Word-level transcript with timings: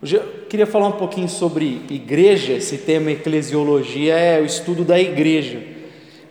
Hoje 0.00 0.14
eu 0.14 0.46
queria 0.48 0.66
falar 0.66 0.86
um 0.86 0.92
pouquinho 0.92 1.28
sobre 1.28 1.82
igreja, 1.90 2.52
esse 2.52 2.78
tema 2.78 3.10
eclesiologia 3.10 4.16
é 4.16 4.40
o 4.40 4.44
estudo 4.44 4.84
da 4.84 4.96
igreja. 4.96 5.60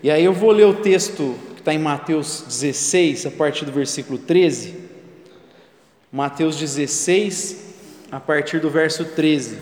E 0.01 0.09
aí 0.09 0.23
eu 0.23 0.31
vou 0.31 0.51
ler 0.51 0.63
o 0.63 0.75
texto 0.75 1.36
que 1.54 1.59
está 1.59 1.73
em 1.73 1.77
Mateus 1.77 2.45
16, 2.47 3.25
a 3.25 3.31
partir 3.31 3.65
do 3.65 3.73
versículo 3.73 4.17
13. 4.17 4.73
Mateus 6.09 6.55
16, 6.55 8.07
a 8.09 8.21
partir 8.21 8.61
do 8.61 8.70
verso 8.70 9.03
13, 9.03 9.57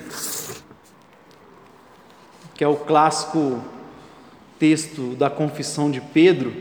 que 2.53 2.63
é 2.63 2.67
o 2.67 2.75
clássico 2.75 3.59
texto 4.59 5.15
da 5.15 5.31
confissão 5.31 5.89
de 5.89 5.99
Pedro, 5.99 6.53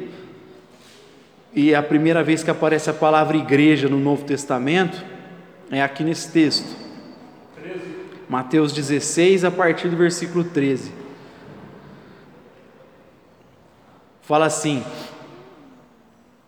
e 1.55 1.73
é 1.73 1.77
a 1.77 1.83
primeira 1.83 2.25
vez 2.25 2.43
que 2.43 2.51
aparece 2.51 2.89
a 2.89 2.95
palavra 2.95 3.37
igreja 3.37 3.87
no 3.87 4.01
Novo 4.01 4.25
Testamento 4.25 5.05
é 5.71 5.83
aqui 5.83 6.03
nesse 6.03 6.31
texto. 6.33 6.84
Mateus 8.29 8.73
16, 8.73 9.45
a 9.45 9.51
partir 9.51 9.89
do 9.89 9.97
versículo 9.97 10.45
13. 10.45 10.91
Fala 14.23 14.47
assim: 14.47 14.83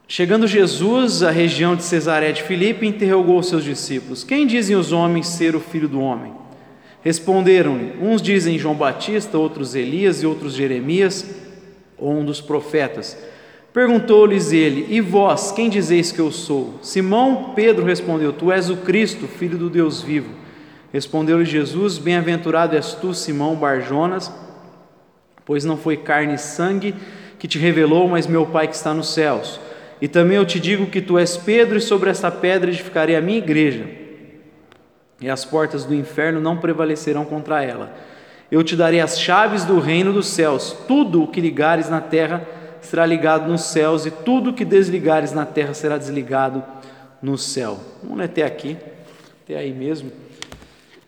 Chegando 0.09 0.47
Jesus 0.47 1.23
à 1.23 1.31
região 1.31 1.77
de 1.77 1.83
Cesaré 1.83 2.33
de 2.33 2.43
Filipe, 2.43 2.87
interrogou 2.87 3.43
seus 3.43 3.65
discípulos: 3.65 4.25
Quem 4.25 4.47
dizem 4.47 4.77
os 4.77 4.93
homens 4.93 5.27
ser 5.27 5.55
o 5.55 5.61
filho 5.61 5.89
do 5.89 6.01
homem? 6.01 6.33
Responderam-lhe: 7.03 7.93
Uns 8.01 8.23
dizem 8.23 8.59
João 8.59 8.75
Batista, 8.75 9.37
outros 9.37 9.75
Elias 9.75 10.23
e 10.23 10.27
outros 10.27 10.55
Jeremias, 10.55 11.29
ou 11.99 12.13
um 12.13 12.25
dos 12.25 12.41
profetas. 12.41 13.17
Perguntou-lhes 13.73 14.53
ele: 14.53 14.87
E 14.89 15.01
vós, 15.03 15.53
quem 15.53 15.69
dizeis 15.69 16.11
que 16.11 16.19
eu 16.19 16.33
sou? 16.33 16.79
Simão 16.81 17.53
Pedro 17.55 17.85
respondeu: 17.85 18.33
Tu 18.33 18.51
és 18.51 18.71
o 18.71 18.77
Cristo, 18.79 19.29
filho 19.29 19.59
do 19.59 19.69
Deus 19.69 20.01
vivo. 20.01 20.46
Respondeu-lhe 20.97 21.45
Jesus: 21.45 21.99
Bem-aventurado 21.99 22.75
és 22.75 22.95
tu, 22.95 23.13
Simão 23.13 23.55
Barjonas, 23.55 24.33
pois 25.45 25.63
não 25.63 25.77
foi 25.77 25.95
carne 25.95 26.37
e 26.37 26.39
sangue 26.39 26.95
que 27.39 27.47
te 27.47 27.59
revelou, 27.59 28.09
mas 28.09 28.27
meu 28.27 28.47
Pai 28.47 28.67
que 28.67 28.75
está 28.75 28.95
nos 28.95 29.13
céus. 29.13 29.61
E 30.01 30.09
também 30.09 30.39
eu 30.39 30.47
te 30.47 30.59
digo 30.59 30.87
que 30.87 31.03
tu 31.03 31.19
és 31.19 31.37
Pedro, 31.37 31.77
e 31.77 31.83
sobre 31.83 32.09
esta 32.09 32.31
pedra 32.31 32.71
edificarei 32.71 33.15
a 33.15 33.21
minha 33.21 33.37
igreja, 33.37 33.85
e 35.21 35.29
as 35.29 35.45
portas 35.45 35.85
do 35.85 35.95
inferno 35.95 36.41
não 36.41 36.57
prevalecerão 36.57 37.27
contra 37.27 37.63
ela. 37.63 37.95
Eu 38.51 38.65
te 38.65 38.75
darei 38.75 39.01
as 39.01 39.21
chaves 39.21 39.67
do 39.67 39.79
reino 39.79 40.15
dos 40.15 40.29
céus. 40.29 40.75
Tudo 40.89 41.25
o 41.25 41.29
que 41.29 41.43
ligares 41.43 41.91
na 41.91 42.01
terra 42.01 42.49
será 42.81 43.05
ligado 43.05 43.47
nos 43.47 43.65
céus, 43.65 44.07
e 44.07 44.11
tudo 44.11 44.49
o 44.49 44.55
que 44.55 44.65
desligares 44.65 45.35
na 45.35 45.45
terra 45.45 45.75
será 45.75 45.99
desligado 45.99 46.65
no 47.21 47.37
céu. 47.37 47.79
Vamos 48.03 48.25
até 48.25 48.45
aqui, 48.45 48.79
até 49.45 49.59
aí 49.59 49.75
mesmo. 49.75 50.25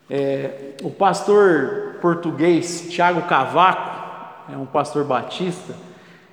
É, 0.09 0.71
o 0.81 0.89
pastor 0.89 1.97
português 2.01 2.87
Tiago 2.89 3.21
Cavaco, 3.23 3.99
é 4.51 4.57
um 4.57 4.65
pastor 4.65 5.03
batista, 5.03 5.75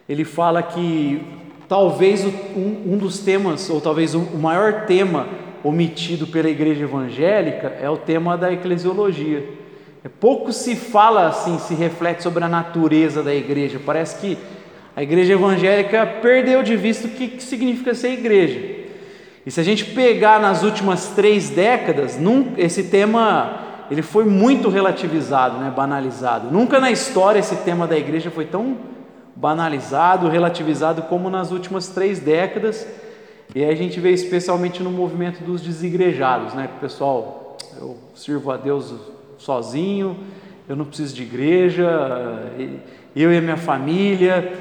ele 0.08 0.24
fala 0.24 0.62
que 0.62 1.22
talvez 1.68 2.24
um, 2.24 2.94
um 2.94 2.96
dos 2.96 3.18
temas, 3.18 3.68
ou 3.68 3.80
talvez 3.80 4.14
o 4.14 4.20
um, 4.20 4.38
maior 4.38 4.86
tema 4.86 5.26
omitido 5.62 6.26
pela 6.26 6.48
igreja 6.48 6.84
evangélica 6.84 7.76
é 7.80 7.90
o 7.90 7.98
tema 7.98 8.36
da 8.38 8.50
eclesiologia. 8.50 9.44
É, 10.02 10.08
pouco 10.08 10.52
se 10.52 10.74
fala 10.74 11.26
assim, 11.26 11.58
se 11.58 11.74
reflete 11.74 12.22
sobre 12.22 12.44
a 12.44 12.48
natureza 12.48 13.22
da 13.22 13.34
igreja. 13.34 13.78
Parece 13.84 14.20
que 14.20 14.38
a 14.94 15.02
igreja 15.02 15.34
evangélica 15.34 16.06
perdeu 16.22 16.62
de 16.62 16.76
vista 16.76 17.08
o 17.08 17.10
que 17.10 17.42
significa 17.42 17.94
ser 17.94 18.12
igreja. 18.12 18.86
E 19.44 19.50
se 19.50 19.60
a 19.60 19.62
gente 19.62 19.84
pegar 19.84 20.40
nas 20.40 20.62
últimas 20.62 21.10
três 21.10 21.50
décadas, 21.50 22.18
esse 22.56 22.84
tema 22.84 23.65
ele 23.90 24.02
foi 24.02 24.24
muito 24.24 24.68
relativizado, 24.68 25.58
né, 25.58 25.72
banalizado. 25.74 26.50
Nunca 26.50 26.80
na 26.80 26.90
história 26.90 27.38
esse 27.38 27.56
tema 27.56 27.86
da 27.86 27.96
igreja 27.96 28.30
foi 28.30 28.44
tão 28.44 28.76
banalizado, 29.34 30.28
relativizado 30.28 31.02
como 31.02 31.28
nas 31.28 31.52
últimas 31.52 31.88
três 31.88 32.18
décadas. 32.18 32.86
E 33.54 33.62
aí 33.62 33.70
a 33.70 33.76
gente 33.76 34.00
vê 34.00 34.10
especialmente 34.10 34.82
no 34.82 34.90
movimento 34.90 35.44
dos 35.44 35.60
desigrejados, 35.60 36.54
né? 36.54 36.68
O 36.76 36.80
pessoal, 36.80 37.56
eu 37.78 37.96
sirvo 38.14 38.50
a 38.50 38.56
Deus 38.56 38.94
sozinho, 39.38 40.16
eu 40.68 40.74
não 40.74 40.84
preciso 40.84 41.14
de 41.14 41.22
igreja, 41.22 41.88
eu 43.14 43.32
e 43.32 43.36
a 43.36 43.40
minha 43.40 43.56
família. 43.56 44.52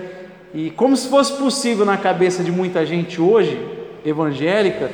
E 0.54 0.70
como 0.70 0.96
se 0.96 1.10
fosse 1.10 1.34
possível 1.34 1.86
na 1.86 1.98
cabeça 1.98 2.44
de 2.44 2.52
muita 2.52 2.86
gente 2.86 3.20
hoje, 3.20 3.60
evangélica, 4.06 4.92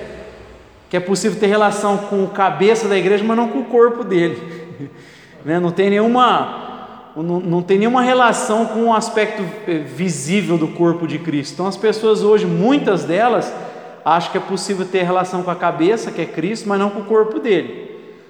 que 0.92 0.98
é 0.98 1.00
possível 1.00 1.40
ter 1.40 1.48
relação 1.48 1.98
com 1.98 2.22
o 2.26 2.28
cabeça 2.28 2.86
da 2.86 2.98
igreja, 2.98 3.24
mas 3.24 3.38
não 3.38 3.48
com 3.48 3.60
o 3.60 3.66
corpo 3.66 4.04
dele. 4.04 4.38
Né? 5.44 5.60
Não 5.60 5.72
tem 5.72 5.90
nenhuma 5.90 7.10
não, 7.16 7.40
não 7.40 7.62
tem 7.64 7.80
nenhuma 7.80 8.04
relação 8.04 8.68
com 8.68 8.84
o 8.84 8.94
aspecto 8.94 9.44
eh, 9.68 9.80
visível 9.80 10.56
do 10.56 10.68
corpo 10.68 11.08
de 11.08 11.18
Cristo. 11.18 11.54
Então 11.54 11.66
as 11.66 11.76
pessoas 11.76 12.22
hoje, 12.22 12.46
muitas 12.46 13.06
delas, 13.06 13.52
acham 14.06 14.32
que 14.32 14.38
é 14.38 14.42
possível 14.42 14.86
ter 14.86 15.02
relação 15.02 15.42
com 15.42 15.50
a 15.50 15.56
cabeça, 15.56 16.12
que 16.12 16.22
é 16.22 16.26
Cristo, 16.28 16.70
mas 16.70 16.78
não 16.78 16.92
com 16.92 17.00
o 17.00 17.06
corpo 17.06 17.40
dele. 17.40 17.90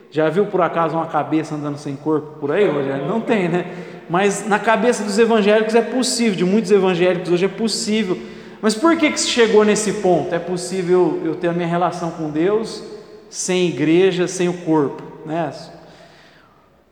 Já 0.09 0.29
viu 0.29 0.45
por 0.45 0.61
acaso 0.61 0.95
uma 0.95 1.05
cabeça 1.05 1.53
andando 1.53 1.77
sem 1.77 1.97
corpo 1.97 2.39
por 2.39 2.49
aí, 2.49 2.65
Rogério? 2.65 3.05
Não 3.05 3.19
tem, 3.19 3.49
né? 3.49 3.65
Mas 4.09 4.47
na 4.47 4.57
cabeça 4.57 5.03
dos 5.03 5.19
evangélicos 5.19 5.75
é 5.75 5.81
possível, 5.81 6.37
de 6.37 6.45
muitos 6.45 6.71
evangélicos 6.71 7.29
hoje 7.29 7.43
é 7.43 7.49
possível 7.49 8.17
mas 8.61 8.75
por 8.75 8.95
que, 8.95 9.09
que 9.09 9.19
chegou 9.19 9.65
nesse 9.65 9.93
ponto? 9.93 10.33
É 10.35 10.39
possível 10.39 11.19
eu 11.25 11.35
ter 11.35 11.47
a 11.47 11.53
minha 11.53 11.67
relação 11.67 12.11
com 12.11 12.29
Deus 12.29 12.83
sem 13.29 13.69
igreja, 13.69 14.27
sem 14.27 14.47
o 14.49 14.53
corpo, 14.53 15.01
né? 15.25 15.51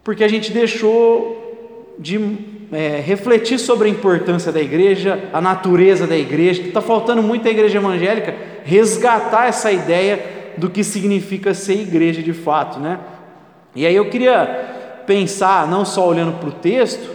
Porque 0.03 0.23
a 0.23 0.27
gente 0.27 0.51
deixou 0.51 1.95
de 1.99 2.17
é, 2.71 3.01
refletir 3.01 3.59
sobre 3.59 3.87
a 3.87 3.91
importância 3.91 4.51
da 4.51 4.61
igreja, 4.61 5.29
a 5.33 5.41
natureza 5.41 6.07
da 6.07 6.17
igreja, 6.17 6.61
está 6.61 6.81
faltando 6.81 7.21
muito 7.21 7.47
a 7.47 7.51
igreja 7.51 7.77
evangélica 7.77 8.35
resgatar 8.63 9.47
essa 9.47 9.71
ideia 9.71 10.53
do 10.57 10.69
que 10.69 10.83
significa 10.83 11.53
ser 11.53 11.73
igreja 11.73 12.23
de 12.23 12.33
fato, 12.33 12.79
né? 12.79 12.99
E 13.75 13.85
aí 13.85 13.95
eu 13.95 14.09
queria 14.09 15.03
pensar, 15.05 15.67
não 15.67 15.85
só 15.85 16.07
olhando 16.07 16.39
para 16.39 16.49
o 16.49 16.53
texto, 16.53 17.09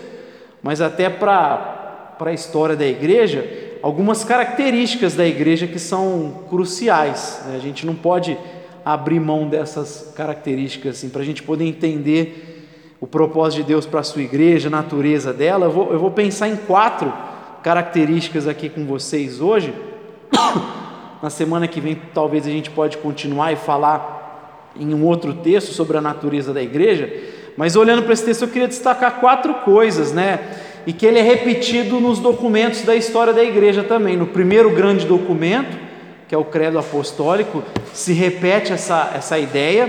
mas 0.62 0.80
até 0.80 1.08
para 1.08 2.16
a 2.20 2.32
história 2.32 2.76
da 2.76 2.86
igreja, 2.86 3.44
algumas 3.84 4.24
características 4.24 5.14
da 5.14 5.26
igreja 5.26 5.66
que 5.66 5.78
são 5.78 6.46
cruciais. 6.48 7.42
Né? 7.44 7.56
A 7.56 7.58
gente 7.58 7.84
não 7.84 7.94
pode 7.94 8.34
abrir 8.82 9.20
mão 9.20 9.46
dessas 9.46 10.10
características 10.16 10.96
assim, 10.96 11.10
para 11.10 11.20
a 11.20 11.24
gente 11.24 11.42
poder 11.42 11.66
entender 11.66 12.66
o 12.98 13.06
propósito 13.06 13.60
de 13.60 13.68
Deus 13.68 13.84
para 13.84 14.00
a 14.00 14.02
sua 14.02 14.22
igreja, 14.22 14.68
a 14.68 14.70
natureza 14.70 15.34
dela. 15.34 15.66
Eu 15.66 15.70
vou, 15.70 15.92
eu 15.92 15.98
vou 15.98 16.10
pensar 16.10 16.48
em 16.48 16.56
quatro 16.56 17.12
características 17.62 18.48
aqui 18.48 18.70
com 18.70 18.86
vocês 18.86 19.42
hoje. 19.42 19.74
Na 21.22 21.28
semana 21.28 21.68
que 21.68 21.78
vem, 21.78 22.00
talvez 22.14 22.46
a 22.46 22.50
gente 22.50 22.70
pode 22.70 22.96
continuar 22.96 23.52
e 23.52 23.56
falar 23.56 24.72
em 24.80 24.94
um 24.94 25.04
outro 25.04 25.34
texto 25.34 25.74
sobre 25.74 25.98
a 25.98 26.00
natureza 26.00 26.54
da 26.54 26.62
igreja. 26.62 27.12
Mas 27.54 27.76
olhando 27.76 28.02
para 28.02 28.14
esse 28.14 28.24
texto, 28.24 28.42
eu 28.42 28.48
queria 28.48 28.66
destacar 28.66 29.20
quatro 29.20 29.52
coisas, 29.56 30.10
né? 30.10 30.40
E 30.86 30.92
que 30.92 31.06
ele 31.06 31.18
é 31.18 31.22
repetido 31.22 32.00
nos 32.00 32.18
documentos 32.18 32.82
da 32.82 32.94
história 32.94 33.32
da 33.32 33.42
igreja 33.42 33.82
também. 33.82 34.16
No 34.16 34.26
primeiro 34.26 34.70
grande 34.70 35.06
documento, 35.06 35.76
que 36.28 36.34
é 36.34 36.38
o 36.38 36.44
Credo 36.44 36.78
Apostólico, 36.78 37.62
se 37.92 38.12
repete 38.12 38.72
essa, 38.72 39.12
essa 39.14 39.38
ideia, 39.38 39.88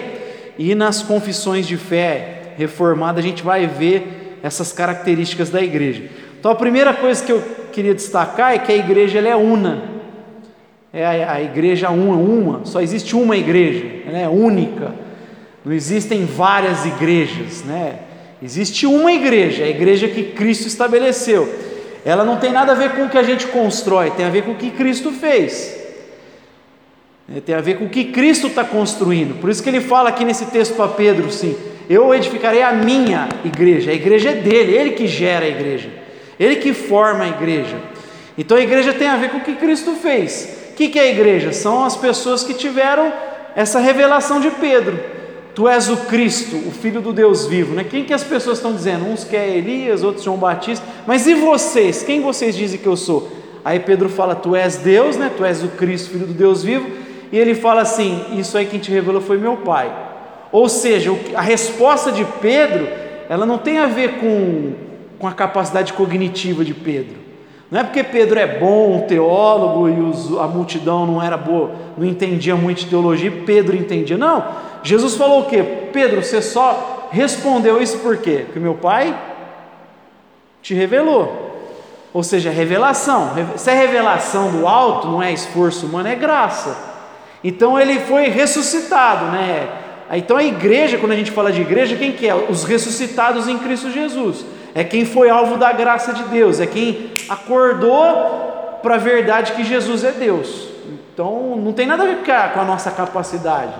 e 0.58 0.74
nas 0.74 1.02
confissões 1.02 1.68
de 1.68 1.78
fé 1.78 2.54
reformada 2.58 3.20
a 3.20 3.24
gente 3.24 3.44
vai 3.44 3.68
ver 3.68 4.40
essas 4.42 4.72
características 4.72 5.50
da 5.50 5.62
igreja. 5.62 6.04
Então 6.40 6.52
a 6.52 6.56
primeira 6.56 6.94
coisa 6.94 7.24
que 7.24 7.32
eu 7.32 7.42
queria 7.72 7.94
destacar 7.94 8.54
é 8.54 8.60
que 8.60 8.72
a 8.72 8.76
igreja 8.76 9.18
ela 9.18 9.28
é 9.28 9.36
una. 9.36 9.96
É 10.94 11.06
a, 11.06 11.42
igreja 11.42 11.90
uma, 11.90 12.16
uma, 12.16 12.64
só 12.64 12.80
existe 12.80 13.18
uma 13.18 13.36
igreja, 13.36 13.86
ela 14.08 14.18
é 14.18 14.30
única. 14.30 14.94
Não 15.66 15.74
existem 15.74 16.24
várias 16.24 16.86
igrejas, 16.86 17.64
né? 17.66 18.00
Existe 18.46 18.86
uma 18.86 19.12
igreja, 19.12 19.64
a 19.64 19.68
igreja 19.68 20.08
que 20.08 20.22
Cristo 20.22 20.68
estabeleceu. 20.68 21.52
Ela 22.06 22.24
não 22.24 22.38
tem 22.38 22.52
nada 22.52 22.74
a 22.74 22.76
ver 22.76 22.92
com 22.92 23.06
o 23.06 23.10
que 23.10 23.18
a 23.18 23.24
gente 23.24 23.48
constrói, 23.48 24.12
tem 24.12 24.24
a 24.24 24.30
ver 24.30 24.44
com 24.44 24.52
o 24.52 24.56
que 24.56 24.70
Cristo 24.70 25.12
fez. 25.12 25.76
É, 27.36 27.40
tem 27.40 27.56
a 27.56 27.62
ver 27.62 27.80
com 27.80 27.86
o 27.86 27.90
que 27.90 28.06
Cristo 28.06 28.46
está 28.46 28.64
construindo. 28.64 29.42
Por 29.42 29.50
isso 29.50 29.64
que 29.64 29.70
ele 29.70 29.82
fala 29.82 30.10
aqui 30.10 30.24
nesse 30.24 30.46
texto 30.46 30.76
para 30.76 30.90
Pedro, 30.90 31.32
sim, 31.32 31.58
eu 31.90 32.14
edificarei 32.14 32.62
a 32.62 32.72
minha 32.72 33.28
igreja. 33.44 33.90
A 33.90 33.96
igreja 33.96 34.30
é 34.30 34.36
dele, 34.36 34.78
ele 34.78 34.92
que 34.92 35.08
gera 35.08 35.46
a 35.46 35.50
igreja, 35.50 35.90
ele 36.40 36.58
que 36.58 36.72
forma 36.72 37.24
a 37.24 37.30
igreja. 37.30 37.78
Então 38.38 38.58
a 38.58 38.62
igreja 38.62 38.94
tem 38.94 39.08
a 39.08 39.18
ver 39.18 39.32
com 39.32 39.38
o 39.38 39.42
que 39.42 39.56
Cristo 39.56 39.96
fez. 39.96 40.70
O 40.70 40.76
que 40.76 41.00
é 41.00 41.02
a 41.02 41.08
igreja? 41.08 41.52
São 41.52 41.84
as 41.84 41.98
pessoas 41.98 42.44
que 42.44 42.54
tiveram 42.54 43.12
essa 43.56 43.80
revelação 43.80 44.40
de 44.40 44.52
Pedro. 44.52 45.15
Tu 45.56 45.70
és 45.70 45.90
o 45.90 45.96
Cristo, 45.96 46.58
o 46.68 46.72
Filho 46.72 47.00
do 47.00 47.14
Deus 47.14 47.48
vivo. 47.48 47.74
Né? 47.74 47.86
Quem 47.86 48.04
que 48.04 48.14
as 48.14 48.26
pessoas 48.26 48.58
estão 48.58 48.74
dizendo? 48.74 49.06
Uns 49.06 49.24
que 49.24 49.38
é 49.38 49.58
Elias, 49.58 50.04
outros 50.04 50.26
João 50.26 50.36
Batista. 50.36 50.86
Mas 51.08 51.26
e 51.26 51.34
vocês? 51.34 52.04
Quem 52.04 52.20
vocês 52.22 52.56
dizem 52.58 52.78
que 52.78 52.86
eu 52.86 52.98
sou? 52.98 53.32
Aí 53.64 53.80
Pedro 53.80 54.10
fala: 54.10 54.36
Tu 54.36 54.54
és 54.54 54.78
Deus, 54.78 55.16
né? 55.16 55.32
Tu 55.36 55.46
és 55.46 55.64
o 55.64 55.70
Cristo, 55.70 56.12
Filho 56.12 56.28
do 56.28 56.34
Deus 56.34 56.62
vivo. 56.62 56.86
E 57.32 57.40
ele 57.40 57.56
fala 57.56 57.82
assim: 57.82 58.22
Isso 58.38 58.58
aí 58.58 58.66
quem 58.66 58.82
te 58.82 58.92
revelou 58.92 59.22
foi 59.22 59.38
meu 59.38 59.56
Pai. 59.56 59.92
Ou 60.52 60.68
seja, 60.68 61.12
a 61.34 61.42
resposta 61.42 62.12
de 62.12 62.26
Pedro, 62.42 62.88
ela 63.30 63.46
não 63.46 63.58
tem 63.58 63.78
a 63.78 63.88
ver 63.88 64.20
com, 64.20 64.74
com 65.18 65.28
a 65.28 65.32
capacidade 65.32 65.94
cognitiva 65.94 66.66
de 66.66 66.74
Pedro. 66.74 67.26
Não 67.72 67.80
é 67.80 67.84
porque 67.84 68.04
Pedro 68.04 68.40
é 68.40 68.46
bom, 68.60 68.98
um 68.98 69.02
teólogo, 69.02 69.90
e 69.90 70.00
os, 70.00 70.38
a 70.38 70.48
multidão 70.48 71.06
não 71.08 71.22
era 71.22 71.36
boa, 71.36 71.72
não 71.98 72.06
entendia 72.06 72.56
muito 72.56 72.80
de 72.80 72.86
teologia, 72.86 73.32
Pedro 73.46 73.76
entendia. 73.76 74.18
Não, 74.18 74.44
Jesus 74.86 75.16
falou 75.16 75.42
o 75.42 75.46
quê? 75.46 75.64
Pedro, 75.92 76.24
você 76.24 76.42
só 76.44 77.10
respondeu 77.12 77.82
isso 77.82 77.98
por 77.98 78.18
quê? 78.18 78.44
Porque 78.46 78.60
meu 78.60 78.76
pai 78.76 79.18
te 80.62 80.76
revelou. 80.76 81.54
Ou 82.14 82.22
seja, 82.22 82.52
revelação. 82.52 83.32
Se 83.58 83.72
é 83.72 83.74
revelação 83.74 84.52
do 84.52 84.68
alto, 84.68 85.08
não 85.08 85.24
é 85.24 85.34
esforço 85.34 85.88
humano, 85.88 86.08
é 86.08 86.14
graça. 86.16 86.78
Então 87.44 87.80
ele 87.80 88.00
foi 88.02 88.30
ressuscitado, 88.30 89.26
né? 89.32 89.68
Então 90.12 90.38
a 90.38 90.44
igreja, 90.44 91.00
quando 91.00 91.14
a 91.14 91.16
gente 91.16 91.32
fala 91.32 91.52
de 91.52 91.62
igreja, 91.62 91.96
quem 91.96 92.12
que 92.12 92.28
é? 92.28 92.36
Os 92.36 92.64
ressuscitados 92.64 93.48
em 93.48 93.58
Cristo 93.58 93.90
Jesus. 93.90 94.46
É 94.76 94.84
quem 94.84 95.04
foi 95.04 95.32
alvo 95.32 95.58
da 95.58 95.72
graça 95.72 96.14
de 96.14 96.24
Deus, 96.26 96.60
é 96.60 96.68
quem 96.68 97.12
acordou 97.28 98.80
para 98.84 98.96
a 98.96 99.00
verdade 99.00 99.54
que 99.54 99.64
Jesus 99.64 100.04
é 100.04 100.12
Deus. 100.12 100.70
Então 101.12 101.56
não 101.56 101.74
tem 101.74 101.88
nada 101.88 102.04
a 102.04 102.06
ver 102.06 102.18
com 102.54 102.60
a 102.60 102.66
nossa 102.66 102.92
capacidade, 102.92 103.74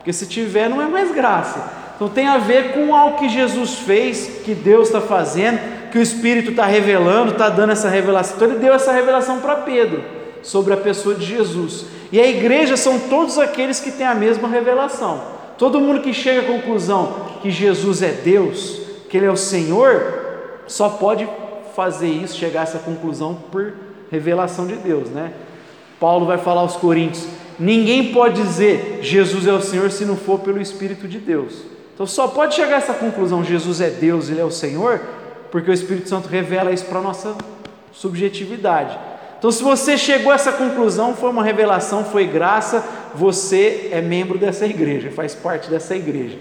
porque 0.00 0.14
se 0.14 0.26
tiver 0.26 0.68
não 0.68 0.80
é 0.80 0.86
mais 0.86 1.12
graça. 1.12 1.92
Então 1.94 2.08
tem 2.08 2.26
a 2.26 2.38
ver 2.38 2.72
com 2.72 2.96
algo 2.96 3.18
que 3.18 3.28
Jesus 3.28 3.80
fez, 3.80 4.40
que 4.42 4.54
Deus 4.54 4.88
está 4.88 5.02
fazendo, 5.02 5.60
que 5.90 5.98
o 5.98 6.02
Espírito 6.02 6.52
está 6.52 6.64
revelando, 6.64 7.32
está 7.32 7.50
dando 7.50 7.72
essa 7.72 7.90
revelação. 7.90 8.36
Então 8.36 8.48
ele 8.48 8.58
deu 8.58 8.72
essa 8.72 8.92
revelação 8.92 9.40
para 9.40 9.56
Pedro 9.56 10.02
sobre 10.42 10.72
a 10.72 10.78
pessoa 10.78 11.14
de 11.14 11.26
Jesus. 11.26 11.84
E 12.10 12.18
a 12.18 12.26
igreja 12.26 12.78
são 12.78 12.98
todos 12.98 13.38
aqueles 13.38 13.78
que 13.78 13.90
têm 13.90 14.06
a 14.06 14.14
mesma 14.14 14.48
revelação. 14.48 15.20
Todo 15.58 15.78
mundo 15.78 16.00
que 16.00 16.14
chega 16.14 16.40
à 16.40 16.44
conclusão 16.44 17.26
que 17.42 17.50
Jesus 17.50 18.00
é 18.00 18.12
Deus, 18.12 18.80
que 19.10 19.18
Ele 19.18 19.26
é 19.26 19.30
o 19.30 19.36
Senhor, 19.36 20.62
só 20.66 20.88
pode 20.88 21.28
fazer 21.76 22.08
isso, 22.08 22.38
chegar 22.38 22.60
a 22.60 22.62
essa 22.62 22.78
conclusão 22.78 23.34
por 23.52 23.74
revelação 24.10 24.66
de 24.66 24.76
Deus, 24.76 25.10
né? 25.10 25.34
Paulo 26.00 26.24
vai 26.24 26.38
falar 26.38 26.62
aos 26.62 26.76
Coríntios: 26.76 27.28
ninguém 27.60 28.12
pode 28.12 28.42
dizer 28.42 28.98
Jesus 29.02 29.46
é 29.46 29.52
o 29.52 29.60
Senhor 29.60 29.90
se 29.90 30.04
não 30.04 30.16
for 30.16 30.40
pelo 30.40 30.60
Espírito 30.60 31.06
de 31.06 31.18
Deus. 31.18 31.62
Então 31.94 32.06
só 32.06 32.26
pode 32.26 32.54
chegar 32.54 32.76
a 32.76 32.78
essa 32.78 32.94
conclusão: 32.94 33.44
Jesus 33.44 33.80
é 33.80 33.90
Deus, 33.90 34.30
Ele 34.30 34.40
é 34.40 34.44
o 34.44 34.50
Senhor, 34.50 35.00
porque 35.52 35.70
o 35.70 35.74
Espírito 35.74 36.08
Santo 36.08 36.28
revela 36.28 36.72
isso 36.72 36.86
para 36.86 36.98
a 36.98 37.02
nossa 37.02 37.36
subjetividade. 37.92 38.98
Então, 39.38 39.50
se 39.50 39.62
você 39.62 39.96
chegou 39.96 40.30
a 40.30 40.34
essa 40.34 40.52
conclusão, 40.52 41.14
foi 41.14 41.30
uma 41.30 41.42
revelação, 41.42 42.04
foi 42.04 42.26
graça, 42.26 42.84
você 43.14 43.88
é 43.90 44.02
membro 44.02 44.36
dessa 44.36 44.66
igreja, 44.66 45.10
faz 45.10 45.34
parte 45.34 45.70
dessa 45.70 45.96
igreja. 45.96 46.36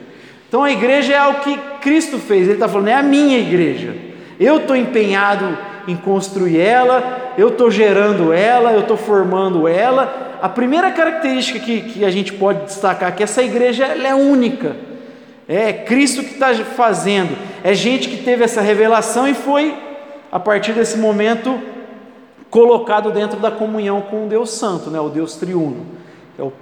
Então, 0.49 0.65
a 0.65 0.71
igreja 0.71 1.13
é 1.13 1.27
o 1.27 1.35
que 1.35 1.57
Cristo 1.79 2.19
fez, 2.19 2.43
Ele 2.43 2.53
está 2.55 2.67
falando, 2.67 2.89
é 2.89 2.95
a 2.95 3.01
minha 3.01 3.37
igreja. 3.37 3.95
Eu 4.37 4.57
estou 4.57 4.75
empenhado 4.75 5.57
em 5.87 5.95
construir 5.95 6.59
ela, 6.59 7.33
eu 7.37 7.47
estou 7.47 7.71
gerando 7.71 8.33
ela, 8.33 8.73
eu 8.73 8.81
estou 8.81 8.97
formando 8.97 9.65
ela. 9.65 10.28
A 10.41 10.49
primeira 10.49 10.91
característica 10.91 11.59
que, 11.59 11.81
que 11.81 12.05
a 12.05 12.11
gente 12.11 12.33
pode 12.33 12.65
destacar 12.65 13.09
é 13.09 13.11
que 13.11 13.23
essa 13.23 13.43
igreja 13.43 13.85
é 13.85 14.15
única. 14.15 14.75
É 15.47 15.73
Cristo 15.73 16.23
que 16.23 16.33
está 16.33 16.53
fazendo. 16.53 17.35
É 17.63 17.73
gente 17.73 18.07
que 18.07 18.23
teve 18.23 18.43
essa 18.43 18.61
revelação 18.61 19.27
e 19.27 19.33
foi, 19.33 19.75
a 20.31 20.39
partir 20.39 20.73
desse 20.73 20.97
momento, 20.97 21.59
colocado 22.49 23.11
dentro 23.11 23.39
da 23.39 23.51
comunhão 23.51 24.01
com 24.01 24.25
o 24.25 24.29
Deus 24.29 24.51
Santo, 24.51 24.89
né? 24.89 24.99
o 24.99 25.09
Deus 25.09 25.35
triuno. 25.35 25.85
É 26.37 26.43
o, 26.43 26.53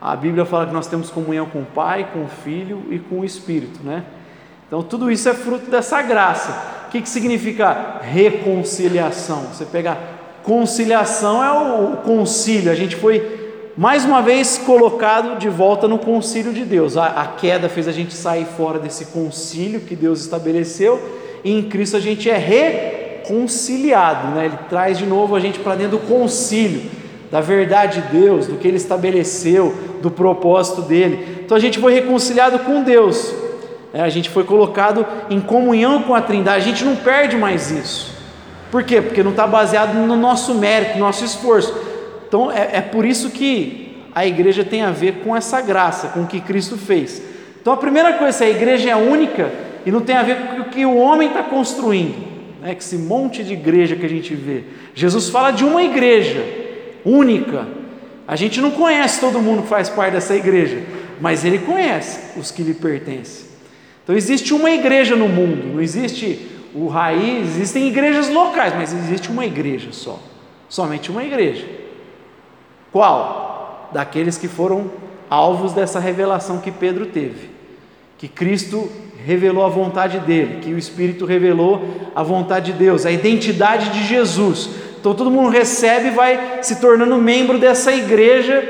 a 0.00 0.16
Bíblia 0.16 0.44
fala 0.44 0.66
que 0.66 0.72
nós 0.72 0.86
temos 0.86 1.10
comunhão 1.10 1.46
com 1.46 1.60
o 1.60 1.66
Pai, 1.66 2.08
com 2.12 2.24
o 2.24 2.28
Filho 2.28 2.84
e 2.90 2.98
com 2.98 3.20
o 3.20 3.24
Espírito. 3.24 3.80
Né? 3.84 4.04
Então, 4.66 4.82
tudo 4.82 5.10
isso 5.10 5.28
é 5.28 5.34
fruto 5.34 5.70
dessa 5.70 6.00
graça. 6.00 6.86
O 6.86 6.90
que, 6.90 7.02
que 7.02 7.08
significa 7.08 7.98
reconciliação? 8.00 9.42
Você 9.52 9.64
pegar 9.64 10.19
conciliação 10.42 11.42
é 11.42 11.50
o, 11.52 11.96
concílio, 11.98 12.70
a 12.70 12.74
gente 12.74 12.96
foi 12.96 13.38
mais 13.76 14.04
uma 14.04 14.20
vez 14.20 14.58
colocado 14.58 15.38
de 15.38 15.48
volta 15.48 15.86
no 15.86 15.98
concílio 15.98 16.52
de 16.52 16.64
Deus. 16.64 16.96
A, 16.96 17.06
a, 17.06 17.26
queda 17.26 17.68
fez 17.68 17.86
a 17.88 17.92
gente 17.92 18.14
sair 18.14 18.44
fora 18.44 18.78
desse 18.78 19.06
concílio 19.06 19.80
que 19.80 19.96
Deus 19.96 20.20
estabeleceu, 20.20 21.00
e 21.42 21.52
em 21.52 21.62
Cristo 21.62 21.96
a 21.96 22.00
gente 22.00 22.28
é 22.28 22.36
reconciliado, 22.36 24.28
né? 24.34 24.46
Ele 24.46 24.58
traz 24.68 24.98
de 24.98 25.06
novo 25.06 25.34
a 25.34 25.40
gente 25.40 25.58
para 25.58 25.74
dentro 25.74 25.98
do 25.98 26.06
concílio, 26.06 26.82
da 27.30 27.40
verdade 27.40 28.02
de 28.02 28.08
Deus, 28.08 28.46
do 28.46 28.56
que 28.56 28.68
Ele 28.68 28.76
estabeleceu, 28.76 29.74
do 30.02 30.10
propósito 30.10 30.82
dele. 30.82 31.42
Então 31.44 31.56
a 31.56 31.60
gente 31.60 31.78
foi 31.78 31.94
reconciliado 31.94 32.58
com 32.60 32.82
Deus. 32.82 33.32
É, 33.92 34.00
a 34.02 34.08
gente 34.08 34.30
foi 34.30 34.44
colocado 34.44 35.06
em 35.28 35.40
comunhão 35.40 36.02
com 36.02 36.14
a 36.14 36.20
Trindade, 36.20 36.64
a 36.64 36.68
gente 36.72 36.84
não 36.84 36.96
perde 36.96 37.36
mais 37.36 37.70
isso. 37.70 38.19
Por 38.70 38.84
quê? 38.84 39.00
Porque 39.00 39.22
não 39.22 39.32
está 39.32 39.46
baseado 39.46 39.94
no 39.94 40.16
nosso 40.16 40.54
mérito, 40.54 40.94
no 40.94 41.00
nosso 41.00 41.24
esforço. 41.24 41.74
Então 42.28 42.50
é, 42.50 42.70
é 42.74 42.80
por 42.80 43.04
isso 43.04 43.30
que 43.30 43.98
a 44.14 44.26
igreja 44.26 44.64
tem 44.64 44.82
a 44.82 44.90
ver 44.90 45.22
com 45.24 45.36
essa 45.36 45.60
graça, 45.60 46.08
com 46.08 46.22
o 46.22 46.26
que 46.26 46.40
Cristo 46.40 46.76
fez. 46.76 47.22
Então 47.60 47.72
a 47.72 47.76
primeira 47.76 48.14
coisa, 48.14 48.38
se 48.38 48.44
a 48.44 48.50
igreja 48.50 48.90
é 48.90 48.96
única 48.96 49.50
e 49.84 49.90
não 49.90 50.00
tem 50.00 50.16
a 50.16 50.22
ver 50.22 50.36
com 50.36 50.60
o 50.60 50.64
que 50.66 50.84
o 50.86 50.96
homem 50.96 51.28
está 51.28 51.42
construindo, 51.42 52.16
né? 52.60 52.74
que 52.74 52.82
esse 52.82 52.96
monte 52.96 53.42
de 53.42 53.52
igreja 53.52 53.96
que 53.96 54.06
a 54.06 54.08
gente 54.08 54.34
vê. 54.34 54.64
Jesus 54.94 55.28
fala 55.28 55.50
de 55.50 55.64
uma 55.64 55.82
igreja 55.82 56.44
única. 57.04 57.66
A 58.26 58.36
gente 58.36 58.60
não 58.60 58.70
conhece 58.70 59.20
todo 59.20 59.40
mundo 59.40 59.62
que 59.62 59.68
faz 59.68 59.88
parte 59.88 60.12
dessa 60.12 60.36
igreja, 60.36 60.82
mas 61.20 61.44
ele 61.44 61.58
conhece 61.58 62.38
os 62.38 62.50
que 62.50 62.62
lhe 62.62 62.74
pertencem. 62.74 63.46
Então 64.04 64.14
existe 64.14 64.54
uma 64.54 64.70
igreja 64.70 65.16
no 65.16 65.28
mundo, 65.28 65.74
não 65.74 65.80
existe 65.80 66.48
o 66.74 66.86
raiz, 66.88 67.48
existem 67.48 67.88
igrejas 67.88 68.28
locais, 68.28 68.74
mas 68.74 68.92
existe 68.92 69.30
uma 69.30 69.44
igreja 69.44 69.88
só. 69.92 70.18
Somente 70.68 71.10
uma 71.10 71.24
igreja. 71.24 71.66
Qual? 72.92 73.90
Daqueles 73.92 74.38
que 74.38 74.48
foram 74.48 74.90
alvos 75.28 75.72
dessa 75.72 75.98
revelação 75.98 76.60
que 76.60 76.70
Pedro 76.70 77.06
teve. 77.06 77.50
Que 78.18 78.28
Cristo 78.28 78.90
revelou 79.24 79.64
a 79.64 79.68
vontade 79.68 80.18
dele, 80.20 80.60
que 80.60 80.72
o 80.72 80.78
Espírito 80.78 81.24
revelou 81.24 82.10
a 82.14 82.22
vontade 82.22 82.72
de 82.72 82.78
Deus, 82.78 83.04
a 83.04 83.10
identidade 83.10 83.90
de 83.90 84.04
Jesus. 84.04 84.70
Então 84.98 85.14
todo 85.14 85.30
mundo 85.30 85.48
recebe 85.48 86.08
e 86.08 86.10
vai 86.10 86.62
se 86.62 86.80
tornando 86.80 87.16
membro 87.16 87.58
dessa 87.58 87.92
igreja 87.92 88.62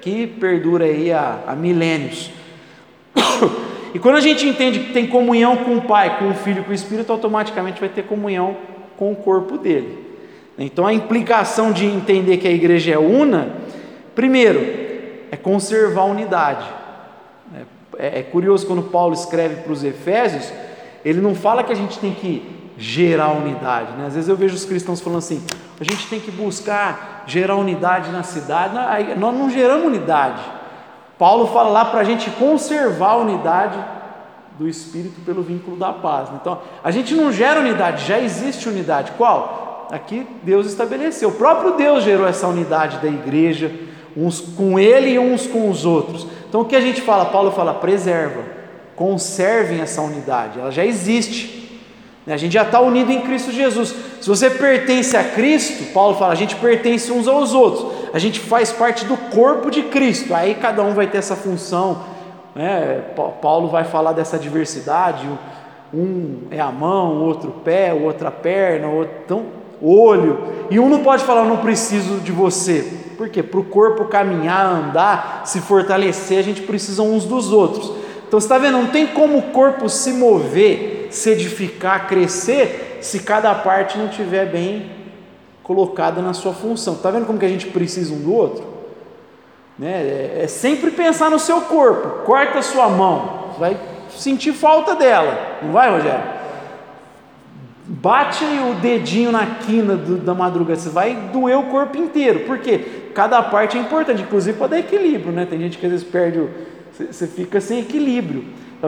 que 0.00 0.26
perdura 0.26 0.84
aí 0.84 1.12
há, 1.12 1.40
há 1.46 1.54
milênios. 1.54 2.30
E 3.94 3.98
quando 3.98 4.16
a 4.16 4.20
gente 4.20 4.46
entende 4.46 4.80
que 4.80 4.92
tem 4.92 5.06
comunhão 5.06 5.56
com 5.58 5.76
o 5.76 5.82
Pai, 5.82 6.18
com 6.18 6.30
o 6.30 6.34
Filho, 6.34 6.64
com 6.64 6.70
o 6.70 6.74
Espírito, 6.74 7.12
automaticamente 7.12 7.80
vai 7.80 7.88
ter 7.88 8.04
comunhão 8.04 8.56
com 8.96 9.12
o 9.12 9.16
corpo 9.16 9.58
dele. 9.58 9.98
Então 10.58 10.86
a 10.86 10.92
implicação 10.92 11.72
de 11.72 11.84
entender 11.84 12.38
que 12.38 12.48
a 12.48 12.50
igreja 12.52 12.94
é 12.94 12.98
una, 12.98 13.56
primeiro, 14.14 14.60
é 15.30 15.36
conservar 15.36 16.02
a 16.02 16.06
unidade. 16.06 16.66
É, 17.98 18.20
é 18.20 18.22
curioso 18.22 18.66
quando 18.66 18.82
Paulo 18.82 19.14
escreve 19.14 19.56
para 19.56 19.72
os 19.72 19.84
Efésios, 19.84 20.52
ele 21.04 21.20
não 21.20 21.34
fala 21.34 21.62
que 21.62 21.72
a 21.72 21.76
gente 21.76 21.98
tem 21.98 22.12
que 22.12 22.42
gerar 22.78 23.30
unidade. 23.32 23.92
Né? 23.96 24.06
Às 24.06 24.14
vezes 24.14 24.28
eu 24.28 24.36
vejo 24.36 24.54
os 24.54 24.64
cristãos 24.64 25.00
falando 25.00 25.18
assim: 25.18 25.42
a 25.80 25.84
gente 25.84 26.06
tem 26.08 26.20
que 26.20 26.30
buscar 26.30 27.24
gerar 27.26 27.56
unidade 27.56 28.10
na 28.10 28.22
cidade. 28.22 28.74
Nós 29.18 29.34
não 29.34 29.50
geramos 29.50 29.86
unidade. 29.86 30.42
Paulo 31.22 31.46
fala 31.46 31.68
lá 31.68 31.84
para 31.84 32.00
a 32.00 32.04
gente 32.04 32.28
conservar 32.30 33.10
a 33.10 33.16
unidade 33.18 33.78
do 34.58 34.68
Espírito 34.68 35.20
pelo 35.20 35.40
vínculo 35.40 35.76
da 35.76 35.92
paz. 35.92 36.28
Então, 36.34 36.58
a 36.82 36.90
gente 36.90 37.14
não 37.14 37.30
gera 37.30 37.60
unidade, 37.60 38.04
já 38.04 38.18
existe 38.18 38.68
unidade. 38.68 39.12
Qual? 39.12 39.86
Aqui 39.92 40.26
Deus 40.42 40.66
estabeleceu. 40.66 41.28
O 41.28 41.34
próprio 41.34 41.74
Deus 41.74 42.02
gerou 42.02 42.26
essa 42.26 42.48
unidade 42.48 42.98
da 42.98 43.06
igreja, 43.06 43.70
uns 44.16 44.40
com 44.40 44.80
ele 44.80 45.10
e 45.10 45.18
uns 45.20 45.46
com 45.46 45.70
os 45.70 45.86
outros. 45.86 46.26
Então, 46.48 46.62
o 46.62 46.64
que 46.64 46.74
a 46.74 46.80
gente 46.80 47.00
fala? 47.00 47.26
Paulo 47.26 47.52
fala: 47.52 47.74
preserva, 47.74 48.42
conservem 48.96 49.80
essa 49.80 50.02
unidade, 50.02 50.58
ela 50.58 50.72
já 50.72 50.84
existe. 50.84 51.80
A 52.26 52.36
gente 52.36 52.52
já 52.52 52.62
está 52.62 52.80
unido 52.80 53.12
em 53.12 53.20
Cristo 53.20 53.52
Jesus. 53.52 53.94
Se 54.20 54.28
você 54.28 54.50
pertence 54.50 55.16
a 55.16 55.22
Cristo, 55.22 55.92
Paulo 55.92 56.16
fala, 56.16 56.32
a 56.32 56.36
gente 56.36 56.56
pertence 56.56 57.12
uns 57.12 57.28
aos 57.28 57.54
outros. 57.54 57.91
A 58.12 58.18
gente 58.18 58.40
faz 58.40 58.70
parte 58.70 59.04
do 59.04 59.16
corpo 59.16 59.70
de 59.70 59.84
Cristo. 59.84 60.34
Aí 60.34 60.54
cada 60.54 60.82
um 60.82 60.94
vai 60.94 61.06
ter 61.06 61.18
essa 61.18 61.36
função. 61.36 62.02
Né? 62.54 63.02
Paulo 63.40 63.68
vai 63.68 63.84
falar 63.84 64.12
dessa 64.12 64.38
diversidade. 64.38 65.28
Um 65.92 66.42
é 66.50 66.60
a 66.60 66.70
mão, 66.70 67.22
outro 67.22 67.50
o 67.50 67.52
pé, 67.52 67.92
o 67.92 68.02
outro 68.02 68.26
a 68.26 68.30
perna, 68.30 68.88
o 68.88 68.96
outro 68.96 69.14
então, 69.24 69.44
olho. 69.82 70.66
E 70.70 70.78
um 70.78 70.88
não 70.88 71.02
pode 71.02 71.24
falar, 71.24 71.44
não 71.44 71.58
preciso 71.58 72.20
de 72.20 72.32
você. 72.32 73.00
Por 73.16 73.28
quê? 73.28 73.42
Para 73.42 73.60
o 73.60 73.64
corpo 73.64 74.06
caminhar, 74.06 74.66
andar, 74.66 75.42
se 75.44 75.60
fortalecer, 75.60 76.38
a 76.38 76.42
gente 76.42 76.62
precisa 76.62 77.02
uns 77.02 77.24
dos 77.24 77.52
outros. 77.52 77.92
Então 78.26 78.40
você 78.40 78.46
está 78.46 78.56
vendo, 78.56 78.78
não 78.78 78.86
tem 78.86 79.06
como 79.08 79.38
o 79.38 79.42
corpo 79.42 79.88
se 79.88 80.12
mover 80.12 81.02
se 81.12 81.30
edificar, 81.30 82.08
crescer, 82.08 82.98
se 83.00 83.20
cada 83.20 83.54
parte 83.54 83.98
não 83.98 84.06
estiver 84.06 84.46
bem 84.46 84.90
colocada 85.62 86.20
na 86.20 86.32
sua 86.32 86.52
função. 86.52 86.94
Está 86.94 87.10
vendo 87.10 87.26
como 87.26 87.38
que 87.38 87.46
a 87.46 87.48
gente 87.48 87.66
precisa 87.66 88.12
um 88.14 88.18
do 88.18 88.34
outro? 88.34 88.64
Né? 89.78 89.90
É, 89.90 90.40
é 90.44 90.46
sempre 90.46 90.90
pensar 90.90 91.30
no 91.30 91.38
seu 91.38 91.62
corpo. 91.62 92.24
Corta 92.24 92.58
a 92.58 92.62
sua 92.62 92.88
mão. 92.88 93.54
vai 93.58 93.76
sentir 94.10 94.52
falta 94.52 94.94
dela, 94.94 95.58
não 95.62 95.72
vai, 95.72 95.90
Rogério? 95.90 96.42
Bate 97.84 98.44
o 98.44 98.74
dedinho 98.74 99.32
na 99.32 99.44
quina 99.46 99.96
do, 99.96 100.16
da 100.16 100.34
madrugada, 100.34 100.78
você 100.78 100.88
vai 100.88 101.14
doer 101.32 101.58
o 101.58 101.64
corpo 101.64 101.96
inteiro, 101.96 102.40
por 102.40 102.58
quê? 102.58 102.80
Cada 103.14 103.42
parte 103.42 103.76
é 103.76 103.80
importante, 103.80 104.22
inclusive 104.22 104.56
para 104.56 104.68
dar 104.68 104.78
equilíbrio, 104.78 105.32
né? 105.32 105.46
Tem 105.46 105.58
gente 105.58 105.78
que 105.78 105.84
às 105.84 105.92
vezes 105.92 106.06
perde 106.06 106.38
o. 106.38 106.50
Você 106.92 107.26
fica 107.26 107.60
sem 107.60 107.80
equilíbrio. 107.80 108.44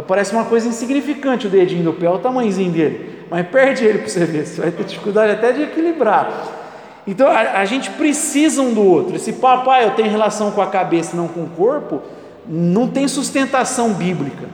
Parece 0.06 0.32
uma 0.32 0.44
coisa 0.44 0.68
insignificante 0.68 1.46
o 1.46 1.50
dedinho 1.50 1.84
do 1.84 1.92
pé, 1.92 2.06
olha 2.06 2.16
o 2.16 2.20
tamanhozinho 2.20 2.70
dele. 2.70 3.24
Mas 3.30 3.46
perde 3.46 3.84
ele 3.84 3.98
para 3.98 4.08
você 4.08 4.24
ver, 4.24 4.46
você 4.46 4.60
vai 4.60 4.70
ter 4.70 4.84
dificuldade 4.84 5.32
até 5.32 5.52
de 5.52 5.62
equilibrar. 5.62 6.53
Então 7.06 7.28
a, 7.28 7.58
a, 7.58 7.64
gente 7.64 7.90
precisa 7.90 8.62
um 8.62 8.72
do 8.72 8.82
outro. 8.82 9.16
Esse 9.16 9.34
papai, 9.34 9.84
eu 9.84 9.90
tenho 9.90 10.10
relação 10.10 10.50
com 10.50 10.62
a 10.62 10.66
cabeça, 10.66 11.16
não 11.16 11.28
com 11.28 11.42
o 11.42 11.50
corpo, 11.50 12.00
não 12.46 12.88
tem 12.88 13.06
sustentação 13.06 13.92
bíblica. 13.92 14.48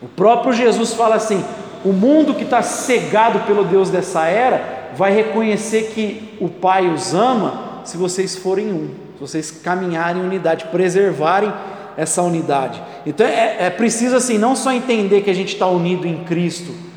O 0.00 0.06
próprio 0.06 0.52
Jesus 0.52 0.94
fala 0.94 1.16
assim: 1.16 1.44
o 1.84 1.92
mundo 1.92 2.34
que 2.34 2.44
está 2.44 2.62
cegado 2.62 3.40
pelo 3.40 3.64
Deus 3.64 3.90
dessa 3.90 4.26
era 4.26 4.90
vai 4.96 5.12
reconhecer 5.12 5.92
que 5.94 6.36
o 6.40 6.48
Pai 6.48 6.88
os 6.88 7.14
ama 7.14 7.82
se 7.84 7.96
vocês 7.96 8.36
forem 8.36 8.72
um, 8.72 8.90
se 9.14 9.20
vocês 9.20 9.50
caminharem 9.50 10.22
em 10.22 10.24
unidade, 10.24 10.66
preservarem 10.66 11.52
essa 11.96 12.22
unidade. 12.22 12.80
Então 13.04 13.26
é, 13.26 13.66
é 13.66 13.70
preciso 13.70 14.14
assim 14.14 14.38
não 14.38 14.54
só 14.54 14.72
entender 14.72 15.22
que 15.22 15.30
a 15.30 15.34
gente 15.34 15.54
está 15.54 15.66
unido 15.66 16.06
em 16.06 16.24
Cristo 16.24 16.89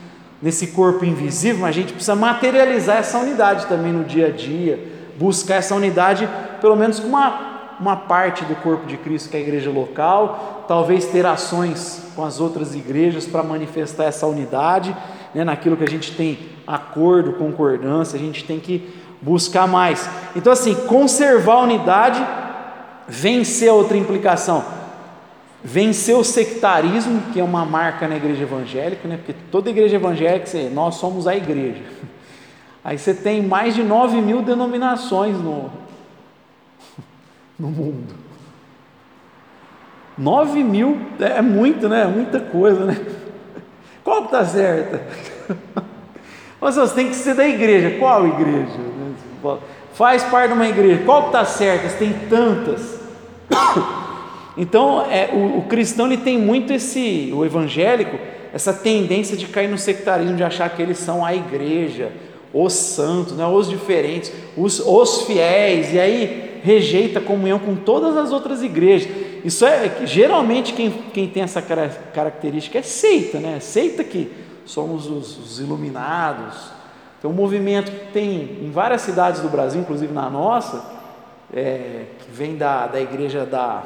nesse 0.43 0.67
corpo 0.67 1.05
invisível, 1.05 1.61
mas 1.61 1.69
a 1.69 1.79
gente 1.79 1.93
precisa 1.93 2.15
materializar 2.15 2.97
essa 2.97 3.17
unidade 3.17 3.65
também 3.65 3.93
no 3.93 4.03
dia 4.03 4.27
a 4.27 4.29
dia, 4.29 4.77
buscar 5.17 5.55
essa 5.55 5.73
unidade 5.73 6.27
pelo 6.59 6.75
menos 6.75 6.99
com 6.99 7.07
uma 7.07 7.53
uma 7.79 7.95
parte 7.95 8.45
do 8.45 8.55
corpo 8.57 8.85
de 8.85 8.97
Cristo 8.97 9.29
que 9.29 9.35
é 9.35 9.39
a 9.39 9.43
igreja 9.43 9.69
local, 9.71 10.63
talvez 10.67 11.05
ter 11.05 11.25
ações 11.25 12.03
com 12.15 12.23
as 12.23 12.39
outras 12.39 12.75
igrejas 12.75 13.25
para 13.25 13.41
manifestar 13.41 14.05
essa 14.05 14.27
unidade, 14.27 14.95
né, 15.33 15.43
naquilo 15.43 15.75
que 15.75 15.83
a 15.83 15.89
gente 15.89 16.15
tem 16.15 16.37
acordo, 16.67 17.33
concordância, 17.33 18.15
a 18.15 18.19
gente 18.19 18.43
tem 18.45 18.59
que 18.59 18.93
buscar 19.21 19.67
mais. 19.67 20.07
Então, 20.35 20.53
assim, 20.53 20.75
conservar 20.87 21.55
a 21.55 21.61
unidade, 21.61 22.25
vencer 23.07 23.69
a 23.69 23.73
outra 23.73 23.97
implicação 23.97 24.63
vencer 25.63 26.15
o 26.15 26.23
sectarismo, 26.23 27.21
que 27.31 27.39
é 27.39 27.43
uma 27.43 27.65
marca 27.65 28.07
na 28.07 28.17
igreja 28.17 28.43
evangélica, 28.43 29.07
né? 29.07 29.17
porque 29.17 29.33
toda 29.49 29.69
igreja 29.69 29.95
evangélica, 29.95 30.45
nós 30.71 30.95
somos 30.95 31.25
a 31.25 31.35
igreja. 31.35 31.81
Aí 32.83 32.97
você 32.97 33.13
tem 33.13 33.41
mais 33.41 33.73
de 33.73 33.81
9 33.81 34.21
mil 34.21 34.41
denominações 34.41 35.37
no, 35.37 35.71
no 37.57 37.69
mundo. 37.69 38.13
9 40.17 40.63
mil 40.63 40.99
é 41.19 41.41
muito, 41.41 41.87
né? 41.87 42.01
É 42.01 42.07
muita 42.07 42.39
coisa, 42.39 42.85
né? 42.85 42.97
Qual 44.03 44.25
está 44.25 44.45
certa? 44.45 45.01
Você 46.59 46.93
tem 46.93 47.09
que 47.09 47.15
ser 47.15 47.35
da 47.35 47.47
igreja. 47.47 47.97
Qual 47.97 48.27
igreja? 48.27 48.79
Faz 49.93 50.23
parte 50.23 50.49
de 50.49 50.53
uma 50.53 50.67
igreja. 50.67 51.03
Qual 51.03 51.27
está 51.27 51.45
certa? 51.45 51.89
Você 51.89 51.97
tem 51.97 52.13
tantas. 52.29 52.99
Então, 54.57 55.05
é, 55.09 55.29
o, 55.33 55.59
o, 55.59 55.61
cristão 55.63 56.05
ele 56.05 56.17
tem 56.17 56.37
muito 56.37 56.71
esse, 56.71 57.31
o 57.33 57.43
evangélico, 57.43 58.17
essa 58.53 58.71
tendência 58.71 59.35
de 59.35 59.47
cair 59.47 59.67
no 59.67 59.77
sectarismo, 59.77 60.35
de 60.35 60.43
achar 60.43 60.69
que 60.69 60.81
eles 60.81 60.99
são 60.99 61.25
a 61.25 61.33
igreja, 61.33 62.11
os 62.53 62.73
santos, 62.73 63.33
né, 63.33 63.47
os 63.47 63.67
diferentes, 63.67 64.31
os, 64.55 64.79
os 64.79 65.23
fiéis, 65.23 65.91
e 65.93 65.99
aí 65.99 66.59
rejeita 66.63 67.19
a 67.19 67.21
comunhão 67.21 67.57
com 67.57 67.75
todas 67.75 68.15
as 68.15 68.31
outras 68.31 68.61
igrejas. 68.61 69.09
Isso 69.43 69.65
é 69.65 69.89
que 69.89 70.05
geralmente 70.05 70.71
quem, 70.73 70.91
quem 71.13 71.27
tem 71.27 71.43
essa 71.43 71.61
característica 71.61 72.79
é 72.79 72.81
seita, 72.81 73.39
né? 73.39 73.59
Seita 73.59 74.01
que 74.03 74.31
somos 74.65 75.09
os, 75.09 75.37
os 75.37 75.59
iluminados. 75.59 76.71
Tem 77.21 77.29
um 77.29 77.33
movimento 77.33 77.91
que 77.91 78.11
tem 78.13 78.59
em 78.61 78.71
várias 78.71 79.01
cidades 79.01 79.41
do 79.41 79.49
Brasil, 79.49 79.81
inclusive 79.81 80.13
na 80.13 80.29
nossa, 80.29 80.85
é, 81.53 82.05
que 82.19 82.31
vem 82.31 82.55
da, 82.55 82.87
da 82.87 83.01
igreja 83.01 83.45
da 83.45 83.83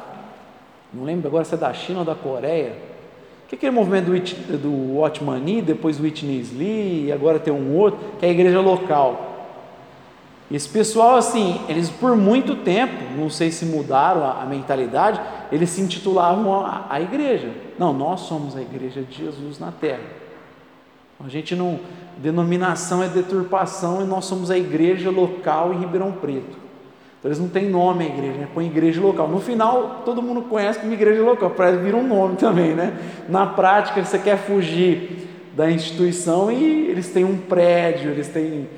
não 0.92 1.04
lembro 1.04 1.28
agora 1.28 1.44
se 1.44 1.54
é 1.54 1.58
da 1.58 1.72
China 1.72 2.00
ou 2.00 2.04
da 2.04 2.14
Coreia. 2.14 2.76
Que 3.48 3.54
é 3.54 3.56
aquele 3.56 3.72
movimento 3.72 4.06
do, 4.06 4.58
do 4.58 4.98
Watchmani, 4.98 5.62
depois 5.62 5.96
do 5.96 6.02
Whitney 6.02 6.44
Lee, 6.54 7.06
e 7.06 7.12
agora 7.12 7.38
tem 7.38 7.52
um 7.52 7.76
outro, 7.76 7.98
que 8.18 8.26
é 8.26 8.28
a 8.28 8.32
igreja 8.32 8.60
local. 8.60 9.28
Esse 10.50 10.68
pessoal, 10.68 11.16
assim, 11.16 11.60
eles 11.68 11.90
por 11.90 12.16
muito 12.16 12.56
tempo, 12.56 12.94
não 13.16 13.28
sei 13.28 13.50
se 13.50 13.66
mudaram 13.66 14.24
a, 14.24 14.42
a 14.42 14.46
mentalidade, 14.46 15.20
eles 15.52 15.68
se 15.70 15.80
intitulavam 15.80 16.64
a, 16.64 16.86
a, 16.88 17.00
igreja. 17.00 17.50
Não, 17.78 17.92
nós 17.92 18.20
somos 18.20 18.56
a 18.56 18.62
igreja 18.62 19.02
de 19.02 19.14
Jesus 19.14 19.58
na 19.58 19.70
terra. 19.70 20.04
A 21.24 21.28
gente 21.28 21.54
não. 21.54 21.80
Denominação 22.18 23.02
é 23.02 23.08
deturpação 23.08 24.02
e 24.02 24.04
nós 24.04 24.24
somos 24.24 24.50
a 24.50 24.58
igreja 24.58 25.08
local 25.08 25.72
em 25.72 25.78
Ribeirão 25.78 26.10
Preto. 26.12 26.57
Então 27.18 27.28
eles 27.28 27.40
não 27.40 27.48
têm 27.48 27.68
nome 27.68 28.04
a 28.04 28.08
igreja, 28.08 28.38
né? 28.38 28.48
põe 28.54 28.66
igreja 28.66 29.00
local. 29.00 29.26
No 29.28 29.40
final, 29.40 30.02
todo 30.04 30.22
mundo 30.22 30.42
conhece 30.42 30.78
como 30.78 30.92
igreja 30.92 31.22
local, 31.22 31.50
para 31.50 31.72
vir 31.72 31.94
um 31.94 32.06
nome 32.06 32.36
também, 32.38 32.74
né? 32.74 32.96
Na 33.28 33.46
prática, 33.46 34.04
você 34.04 34.18
quer 34.18 34.38
fugir 34.38 35.28
da 35.56 35.68
instituição 35.68 36.52
e 36.52 36.88
eles 36.88 37.08
têm 37.08 37.24
um 37.24 37.36
prédio, 37.36 38.12
eles 38.12 38.28
têm 38.28 38.68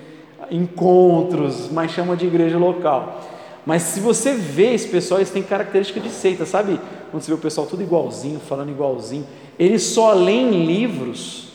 encontros, 0.50 1.70
mas 1.70 1.90
chama 1.90 2.16
de 2.16 2.26
igreja 2.26 2.56
local. 2.56 3.20
Mas 3.66 3.82
se 3.82 4.00
você 4.00 4.32
vê 4.32 4.72
esse 4.72 4.88
pessoal, 4.88 5.20
eles 5.20 5.30
têm 5.30 5.42
característica 5.42 6.00
de 6.00 6.08
seita, 6.08 6.46
sabe? 6.46 6.80
Quando 7.10 7.22
você 7.22 7.30
vê 7.30 7.34
o 7.34 7.38
pessoal 7.38 7.66
tudo 7.66 7.82
igualzinho, 7.82 8.40
falando 8.40 8.70
igualzinho, 8.70 9.26
eles 9.58 9.82
só 9.82 10.14
leem 10.14 10.64
livros 10.64 11.48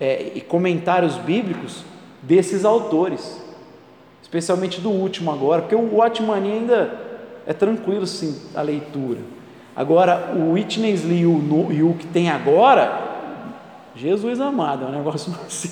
é, 0.00 0.32
e 0.34 0.40
comentários 0.40 1.14
bíblicos 1.16 1.84
desses 2.20 2.64
autores 2.64 3.45
especialmente 4.26 4.80
do 4.80 4.90
último 4.90 5.30
agora, 5.30 5.62
porque 5.62 5.76
o 5.76 5.98
Watchman 5.98 6.34
ainda 6.34 6.92
é 7.46 7.52
tranquilo 7.52 8.04
sim 8.08 8.36
a 8.56 8.60
leitura. 8.60 9.20
Agora, 9.74 10.32
o 10.36 10.54
Witness 10.54 11.04
Lee 11.04 11.20
e 11.20 11.82
o, 11.82 11.94
que 11.96 12.06
tem 12.08 12.28
agora, 12.28 13.02
Jesus 13.94 14.40
amado, 14.40 14.84
é 14.84 14.88
um 14.88 14.90
negócio 14.98 15.32
assim, 15.46 15.70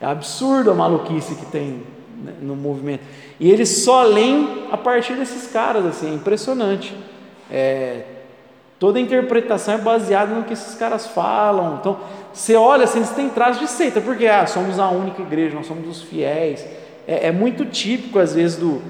é 0.00 0.06
absurdo 0.06 0.72
a 0.72 0.74
maluquice 0.74 1.36
que 1.36 1.46
tem 1.46 1.84
né, 2.20 2.32
no 2.42 2.56
movimento. 2.56 3.04
E 3.38 3.48
eles 3.48 3.68
só 3.84 4.02
leem 4.02 4.66
a 4.72 4.76
partir 4.76 5.14
desses 5.14 5.46
caras, 5.52 5.86
assim, 5.86 6.10
é 6.10 6.14
impressionante. 6.14 6.96
É, 7.48 8.02
toda 8.76 8.98
a 8.98 9.00
interpretação 9.00 9.74
é 9.74 9.78
baseada 9.78 10.34
no 10.34 10.42
que 10.42 10.52
esses 10.52 10.74
caras 10.74 11.06
falam. 11.06 11.76
Então, 11.80 11.96
você 12.32 12.56
olha 12.56 12.84
assim, 12.84 12.98
eles 12.98 13.10
têm 13.10 13.28
traços 13.28 13.60
de 13.60 13.68
seita, 13.68 14.00
porque 14.00 14.26
ah, 14.26 14.48
somos 14.48 14.80
a 14.80 14.88
única 14.88 15.22
igreja, 15.22 15.54
nós 15.54 15.66
somos 15.66 15.86
os 15.88 16.02
fiéis 16.02 16.66
é, 17.06 17.28
é 17.28 17.32
muito 17.32 17.64
típico, 17.64 18.18
às 18.18 18.34
vezes, 18.34 18.56
do, 18.56 18.80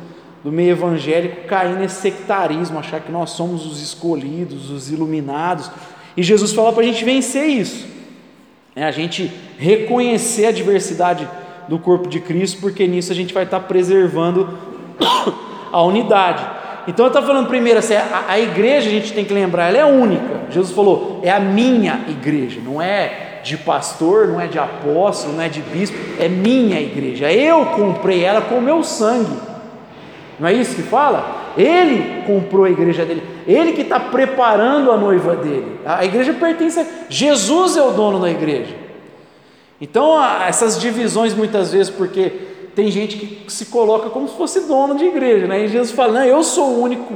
do 0.43 0.53
meio 0.53 0.73
evangélico 0.73 1.47
cair 1.47 1.77
nesse 1.77 2.01
sectarismo, 2.01 2.79
achar 2.79 3.01
que 3.01 3.11
nós 3.11 3.31
somos 3.31 3.67
os 3.67 3.83
escolhidos, 3.83 4.71
os 4.71 4.91
iluminados. 4.91 5.71
E 6.17 6.23
Jesus 6.23 6.53
fala 6.53 6.73
para 6.73 6.83
a 6.83 6.87
gente 6.87 7.05
vencer 7.05 7.49
isso, 7.49 7.87
é 8.77 8.85
a 8.85 8.91
gente 8.91 9.31
reconhecer 9.59 10.47
a 10.47 10.53
diversidade 10.53 11.29
do 11.69 11.79
corpo 11.79 12.09
de 12.09 12.21
Cristo, 12.21 12.61
porque 12.61 12.87
nisso 12.87 13.11
a 13.11 13.15
gente 13.15 13.33
vai 13.33 13.45
estar 13.45 13.61
preservando 13.61 14.59
a 15.73 15.83
unidade. 15.83 16.45
Então, 16.87 17.07
eu 17.07 17.09
estou 17.09 17.23
falando 17.23 17.49
primeiro 17.49 17.79
assim, 17.79 17.95
a, 17.95 18.25
a 18.29 18.39
igreja 18.39 18.89
a 18.89 18.93
gente 18.93 19.13
tem 19.13 19.25
que 19.25 19.33
lembrar, 19.33 19.69
ela 19.69 19.79
é 19.79 19.85
única. 19.85 20.43
Jesus 20.51 20.75
falou, 20.75 21.21
é 21.23 21.31
a 21.31 21.41
minha 21.41 22.05
igreja, 22.09 22.61
não 22.63 22.81
é 22.81 23.34
de 23.45 23.59
pastor, 23.59 24.27
não 24.27 24.41
é 24.41 24.47
de 24.47 24.59
apóstolo, 24.59 25.35
não 25.35 25.43
é 25.43 25.49
de 25.49 25.61
bispo, 25.61 25.97
é 26.19 26.29
minha 26.29 26.81
igreja. 26.81 27.31
Eu 27.31 27.67
comprei 27.67 28.25
ela 28.25 28.41
com 28.41 28.57
o 28.57 28.63
meu 28.63 28.83
sangue. 28.83 29.37
Não 30.41 30.49
é 30.49 30.53
isso 30.55 30.75
que 30.75 30.83
fala? 30.83 31.53
Ele 31.57 32.25
comprou 32.27 32.65
a 32.65 32.71
igreja 32.71 33.05
dele, 33.05 33.23
ele 33.47 33.73
que 33.73 33.83
está 33.83 34.01
preparando 34.01 34.91
a 34.91 34.97
noiva 34.97 35.37
dele. 35.37 35.79
A 35.85 36.05
igreja 36.05 36.33
pertence 36.33 36.81
a 36.81 36.87
Jesus, 37.09 37.77
é 37.77 37.83
o 37.83 37.93
dono 37.93 38.19
da 38.19 38.31
igreja. 38.31 38.75
Então, 39.81 40.21
essas 40.43 40.81
divisões 40.81 41.35
muitas 41.35 41.71
vezes, 41.71 41.91
porque 41.91 42.33
tem 42.75 42.91
gente 42.91 43.17
que 43.17 43.53
se 43.53 43.67
coloca 43.67 44.09
como 44.09 44.27
se 44.27 44.37
fosse 44.37 44.61
dono 44.61 44.97
de 44.97 45.05
igreja, 45.05 45.47
né? 45.47 45.65
E 45.65 45.69
Jesus 45.69 45.93
fala: 45.93 46.15
Não, 46.15 46.25
eu 46.25 46.43
sou 46.43 46.71
o 46.71 46.83
único 46.83 47.15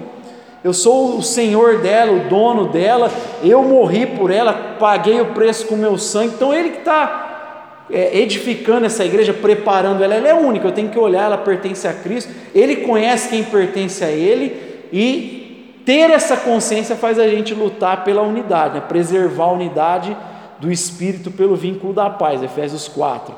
eu 0.62 0.72
sou 0.72 1.16
o 1.16 1.22
senhor 1.22 1.80
dela, 1.80 2.12
o 2.12 2.28
dono 2.28 2.68
dela, 2.68 3.10
eu 3.42 3.62
morri 3.62 4.06
por 4.06 4.30
ela, 4.30 4.76
paguei 4.78 5.20
o 5.20 5.26
preço 5.26 5.66
com 5.66 5.76
meu 5.76 5.96
sangue. 5.96 6.34
Então 6.34 6.52
ele 6.52 6.70
que 6.70 6.78
está 6.78 7.84
é, 7.90 8.18
edificando 8.18 8.86
essa 8.86 9.04
igreja, 9.04 9.32
preparando 9.32 10.02
ela, 10.02 10.14
ela 10.14 10.28
é 10.28 10.34
única, 10.34 10.66
eu 10.66 10.72
tenho 10.72 10.88
que 10.88 10.98
olhar, 10.98 11.24
ela 11.24 11.38
pertence 11.38 11.86
a 11.86 11.92
Cristo, 11.92 12.32
ele 12.54 12.76
conhece 12.76 13.28
quem 13.28 13.44
pertence 13.44 14.04
a 14.04 14.10
ele 14.10 14.88
e 14.92 15.80
ter 15.86 16.10
essa 16.10 16.36
consciência 16.36 16.96
faz 16.96 17.18
a 17.18 17.28
gente 17.28 17.54
lutar 17.54 18.04
pela 18.04 18.22
unidade, 18.22 18.74
né? 18.74 18.80
preservar 18.80 19.44
a 19.44 19.52
unidade 19.52 20.14
do 20.58 20.70
Espírito 20.72 21.30
pelo 21.30 21.54
vínculo 21.54 21.94
da 21.94 22.10
paz, 22.10 22.42
Efésios 22.42 22.88
4. 22.88 23.34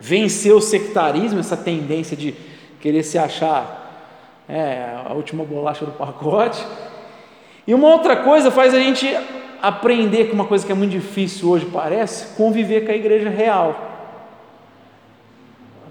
Vencer 0.00 0.52
o 0.52 0.60
sectarismo, 0.60 1.38
essa 1.38 1.56
tendência 1.56 2.16
de 2.16 2.34
querer 2.80 3.02
se 3.02 3.18
achar 3.18 3.87
é, 4.48 4.96
a 5.04 5.12
última 5.12 5.44
bolacha 5.44 5.84
do 5.84 5.92
pacote. 5.92 6.64
E 7.66 7.74
uma 7.74 7.88
outra 7.88 8.16
coisa 8.16 8.50
faz 8.50 8.72
a 8.72 8.78
gente 8.78 9.06
aprender 9.60 10.26
com 10.28 10.32
uma 10.32 10.46
coisa 10.46 10.64
que 10.64 10.72
é 10.72 10.74
muito 10.74 10.92
difícil 10.92 11.50
hoje, 11.50 11.66
parece, 11.66 12.34
conviver 12.34 12.86
com 12.86 12.92
a 12.92 12.94
igreja 12.94 13.28
real. 13.28 13.76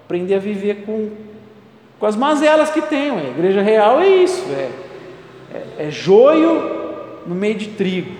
Aprender 0.04 0.34
a 0.34 0.38
viver 0.38 0.84
com, 0.84 1.10
com 2.00 2.06
as 2.06 2.16
mazelas 2.16 2.70
que 2.70 2.82
tem. 2.82 3.10
A 3.10 3.24
igreja 3.24 3.62
real 3.62 4.00
é 4.00 4.08
isso, 4.08 4.44
é, 4.50 4.70
é, 5.54 5.86
é 5.86 5.90
joio 5.90 6.78
no 7.26 7.34
meio 7.34 7.54
de 7.54 7.68
trigo. 7.68 8.16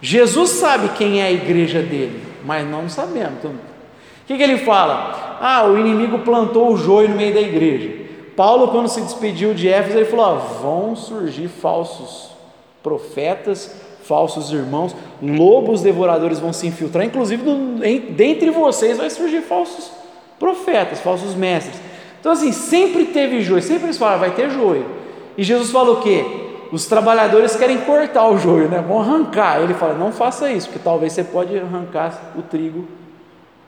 Jesus 0.00 0.50
sabe 0.50 0.90
quem 0.90 1.22
é 1.22 1.26
a 1.26 1.32
igreja 1.32 1.80
dele, 1.80 2.20
mas 2.44 2.68
não 2.68 2.88
sabemos. 2.88 3.34
Então, 3.38 3.52
o 3.52 4.26
que, 4.26 4.36
que 4.36 4.42
ele 4.42 4.58
fala? 4.58 5.38
Ah, 5.40 5.64
o 5.64 5.78
inimigo 5.78 6.18
plantou 6.18 6.72
o 6.72 6.76
joio 6.76 7.08
no 7.08 7.16
meio 7.16 7.32
da 7.32 7.40
igreja. 7.40 8.01
Paulo, 8.36 8.68
quando 8.68 8.88
se 8.88 9.00
despediu 9.00 9.54
de 9.54 9.68
Éfeso, 9.68 9.98
ele 9.98 10.06
falou: 10.06 10.38
vão 10.60 10.96
surgir 10.96 11.48
falsos 11.48 12.30
profetas, 12.82 13.74
falsos 14.02 14.52
irmãos, 14.52 14.94
lobos 15.22 15.82
devoradores 15.82 16.38
vão 16.38 16.52
se 16.52 16.66
infiltrar, 16.66 17.04
inclusive 17.04 17.48
em, 17.82 18.00
dentre 18.12 18.50
vocês 18.50 18.98
vai 18.98 19.08
surgir 19.10 19.42
falsos 19.42 19.90
profetas, 20.38 21.00
falsos 21.00 21.34
mestres. 21.34 21.80
Então, 22.20 22.32
assim, 22.32 22.52
sempre 22.52 23.06
teve 23.06 23.40
joio, 23.42 23.62
sempre 23.62 23.84
eles 23.84 23.98
falam, 23.98 24.18
vai 24.18 24.30
ter 24.30 24.50
joio. 24.50 24.86
E 25.36 25.42
Jesus 25.42 25.70
falou 25.70 25.98
o 25.98 26.02
quê? 26.02 26.24
Os 26.72 26.86
trabalhadores 26.86 27.54
querem 27.56 27.78
cortar 27.78 28.28
o 28.28 28.38
joio, 28.38 28.68
né? 28.68 28.82
vão 28.86 29.00
arrancar. 29.00 29.60
Ele 29.60 29.74
fala: 29.74 29.94
não 29.94 30.10
faça 30.10 30.50
isso, 30.50 30.68
porque 30.68 30.82
talvez 30.82 31.12
você 31.12 31.22
pode 31.22 31.56
arrancar 31.58 32.32
o 32.36 32.42
trigo 32.42 32.86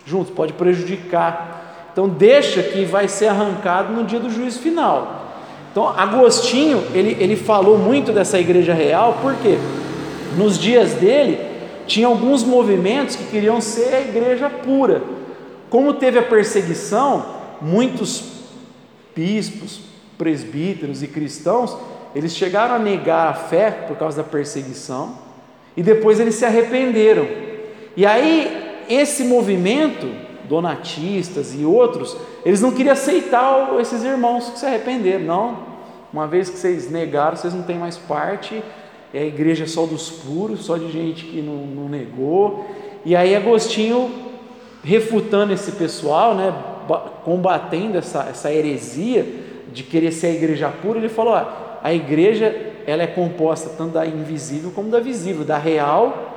juntos, 0.04 0.33
pode 0.33 0.52
prejudicar 0.52 1.63
então 1.94 2.08
deixa 2.08 2.60
que 2.60 2.84
vai 2.84 3.06
ser 3.06 3.28
arrancado 3.28 3.92
no 3.92 4.02
dia 4.02 4.18
do 4.18 4.28
juízo 4.28 4.58
final. 4.58 5.30
Então 5.70 5.88
Agostinho 5.88 6.82
ele, 6.92 7.16
ele 7.20 7.36
falou 7.36 7.78
muito 7.78 8.10
dessa 8.10 8.36
igreja 8.36 8.74
real, 8.74 9.18
porque 9.22 9.56
nos 10.36 10.58
dias 10.58 10.94
dele 10.94 11.38
tinha 11.86 12.08
alguns 12.08 12.42
movimentos 12.42 13.14
que 13.14 13.26
queriam 13.26 13.60
ser 13.60 13.94
a 13.94 14.00
igreja 14.00 14.50
pura. 14.50 15.02
Como 15.70 15.94
teve 15.94 16.18
a 16.18 16.22
perseguição, 16.22 17.26
muitos 17.62 18.24
bispos, 19.14 19.80
presbíteros 20.18 21.00
e 21.00 21.06
cristãos, 21.06 21.76
eles 22.12 22.34
chegaram 22.34 22.74
a 22.74 22.78
negar 22.80 23.28
a 23.28 23.34
fé 23.34 23.70
por 23.70 23.96
causa 23.96 24.16
da 24.16 24.28
perseguição 24.28 25.16
e 25.76 25.82
depois 25.82 26.18
eles 26.18 26.34
se 26.34 26.44
arrependeram. 26.44 27.28
E 27.96 28.04
aí 28.04 28.82
esse 28.88 29.22
movimento 29.22 30.33
donatistas 30.48 31.54
e 31.58 31.64
outros, 31.64 32.16
eles 32.44 32.60
não 32.60 32.72
queriam 32.72 32.92
aceitar 32.92 33.74
esses 33.80 34.02
irmãos 34.04 34.50
que 34.50 34.58
se 34.58 34.66
arrependeram. 34.66 35.24
Não, 35.24 35.58
uma 36.12 36.26
vez 36.26 36.48
que 36.48 36.58
vocês 36.58 36.90
negaram, 36.90 37.36
vocês 37.36 37.54
não 37.54 37.62
têm 37.62 37.78
mais 37.78 37.96
parte, 37.96 38.62
é 39.12 39.20
a 39.20 39.26
igreja 39.26 39.66
só 39.66 39.86
dos 39.86 40.10
puros, 40.10 40.64
só 40.64 40.76
de 40.76 40.90
gente 40.90 41.24
que 41.24 41.40
não, 41.40 41.56
não 41.56 41.88
negou. 41.88 42.66
E 43.04 43.14
aí 43.14 43.34
Agostinho, 43.34 44.10
refutando 44.82 45.52
esse 45.52 45.72
pessoal, 45.72 46.34
né, 46.34 46.54
combatendo 47.24 47.98
essa, 47.98 48.26
essa 48.30 48.52
heresia 48.52 49.26
de 49.72 49.82
querer 49.82 50.12
ser 50.12 50.28
a 50.28 50.30
igreja 50.30 50.68
pura, 50.68 50.98
ele 50.98 51.08
falou: 51.08 51.34
ó, 51.34 51.46
a 51.82 51.92
igreja 51.92 52.72
ela 52.86 53.02
é 53.02 53.06
composta 53.06 53.70
tanto 53.76 53.94
da 53.94 54.06
invisível 54.06 54.70
como 54.74 54.90
da 54.90 55.00
visível, 55.00 55.44
da 55.44 55.58
real 55.58 56.33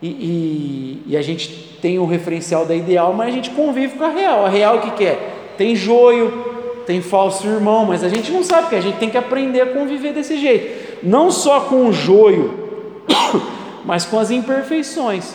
e, 0.00 0.08
e, 0.08 1.02
e, 1.12 1.16
a 1.16 1.22
gente 1.22 1.48
tem 1.80 1.98
o 1.98 2.04
referencial 2.04 2.66
da 2.66 2.74
ideal, 2.74 3.14
mas 3.14 3.28
a 3.28 3.30
gente 3.30 3.50
convive 3.50 3.96
com 3.96 4.04
a 4.04 4.10
real. 4.10 4.44
A 4.44 4.48
real 4.48 4.76
o 4.76 4.80
que, 4.80 4.90
que 4.90 5.04
é? 5.04 5.34
Tem 5.56 5.74
joio, 5.74 6.82
tem 6.86 7.00
falso 7.00 7.46
irmão, 7.46 7.86
mas 7.86 8.04
a 8.04 8.08
gente 8.08 8.30
não 8.30 8.44
sabe, 8.44 8.62
porque 8.62 8.76
a 8.76 8.80
gente 8.80 8.98
tem 8.98 9.08
que 9.08 9.16
aprender 9.16 9.62
a 9.62 9.66
conviver 9.66 10.12
desse 10.12 10.38
jeito. 10.38 10.98
Não 11.02 11.30
só 11.30 11.60
com 11.60 11.86
o 11.86 11.92
joio, 11.92 13.04
mas 13.84 14.04
com 14.04 14.18
as 14.18 14.30
imperfeições. 14.30 15.34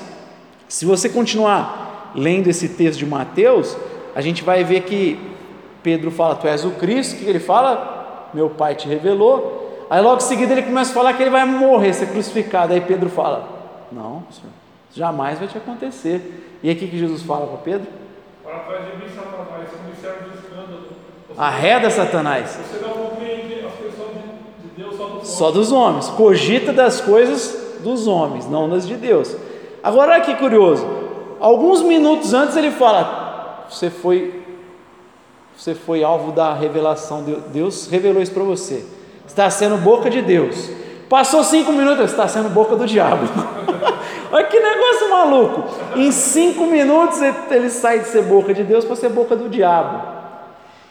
Se 0.68 0.86
você 0.86 1.10
continuar 1.10 2.14
lendo 2.16 2.48
esse 2.48 2.70
texto 2.70 3.00
de 3.00 3.06
Mateus, 3.06 3.76
a 4.16 4.22
gente 4.22 4.44
vai 4.44 4.64
ver 4.64 4.82
que 4.82 5.20
Pedro 5.82 6.12
fala: 6.12 6.36
Tu 6.36 6.48
és 6.48 6.64
o 6.64 6.72
Cristo, 6.72 7.18
que 7.18 7.28
ele 7.28 7.40
fala? 7.40 8.30
Meu 8.34 8.50
Pai 8.50 8.76
te 8.76 8.88
revelou. 8.88 9.88
Aí 9.90 10.02
logo 10.02 10.18
em 10.18 10.26
seguida 10.26 10.54
ele 10.54 10.62
começa 10.62 10.92
a 10.92 10.94
falar 10.94 11.14
que 11.14 11.24
ele 11.24 11.32
vai 11.32 11.46
morrer, 11.46 11.94
ser 11.94 12.08
crucificado. 12.08 12.74
Aí 12.74 12.82
Pedro 12.82 13.10
fala: 13.10 13.61
não, 13.92 14.24
senhor, 14.32 14.52
jamais 14.94 15.40
vai 15.40 15.48
te 15.48 15.58
acontecer. 15.58 16.60
E 16.64 16.70
aqui 16.70 16.88
que 16.88 16.98
Jesus 16.98 17.24
fala 17.24 17.48
para 17.48 17.58
Pedro? 17.58 17.88
Para 18.44 18.60
trás 18.60 18.86
de 18.86 18.98
mim, 18.98 19.10
Satanás, 19.14 19.70
comissário 19.70 20.30
de 20.30 20.38
escândalo. 20.38 20.88
Arreda 21.38 21.90
Satanás. 21.90 22.50
Você 22.50 22.86
não 22.86 22.94
compreende 22.94 23.66
as 23.66 23.74
coisas 23.74 23.98
de 24.62 24.68
Deus 24.76 24.96
só 24.96 25.06
dos, 25.08 25.28
só 25.28 25.52
dos 25.52 25.72
homens. 25.72 26.08
Cogita 26.10 26.74
das 26.74 27.02
coisas 27.02 27.80
dos 27.82 28.08
homens, 28.08 28.48
não 28.48 28.70
das 28.70 28.88
de 28.88 28.96
Deus. 28.96 29.36
Agora 29.84 30.14
olha 30.14 30.22
que 30.22 30.36
curioso. 30.36 30.86
Alguns 31.40 31.82
minutos 31.82 32.34
antes 32.34 32.56
ele 32.56 32.72
fala: 32.72 33.66
Você 33.70 33.90
foi, 33.90 34.44
você 35.58 35.74
foi 35.74 36.04
alvo 36.04 36.32
da 36.32 36.54
revelação. 36.54 37.24
Deus 37.52 37.88
revelou 37.88 38.22
isso 38.22 38.34
para 38.34 38.44
você. 38.44 38.86
Está 39.26 39.50
sendo 39.50 39.78
boca 39.78 40.10
de 40.10 40.22
Deus. 40.22 40.81
Passou 41.12 41.44
cinco 41.44 41.74
minutos, 41.74 42.10
está 42.10 42.26
sendo 42.26 42.48
boca 42.48 42.74
do 42.74 42.86
diabo. 42.86 43.28
Olha 44.32 44.46
que 44.46 44.58
negócio 44.58 45.10
maluco. 45.10 45.66
Em 45.94 46.10
cinco 46.10 46.64
minutos 46.64 47.22
ele 47.52 47.70
sai 47.70 48.00
de 48.00 48.08
ser 48.08 48.24
boca 48.24 48.54
de 48.54 48.64
Deus 48.64 48.86
para 48.86 48.96
ser 48.96 49.10
boca 49.10 49.36
do 49.36 49.50
diabo. 49.50 50.02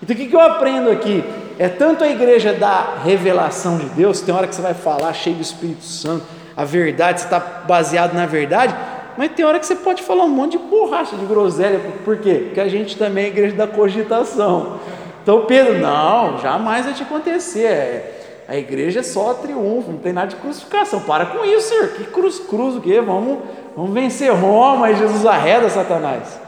Então 0.02 0.14
o 0.14 0.18
que 0.18 0.30
eu 0.30 0.40
aprendo 0.40 0.90
aqui? 0.90 1.24
É 1.58 1.70
tanto 1.70 2.04
a 2.04 2.06
igreja 2.06 2.52
da 2.52 2.96
revelação 3.02 3.78
de 3.78 3.86
Deus, 3.86 4.20
tem 4.20 4.34
hora 4.34 4.46
que 4.46 4.54
você 4.54 4.60
vai 4.60 4.74
falar 4.74 5.10
cheio 5.14 5.36
do 5.36 5.42
Espírito 5.42 5.84
Santo, 5.84 6.26
a 6.54 6.66
verdade, 6.66 7.20
você 7.20 7.26
está 7.26 7.40
baseado 7.40 8.12
na 8.12 8.26
verdade, 8.26 8.76
mas 9.16 9.32
tem 9.32 9.42
hora 9.42 9.58
que 9.58 9.64
você 9.64 9.76
pode 9.76 10.02
falar 10.02 10.24
um 10.24 10.28
monte 10.28 10.52
de 10.52 10.58
borracha, 10.58 11.16
de 11.16 11.24
groselha, 11.24 11.80
por 12.04 12.18
quê? 12.18 12.42
Porque 12.44 12.60
a 12.60 12.68
gente 12.68 12.98
também 12.98 13.24
é 13.24 13.26
a 13.28 13.30
igreja 13.30 13.56
da 13.56 13.66
cogitação. 13.66 14.80
Então 15.22 15.46
Pedro, 15.46 15.78
não, 15.78 16.38
jamais 16.40 16.84
vai 16.84 16.92
te 16.92 17.02
acontecer. 17.02 17.64
É, 17.64 18.19
a 18.50 18.56
igreja 18.56 18.98
é 18.98 19.02
só 19.04 19.32
triunfo, 19.32 19.92
não 19.92 20.00
tem 20.00 20.12
nada 20.12 20.26
de 20.26 20.34
crucificação. 20.34 21.02
Para 21.02 21.24
com 21.26 21.44
isso, 21.44 21.68
Senhor. 21.68 21.90
Que 21.90 22.02
cruz, 22.02 22.40
cruz 22.40 22.74
o 22.74 22.80
quê? 22.80 23.00
Vamos, 23.00 23.38
vamos 23.76 23.94
vencer 23.94 24.34
Roma 24.34 24.90
e 24.90 24.96
Jesus 24.96 25.24
arreda 25.24 25.70
Satanás. 25.70 26.40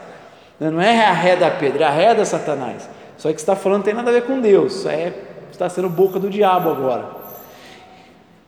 Não 0.59 0.81
é 0.81 1.05
arreda 1.05 1.49
Pedro, 1.49 1.81
é 1.81 1.85
arreda 1.85 2.25
Satanás. 2.25 2.89
Só 3.17 3.31
que 3.31 3.39
está 3.39 3.55
falando 3.55 3.77
não 3.77 3.85
tem 3.85 3.93
nada 3.93 4.09
a 4.09 4.13
ver 4.13 4.23
com 4.23 4.41
Deus. 4.41 4.85
É, 4.85 5.13
está 5.49 5.69
sendo 5.69 5.87
boca 5.87 6.19
do 6.19 6.29
diabo 6.29 6.71
agora. 6.71 7.09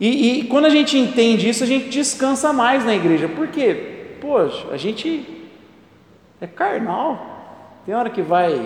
E, 0.01 0.39
e 0.39 0.43
quando 0.47 0.65
a 0.65 0.69
gente 0.69 0.97
entende 0.97 1.47
isso, 1.47 1.63
a 1.63 1.67
gente 1.67 1.87
descansa 1.87 2.51
mais 2.51 2.83
na 2.83 2.93
igreja. 2.93 3.29
Por 3.29 3.47
quê? 3.47 4.17
Poxa, 4.19 4.67
a 4.69 4.75
gente 4.75 5.47
é 6.41 6.45
carnal. 6.47 7.25
Tem 7.85 7.95
hora 7.95 8.09
que 8.09 8.21
vai 8.21 8.59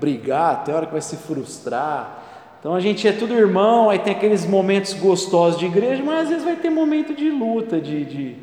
brigar, 0.00 0.64
tem 0.64 0.74
hora 0.74 0.86
que 0.86 0.92
vai 0.92 1.02
se 1.02 1.18
frustrar 1.18 2.21
então 2.62 2.76
a 2.76 2.78
gente 2.78 3.08
é 3.08 3.10
tudo 3.10 3.34
irmão, 3.34 3.90
aí 3.90 3.98
tem 3.98 4.12
aqueles 4.12 4.46
momentos 4.46 4.94
gostosos 4.94 5.58
de 5.58 5.66
igreja, 5.66 6.00
mas 6.00 6.20
às 6.20 6.28
vezes 6.28 6.44
vai 6.44 6.54
ter 6.54 6.70
momento 6.70 7.12
de 7.12 7.28
luta, 7.28 7.80
de, 7.80 8.04
de, 8.04 8.36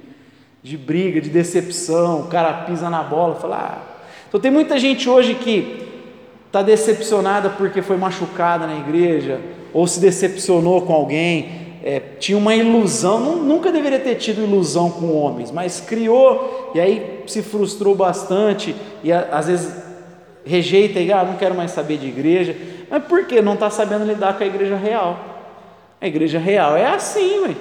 de 0.62 0.75
briga, 0.75 1.21
de 1.21 1.29
decepção, 1.29 2.23
o 2.23 2.27
cara 2.27 2.51
pisa 2.65 2.89
na 2.89 3.01
bola, 3.01 3.36
fala. 3.36 3.55
Ah. 3.55 4.01
Então 4.27 4.38
tem 4.38 4.51
muita 4.51 4.77
gente 4.77 5.10
hoje 5.10 5.36
que 5.36 5.88
está 6.47 6.62
decepcionada 6.62 7.51
porque 7.51 7.82
foi 7.82 7.95
machucada 7.95 8.67
na 8.67 8.77
igreja, 8.77 9.39
ou 9.71 9.88
se 9.88 10.01
decepcionou 10.01 10.82
com 10.82 10.91
alguém, 10.91 11.77
é, 11.82 12.01
tinha 12.19 12.38
uma 12.38 12.53
ilusão, 12.53 13.38
nunca 13.38 13.71
deveria 13.71 13.99
ter 13.99 14.15
tido 14.15 14.41
ilusão 14.41 14.91
com 14.91 15.15
homens, 15.15 15.49
mas 15.49 15.79
criou 15.79 16.73
e 16.75 16.79
aí 16.82 17.21
se 17.25 17.41
frustrou 17.41 17.95
bastante 17.95 18.75
e 19.01 19.13
a, 19.13 19.29
às 19.32 19.47
vezes 19.47 19.88
rejeita 20.45 20.99
e 20.99 21.12
ah, 21.12 21.23
não 21.23 21.36
quero 21.36 21.56
mais 21.56 21.71
saber 21.71 21.97
de 21.97 22.08
igreja. 22.08 22.56
Mas 22.89 23.04
por 23.04 23.25
que 23.25 23.41
não 23.41 23.54
está 23.54 23.69
sabendo 23.69 24.06
lidar 24.06 24.38
com 24.38 24.43
a 24.43 24.47
igreja 24.47 24.75
real? 24.75 25.19
A 26.02 26.08
igreja 26.08 26.39
real 26.39 26.75
é 26.75 26.88
assim, 26.88 27.39
ué. 27.39 27.56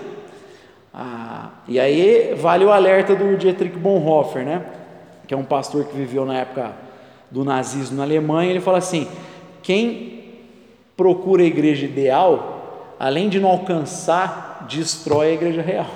Ah, 0.93 1.51
e 1.67 1.79
aí 1.79 2.35
vale 2.37 2.65
o 2.65 2.73
alerta 2.73 3.15
do 3.15 3.37
Dietrich 3.37 3.77
Bonhoeffer, 3.77 4.45
né? 4.45 4.63
Que 5.27 5.35
é 5.35 5.37
um 5.37 5.45
pastor 5.45 5.85
que 5.85 5.97
viveu 5.97 6.25
na 6.25 6.39
época 6.39 6.73
do 7.31 7.45
nazismo 7.45 7.97
na 7.97 8.05
Alemanha. 8.05 8.51
Ele 8.51 8.61
fala 8.61 8.79
assim: 8.79 9.07
quem 9.63 10.25
procura 10.97 11.43
a 11.43 11.47
igreja 11.47 11.85
ideal, 11.85 12.95
além 12.99 13.29
de 13.29 13.39
não 13.39 13.51
alcançar, 13.51 14.67
destrói 14.69 15.29
a 15.29 15.33
igreja 15.33 15.63
real. 15.63 15.91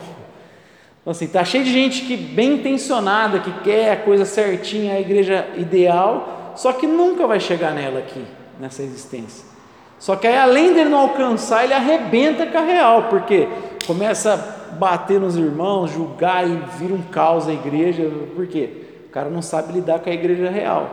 Então, 1.01 1.11
assim, 1.11 1.27
tá 1.27 1.45
cheio 1.45 1.65
de 1.65 1.73
gente 1.73 2.03
que 2.03 2.17
bem 2.17 2.55
intencionada, 2.55 3.41
que 3.41 3.51
quer 3.65 3.91
a 3.91 3.97
coisa 3.97 4.25
certinha, 4.25 4.95
a 4.95 5.01
igreja 5.01 5.49
ideal, 5.57 6.42
só 6.55 6.73
que 6.73 6.87
nunca 6.87 7.27
vai 7.27 7.41
chegar 7.41 7.73
nela 7.73 8.01
aqui 8.01 8.25
nessa 8.59 8.83
existência. 8.83 9.53
Só 9.99 10.17
que 10.17 10.27
aí, 10.27 10.37
além 10.37 10.75
dele 10.75 10.91
não 10.91 10.99
alcançar, 10.99 11.63
ele 11.63 11.73
arrebenta 11.75 12.45
com 12.47 12.59
a 12.59 12.63
real, 12.63 13.05
porque 13.05 13.49
começa 13.87 14.35
a 14.35 14.75
bater 14.75 15.21
nos 15.21 15.37
irmãos, 15.37 15.93
julgar 15.93 16.45
e 16.45 16.57
vira 16.77 16.93
um 16.93 17.03
caos 17.03 17.47
a 17.47 17.53
igreja. 17.53 18.11
Por 18.35 18.47
quê? 18.49 18.69
O 19.07 19.11
cara 19.13 19.31
não 19.31 19.41
sabe 19.41 19.73
lidar 19.73 20.01
com 20.01 20.11
a 20.11 20.13
igreja 20.13 20.51
real, 20.51 20.91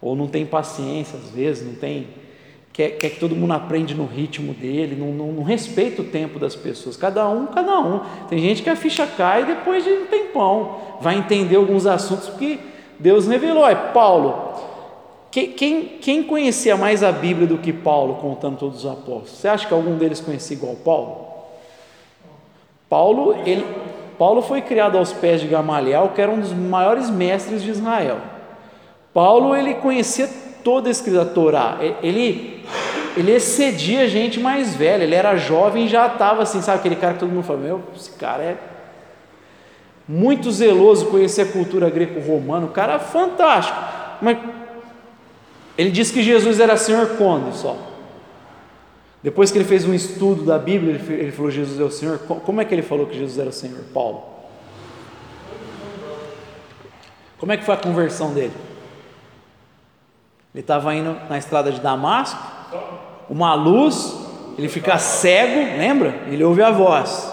ou 0.00 0.16
não 0.16 0.26
tem 0.26 0.44
paciência 0.44 1.16
às 1.16 1.30
vezes, 1.30 1.64
não 1.64 1.74
tem. 1.74 2.08
quer, 2.72 2.90
quer 2.98 3.10
que 3.10 3.20
todo 3.20 3.36
mundo 3.36 3.52
aprende 3.52 3.94
no 3.94 4.04
ritmo 4.04 4.52
dele, 4.52 4.96
não, 4.96 5.12
não, 5.12 5.32
não, 5.32 5.42
respeita 5.44 6.02
o 6.02 6.06
tempo 6.06 6.40
das 6.40 6.56
pessoas. 6.56 6.96
Cada 6.96 7.28
um, 7.28 7.46
cada 7.46 7.78
um. 7.78 8.00
Tem 8.28 8.40
gente 8.40 8.64
que 8.64 8.70
a 8.70 8.74
ficha 8.74 9.06
cai 9.06 9.44
depois 9.44 9.84
de 9.84 9.90
um 9.90 10.06
tempão, 10.06 10.76
vai 11.00 11.16
entender 11.16 11.54
alguns 11.54 11.86
assuntos 11.86 12.30
que 12.30 12.58
Deus 12.98 13.26
revelou. 13.26 13.66
É 13.68 13.74
Paulo. 13.74 14.48
Quem, 15.30 15.98
quem, 16.00 16.22
conhecia 16.22 16.76
mais 16.76 17.02
a 17.02 17.12
Bíblia 17.12 17.46
do 17.46 17.58
que 17.58 17.72
Paulo, 17.72 18.14
contando 18.14 18.56
todos 18.56 18.84
os 18.84 18.90
apóstolos? 18.90 19.30
Você 19.30 19.46
acha 19.46 19.68
que 19.68 19.74
algum 19.74 19.96
deles 19.96 20.20
conhecia 20.20 20.56
igual 20.56 20.74
Paulo? 20.76 21.28
Paulo, 22.88 23.36
ele, 23.44 23.64
Paulo 24.18 24.40
foi 24.40 24.62
criado 24.62 24.96
aos 24.96 25.12
pés 25.12 25.40
de 25.40 25.46
Gamaliel, 25.46 26.12
que 26.14 26.20
era 26.20 26.30
um 26.30 26.40
dos 26.40 26.52
maiores 26.52 27.10
mestres 27.10 27.62
de 27.62 27.70
Israel. 27.70 28.16
Paulo 29.12 29.54
ele 29.54 29.74
conhecia 29.74 30.28
toda 30.64 30.88
a 30.88 30.90
escrita 30.90 31.24
da 31.24 31.30
Torá. 31.30 31.78
Ele, 32.02 32.64
ele 33.16 33.32
excedia 33.32 34.08
gente 34.08 34.40
mais 34.40 34.74
velha. 34.74 35.04
Ele 35.04 35.14
era 35.14 35.36
jovem 35.36 35.84
e 35.84 35.88
já 35.88 36.06
estava 36.06 36.42
assim, 36.42 36.62
sabe 36.62 36.78
aquele 36.78 36.96
cara 36.96 37.14
que 37.14 37.20
todo 37.20 37.30
mundo 37.30 37.44
fala, 37.44 37.58
meu, 37.58 37.82
esse 37.94 38.12
cara 38.12 38.42
é 38.42 38.56
muito 40.08 40.50
zeloso, 40.50 41.06
conhecer 41.06 41.42
a 41.42 41.52
cultura 41.52 41.90
greco-romana. 41.90 42.66
O 42.66 42.70
cara 42.70 42.94
é 42.94 42.98
fantástico. 42.98 43.78
Mas 44.22 44.38
ele 45.76 45.90
disse 45.90 46.12
que 46.12 46.22
Jesus 46.22 46.58
era 46.58 46.76
Senhor 46.76 47.16
quando 47.18 47.54
só? 47.54 47.76
Depois 49.22 49.50
que 49.50 49.58
ele 49.58 49.64
fez 49.64 49.84
um 49.84 49.92
estudo 49.92 50.44
da 50.44 50.58
Bíblia, 50.58 51.00
ele 51.08 51.32
falou: 51.32 51.50
Jesus 51.50 51.78
é 51.78 51.84
o 51.84 51.90
Senhor. 51.90 52.18
Como 52.18 52.60
é 52.60 52.64
que 52.64 52.74
ele 52.74 52.82
falou 52.82 53.06
que 53.06 53.18
Jesus 53.18 53.38
era 53.38 53.50
o 53.50 53.52
Senhor? 53.52 53.80
Paulo. 53.92 54.22
Como 57.38 57.52
é 57.52 57.56
que 57.56 57.64
foi 57.64 57.74
a 57.74 57.78
conversão 57.78 58.32
dele? 58.32 58.52
Ele 60.54 60.62
estava 60.62 60.94
indo 60.94 61.16
na 61.28 61.38
estrada 61.38 61.70
de 61.70 61.80
Damasco, 61.80 62.40
uma 63.28 63.54
luz, 63.54 64.16
ele 64.56 64.68
fica 64.68 64.98
cego, 64.98 65.78
lembra? 65.78 66.22
Ele 66.28 66.42
ouve 66.42 66.62
a 66.62 66.70
voz: 66.70 67.32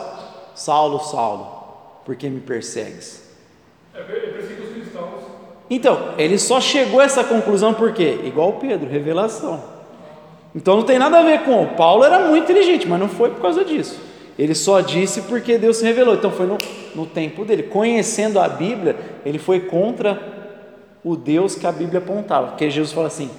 Saulo, 0.54 1.00
Saulo, 1.00 1.55
por 2.06 2.15
que 2.15 2.30
me 2.30 2.39
persegues? 2.39 3.24
É, 3.94 4.02
persegue 4.02 4.62
os 4.62 4.74
cristãos. 4.74 5.22
Então, 5.70 6.13
ele 6.18 6.38
só 6.38 6.62
chegou 6.62 7.00
a 7.00 7.04
essa 7.04 7.24
conclusão 7.24 7.74
por 7.74 7.91
quê? 7.91 8.20
Igual 8.24 8.54
Pedro, 8.54 8.88
revelação. 8.88 9.76
Então 10.56 10.78
não 10.78 10.84
tem 10.84 10.98
nada 10.98 11.20
a 11.20 11.24
ver 11.24 11.41
com 11.41 11.63
o 11.63 11.68
Paulo 11.76 12.06
era 12.06 12.30
muito 12.30 12.44
inteligente, 12.44 12.88
mas 12.88 13.00
não 13.00 13.10
foi 13.10 13.32
por 13.32 13.41
causa 13.41 13.65
disso. 13.65 14.00
Ele 14.39 14.56
só 14.56 14.80
disse 14.80 15.24
porque 15.24 15.58
Deus 15.58 15.78
se 15.78 15.84
revelou. 15.84 16.15
Então 16.15 16.32
foi 16.32 16.46
no, 16.46 16.58
no 16.94 17.06
tempo 17.06 17.44
dele. 17.44 17.63
Conhecendo 17.63 18.39
a 18.39 18.48
Bíblia, 18.48 18.96
ele 19.26 19.38
foi 19.38 19.62
contra 19.62 20.22
o 21.04 21.15
Deus 21.15 21.56
que 21.56 21.68
a 21.68 21.72
Bíblia 21.72 22.00
apontava. 22.00 22.48
Porque 22.48 22.70
Jesus 22.70 22.94
fala 22.94 23.08
assim: 23.08 23.30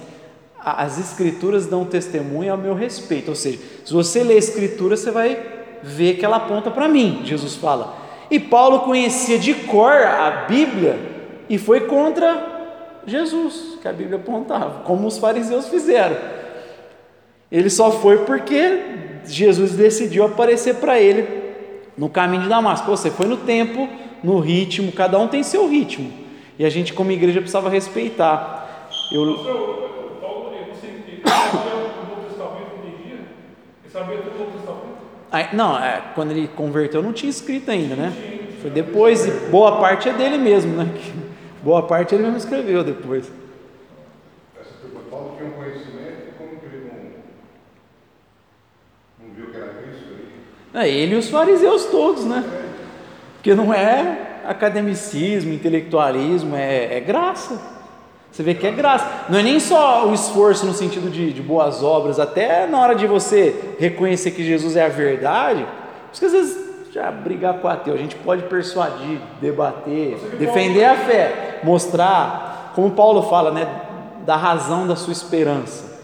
as 0.59 0.99
Escrituras 0.99 1.65
dão 1.65 1.85
testemunho 1.85 2.51
ao 2.51 2.57
meu 2.57 2.75
respeito. 2.75 3.29
Ou 3.29 3.35
seja, 3.35 3.59
se 3.83 3.93
você 3.93 4.23
lê 4.23 4.35
a 4.35 4.37
Escritura, 4.37 4.95
você 4.95 5.09
vai 5.09 5.39
ver 5.81 6.17
que 6.17 6.25
ela 6.25 6.37
aponta 6.37 6.69
para 6.69 6.87
mim. 6.87 7.21
Jesus 7.23 7.55
fala. 7.55 8.06
E 8.29 8.39
Paulo 8.39 8.81
conhecia 8.81 9.39
de 9.39 9.53
cor 9.53 9.93
a 9.93 10.45
Bíblia 10.47 10.99
e 11.49 11.57
foi 11.57 11.81
contra 11.81 12.55
Jesus, 13.05 13.77
que 13.81 13.87
a 13.87 13.93
Bíblia 13.93 14.17
apontava, 14.17 14.81
como 14.83 15.07
os 15.07 15.17
fariseus 15.17 15.69
fizeram. 15.69 16.17
Ele 17.49 17.69
só 17.69 17.89
foi 17.91 18.25
porque 18.25 18.81
Jesus 19.25 19.71
decidiu 19.73 20.25
aparecer 20.25 20.75
para 20.75 20.99
ele 20.99 21.25
no 21.97 22.09
caminho 22.09 22.43
de 22.43 22.49
Damasco. 22.49 22.89
Você 22.91 23.09
foi 23.09 23.25
no 23.25 23.37
tempo, 23.37 23.87
no 24.21 24.39
ritmo, 24.39 24.91
cada 24.91 25.17
um 25.17 25.27
tem 25.27 25.41
seu 25.43 25.67
ritmo. 25.69 26.11
E 26.59 26.65
a 26.65 26.69
gente, 26.69 26.93
como 26.93 27.11
igreja, 27.11 27.39
precisava 27.39 27.69
respeitar. 27.69 28.89
Eu... 29.11 29.35
Paulo, 30.19 30.51
você 30.73 30.87
sabia 31.23 31.75
o 31.75 32.09
Novo 32.09 32.27
Testamento 32.27 32.81
dia? 33.01 33.19
Ele 33.83 33.91
sabia 33.91 34.17
Testamento? 35.29 35.55
não, 35.55 35.77
é, 35.77 36.01
quando 36.15 36.31
ele 36.31 36.47
converteu 36.47 37.01
não 37.01 37.13
tinha 37.13 37.29
escrito 37.29 37.69
ainda, 37.69 37.95
né? 37.95 38.13
Foi 38.61 38.69
depois, 38.69 39.25
e 39.25 39.31
boa 39.49 39.79
parte 39.79 40.09
é 40.09 40.13
dele 40.13 40.37
mesmo, 40.37 40.75
né? 40.75 40.87
Boa 41.63 41.83
parte 41.83 42.15
ele 42.15 42.23
mesmo 42.23 42.37
escreveu 42.37 42.83
depois. 42.83 43.29
É, 50.73 50.87
ele 50.87 51.15
e 51.15 51.17
os 51.17 51.29
fariseus 51.29 51.85
todos, 51.85 52.23
né? 52.23 52.43
Porque 53.33 53.55
não 53.55 53.73
é 53.73 54.41
academicismo, 54.45 55.51
intelectualismo, 55.51 56.55
é, 56.55 56.97
é 56.97 56.99
graça. 56.99 57.76
Você 58.31 58.43
vê 58.43 58.53
que 58.53 58.67
é 58.67 58.71
graça. 58.71 59.25
Não 59.29 59.39
é 59.39 59.43
nem 59.43 59.59
só 59.59 60.07
o 60.07 60.13
esforço 60.13 60.65
no 60.65 60.73
sentido 60.73 61.09
de, 61.09 61.33
de, 61.33 61.41
boas 61.41 61.83
obras, 61.83 62.19
até 62.19 62.67
na 62.67 62.79
hora 62.79 62.95
de 62.95 63.07
você 63.07 63.75
reconhecer 63.79 64.31
que 64.31 64.43
Jesus 64.43 64.75
é 64.75 64.85
a 64.85 64.89
verdade, 64.89 65.65
porque 66.11 66.25
às 66.25 66.31
vezes 66.31 66.67
já 66.91 67.11
brigar 67.11 67.55
com 67.55 67.67
o 67.67 67.71
ateu, 67.71 67.93
a 67.93 67.97
gente 67.97 68.15
pode 68.15 68.43
persuadir, 68.43 69.19
debater, 69.41 70.17
defender 70.39 70.85
a 70.85 70.95
fé, 70.95 71.59
mostrar, 71.63 72.71
como 72.75 72.91
Paulo 72.91 73.23
fala, 73.23 73.51
né, 73.51 73.67
da 74.25 74.35
razão 74.35 74.87
da 74.87 74.95
sua 74.95 75.13
esperança. 75.13 75.97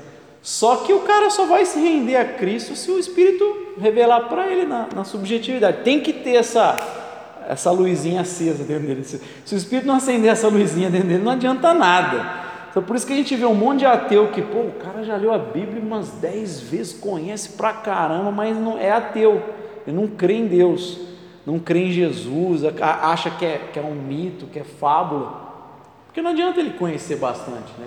Só 0.44 0.78
que 0.78 0.94
o 0.94 1.00
cara 1.00 1.30
só 1.30 1.46
vai 1.46 1.66
se 1.66 1.80
render 1.80 2.18
a 2.18 2.26
Cristo 2.26 2.76
se 2.76 2.92
o 2.92 3.00
Espírito 3.00 3.46
revelar 3.80 4.28
para 4.28 4.52
ele 4.52 4.66
na, 4.66 4.88
na, 4.94 5.04
subjetividade. 5.06 5.84
Tem 5.84 6.02
que 6.02 6.12
ter 6.12 6.36
essa, 6.36 6.78
essa 7.48 7.72
luzinha 7.72 8.22
acesa 8.22 8.64
dentro 8.64 8.88
dele. 8.88 9.04
Se, 9.04 9.22
se, 9.46 9.56
o 9.56 9.58
Espírito 9.58 9.88
não 9.88 9.96
acender 9.96 10.32
essa 10.32 10.48
luzinha 10.48 10.90
dentro 10.90 11.08
dele, 11.08 11.24
não 11.24 11.32
adianta 11.32 11.74
nada. 11.74 12.44
Então, 12.70 12.82
por 12.82 12.96
isso 12.96 13.06
que 13.06 13.14
a 13.14 13.16
gente 13.16 13.36
vê 13.36 13.46
um 13.46 13.54
monte 13.54 13.80
de 13.80 13.86
ateu 13.86 14.30
que, 14.30 14.42
pô, 14.42 14.60
o 14.60 14.72
cara 14.72 15.04
já 15.04 15.16
leu 15.16 15.32
a 15.32 15.38
Bíblia 15.38 15.82
umas 15.82 16.10
dez 16.10 16.60
vezes, 16.60 16.94
conhece 16.94 17.50
pra 17.50 17.72
caramba, 17.74 18.32
mas 18.32 18.58
não 18.58 18.78
é 18.78 18.92
ateu. 18.92 19.42
Ele 19.86 19.96
não 19.96 20.08
crê 20.08 20.36
em 20.36 20.48
Deus, 20.48 21.00
não 21.46 21.60
crê 21.60 21.88
em 21.88 21.92
Jesus, 21.92 22.62
acha 22.82 23.30
que 23.30 23.46
é, 23.46 23.70
que 23.72 23.78
é 23.78 23.82
um 23.82 23.94
mito, 23.94 24.48
que 24.48 24.60
é 24.60 24.64
fábula. 24.64 25.42
Porque 26.08 26.22
não 26.22 26.32
adianta 26.32 26.60
ele 26.60 26.72
conhecer 26.72 27.18
bastante, 27.18 27.72
né? 27.78 27.86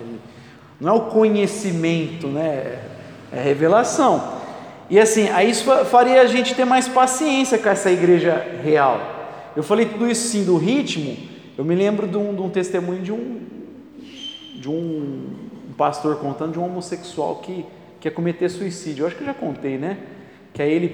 não 0.79 0.89
é 0.89 0.93
o 0.93 1.01
conhecimento, 1.01 2.27
né? 2.27 2.79
é 3.31 3.41
revelação. 3.41 4.37
E 4.89 4.99
assim, 4.99 5.29
aí 5.29 5.49
isso 5.49 5.69
faria 5.85 6.21
a 6.21 6.25
gente 6.25 6.55
ter 6.55 6.65
mais 6.65 6.87
paciência 6.87 7.57
com 7.57 7.67
essa 7.67 7.91
igreja 7.91 8.45
real. 8.63 9.16
Eu 9.57 9.63
falei 9.63 9.87
tudo 9.87 10.07
isso 10.07 10.27
sim 10.27 10.45
do 10.45 10.55
ritmo, 10.55 11.17
eu 11.57 11.65
me 11.65 11.73
lembro 11.73 12.07
de 12.07 12.15
um, 12.15 12.35
de 12.35 12.41
um 12.43 12.47
testemunho 12.47 13.01
de 13.01 13.11
um, 13.11 13.41
de 14.53 14.69
um, 14.69 15.33
pastor 15.75 16.17
contando 16.17 16.51
de 16.51 16.59
um 16.59 16.65
homossexual 16.65 17.37
que 17.37 17.65
quer 17.99 18.11
cometer 18.11 18.49
suicídio. 18.49 19.01
Eu 19.01 19.07
acho 19.07 19.15
que 19.15 19.23
eu 19.23 19.25
já 19.25 19.33
contei, 19.33 19.79
né? 19.79 19.97
Que 20.53 20.61
aí 20.61 20.71
ele 20.71 20.89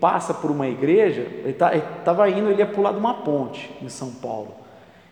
passa 0.00 0.32
por 0.32 0.50
uma 0.50 0.66
igreja, 0.66 1.26
ele 1.44 1.52
tá, 1.52 1.76
estava 1.76 2.26
indo, 2.30 2.48
ele 2.48 2.60
ia 2.60 2.66
pular 2.66 2.92
de 2.92 2.98
uma 2.98 3.12
ponte 3.12 3.70
em 3.82 3.88
São 3.90 4.10
Paulo. 4.12 4.54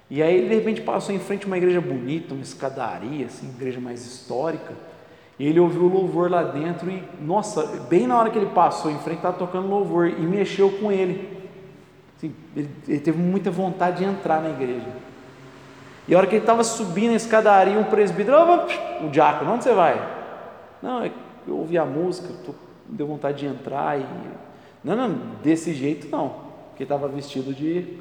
E 0.08 0.22
aí 0.22 0.38
ele 0.38 0.48
de 0.48 0.54
repente 0.54 0.80
passou 0.80 1.14
em 1.14 1.18
frente 1.18 1.44
a 1.44 1.46
uma 1.46 1.58
igreja 1.58 1.82
bonita, 1.82 2.32
uma 2.32 2.42
escadaria, 2.42 3.26
assim, 3.26 3.50
igreja 3.50 3.80
mais 3.80 4.00
histórica. 4.00 4.72
E 5.38 5.46
ele 5.46 5.60
ouviu 5.60 5.82
o 5.82 5.92
louvor 5.92 6.30
lá 6.30 6.42
dentro 6.42 6.90
e, 6.90 7.02
nossa, 7.20 7.66
bem 7.90 8.06
na 8.06 8.18
hora 8.18 8.30
que 8.30 8.38
ele 8.38 8.46
passou 8.54 8.90
em 8.90 8.96
frente, 8.96 9.18
estava 9.18 9.36
tocando 9.36 9.68
louvor 9.68 10.08
e 10.08 10.22
mexeu 10.22 10.70
com 10.70 10.90
ele. 10.90 11.33
Ele, 12.56 12.98
teve 12.98 13.18
muita 13.18 13.50
vontade 13.50 13.98
de 13.98 14.04
entrar 14.04 14.40
na 14.40 14.50
igreja. 14.50 14.86
E 16.06 16.14
a 16.14 16.18
hora 16.18 16.26
que 16.26 16.34
ele 16.34 16.42
estava 16.42 16.62
subindo 16.62 17.12
a 17.12 17.16
escadaria, 17.16 17.78
um 17.78 17.84
presbítero, 17.84 18.36
o 19.02 19.08
diácono, 19.08 19.52
onde 19.52 19.64
você 19.64 19.72
vai? 19.72 20.00
Não, 20.82 21.02
é 21.02 21.10
eu 21.46 21.58
ouvi 21.58 21.76
a 21.76 21.84
música, 21.84 22.28
tô, 22.44 22.54
deu 22.88 23.06
vontade 23.06 23.38
de 23.38 23.46
entrar 23.46 23.98
e. 23.98 24.04
Não, 24.82 24.96
não, 24.96 25.18
desse 25.42 25.72
jeito 25.72 26.08
não. 26.08 26.44
Porque 26.70 26.82
estava 26.82 27.08
vestido 27.08 27.54
de 27.54 27.98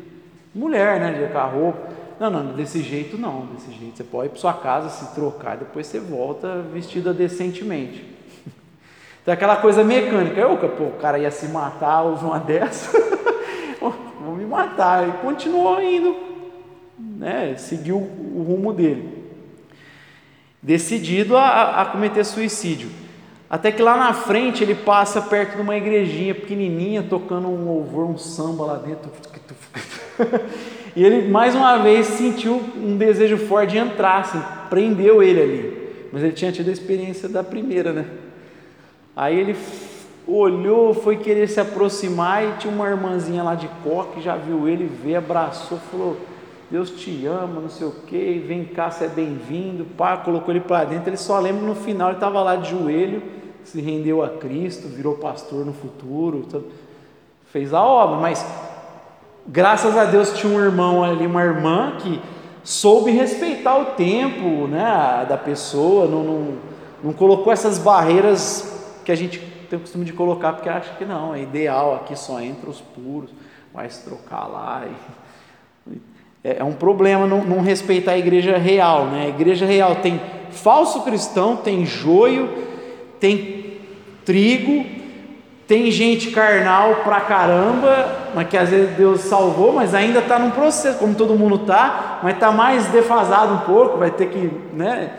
mulher, 0.53 0.99
né? 0.99 1.11
De 1.11 1.33
roupa. 1.55 1.89
Não, 2.19 2.29
não, 2.29 2.53
desse 2.53 2.81
jeito 2.81 3.17
não, 3.17 3.47
desse 3.47 3.71
jeito. 3.71 3.97
Você 3.97 4.03
pode 4.03 4.27
ir 4.27 4.29
para 4.29 4.39
sua 4.39 4.53
casa, 4.53 4.89
se 4.89 5.13
trocar, 5.13 5.57
depois 5.57 5.87
você 5.87 5.99
volta 5.99 6.61
vestida 6.73 7.13
decentemente. 7.13 8.11
Então 9.21 9.33
aquela 9.33 9.55
coisa 9.55 9.85
mecânica, 9.85 10.37
eu, 10.37 10.57
pô, 10.57 10.83
o 10.83 10.97
cara 10.99 11.17
ia 11.17 11.31
se 11.31 11.47
matar, 11.47 12.01
houve 12.01 12.25
uma 12.25 12.39
dessa, 12.39 12.91
vou 14.23 14.35
me 14.35 14.45
matar. 14.45 15.07
E 15.07 15.11
continuou 15.13 15.81
indo, 15.81 16.15
né? 16.97 17.55
Seguiu 17.57 17.97
o 17.97 18.45
rumo 18.47 18.73
dele. 18.73 19.23
Decidido 20.61 21.35
a, 21.35 21.81
a 21.81 21.85
cometer 21.85 22.23
suicídio. 22.23 22.89
Até 23.49 23.71
que 23.71 23.81
lá 23.81 23.95
na 23.95 24.13
frente 24.13 24.63
ele 24.63 24.73
passa 24.73 25.21
perto 25.21 25.57
de 25.57 25.61
uma 25.61 25.77
igrejinha 25.77 26.33
pequenininha, 26.33 27.03
tocando 27.03 27.47
um 27.47 27.65
louvor, 27.65 28.05
um 28.05 28.17
samba 28.17 28.65
lá 28.65 28.75
dentro. 28.77 29.11
E 30.95 31.03
ele 31.03 31.27
mais 31.27 31.55
uma 31.55 31.77
vez 31.77 32.05
sentiu 32.05 32.61
um 32.77 32.95
desejo 32.95 33.37
forte 33.37 33.71
de 33.71 33.77
entrar, 33.79 34.21
assim, 34.21 34.39
prendeu 34.69 35.23
ele 35.23 35.41
ali. 35.41 35.89
Mas 36.11 36.21
ele 36.21 36.33
tinha 36.33 36.51
tido 36.51 36.69
a 36.69 36.71
experiência 36.71 37.27
da 37.27 37.43
primeira, 37.43 37.91
né? 37.91 38.05
Aí 39.15 39.39
ele 39.39 39.55
olhou, 40.27 40.93
foi 40.93 41.17
querer 41.17 41.47
se 41.47 41.59
aproximar 41.59 42.43
e 42.43 42.51
tinha 42.53 42.73
uma 42.73 42.87
irmãzinha 42.87 43.43
lá 43.43 43.55
de 43.55 43.67
coque, 43.83 44.21
já 44.21 44.35
viu 44.35 44.67
ele, 44.67 44.85
veio, 44.85 45.17
abraçou, 45.17 45.77
falou: 45.91 46.17
Deus 46.71 46.89
te 46.89 47.25
ama, 47.25 47.61
não 47.61 47.69
sei 47.69 47.85
o 47.85 47.91
que, 47.91 48.43
vem 48.47 48.65
cá, 48.65 48.89
você 48.89 49.05
é 49.05 49.07
bem-vindo. 49.07 49.85
Pá, 49.97 50.17
colocou 50.17 50.53
ele 50.53 50.61
para 50.61 50.85
dentro. 50.85 51.09
Ele 51.09 51.17
só 51.17 51.39
lembra 51.39 51.61
no 51.61 51.75
final, 51.75 52.09
ele 52.09 52.17
estava 52.17 52.41
lá 52.41 52.55
de 52.55 52.71
joelho, 52.71 53.21
se 53.63 53.79
rendeu 53.79 54.23
a 54.23 54.29
Cristo, 54.29 54.87
virou 54.87 55.15
pastor 55.15 55.65
no 55.65 55.73
futuro, 55.73 56.47
fez 57.51 57.73
a 57.73 57.83
obra, 57.83 58.17
mas 58.17 58.45
graças 59.47 59.95
a 59.95 60.05
Deus 60.05 60.33
tinha 60.33 60.51
um 60.51 60.59
irmão 60.59 61.03
ali, 61.03 61.27
uma 61.27 61.43
irmã 61.43 61.97
que 61.99 62.19
soube 62.63 63.11
respeitar 63.11 63.77
o 63.77 63.85
tempo 63.91 64.67
né, 64.67 65.25
da 65.27 65.37
pessoa, 65.37 66.07
não, 66.07 66.23
não, 66.23 66.53
não 67.03 67.13
colocou 67.13 67.51
essas 67.51 67.77
barreiras 67.77 68.99
que 69.05 69.11
a 69.11 69.15
gente 69.15 69.52
tem 69.73 69.77
o 69.77 69.81
costume 69.81 70.05
de 70.05 70.13
colocar, 70.13 70.53
porque 70.53 70.69
acha 70.69 70.93
que 70.99 71.03
não, 71.03 71.33
é 71.33 71.41
ideal, 71.41 71.95
aqui 71.95 72.15
só 72.15 72.39
entra 72.39 72.69
os 72.69 72.79
puros, 72.79 73.31
vai 73.73 73.89
se 73.89 74.03
trocar 74.03 74.45
lá. 74.45 74.83
E, 75.87 75.97
é, 76.47 76.57
é 76.59 76.63
um 76.63 76.73
problema 76.73 77.25
não, 77.25 77.43
não 77.43 77.61
respeitar 77.61 78.11
a 78.11 78.17
igreja 78.17 78.55
real. 78.55 79.05
Né? 79.05 79.25
A 79.25 79.29
igreja 79.29 79.65
real 79.65 79.95
tem 79.95 80.21
falso 80.51 81.01
cristão, 81.01 81.55
tem 81.55 81.87
joio, 81.87 82.67
tem 83.19 83.79
trigo, 84.23 84.85
tem 85.67 85.89
gente 85.89 86.29
carnal 86.29 86.97
pra 86.97 87.21
caramba, 87.21 88.29
mas 88.35 88.47
que 88.47 88.57
às 88.57 88.69
vezes 88.69 88.95
Deus 88.95 89.21
salvou, 89.21 89.73
mas 89.73 89.95
ainda 89.95 90.19
está 90.19 90.37
num 90.37 90.51
processo, 90.51 90.99
como 90.99 91.15
todo 91.15 91.33
mundo 91.33 91.55
está, 91.55 92.19
mas 92.21 92.35
está 92.35 92.51
mais 92.51 92.85
defasado 92.89 93.55
um 93.55 93.59
pouco, 93.61 93.97
vai 93.97 94.11
ter 94.11 94.27
que, 94.27 94.51
né? 94.73 95.09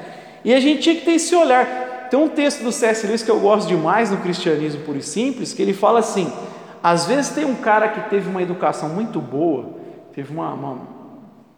E 0.45 0.55
a 0.55 0.61
gente 0.61 0.81
tinha 0.81 0.95
que 0.95 1.05
ter 1.05 1.12
esse 1.14 1.35
olhar. 1.35 1.93
Tem 2.14 2.22
um 2.22 2.29
texto 2.29 2.62
do 2.62 2.70
C.S. 2.70 3.05
Lewis 3.09 3.24
que 3.24 3.31
eu 3.33 3.40
gosto 3.40 3.66
demais 3.66 4.09
no 4.09 4.18
Cristianismo 4.18 4.83
Puro 4.83 4.98
e 4.98 5.03
Simples, 5.03 5.53
que 5.53 5.61
ele 5.61 5.72
fala 5.72 5.98
assim: 5.98 6.33
às 6.81 7.07
vezes 7.07 7.31
tem 7.33 7.44
um 7.44 7.57
cara 7.57 7.88
que 7.88 8.09
teve 8.09 8.31
uma 8.31 8.40
educação 8.40 8.88
muito 8.88 9.20
boa, 9.20 9.70
teve 10.14 10.33
uma, 10.33 10.55
uma 10.55 10.79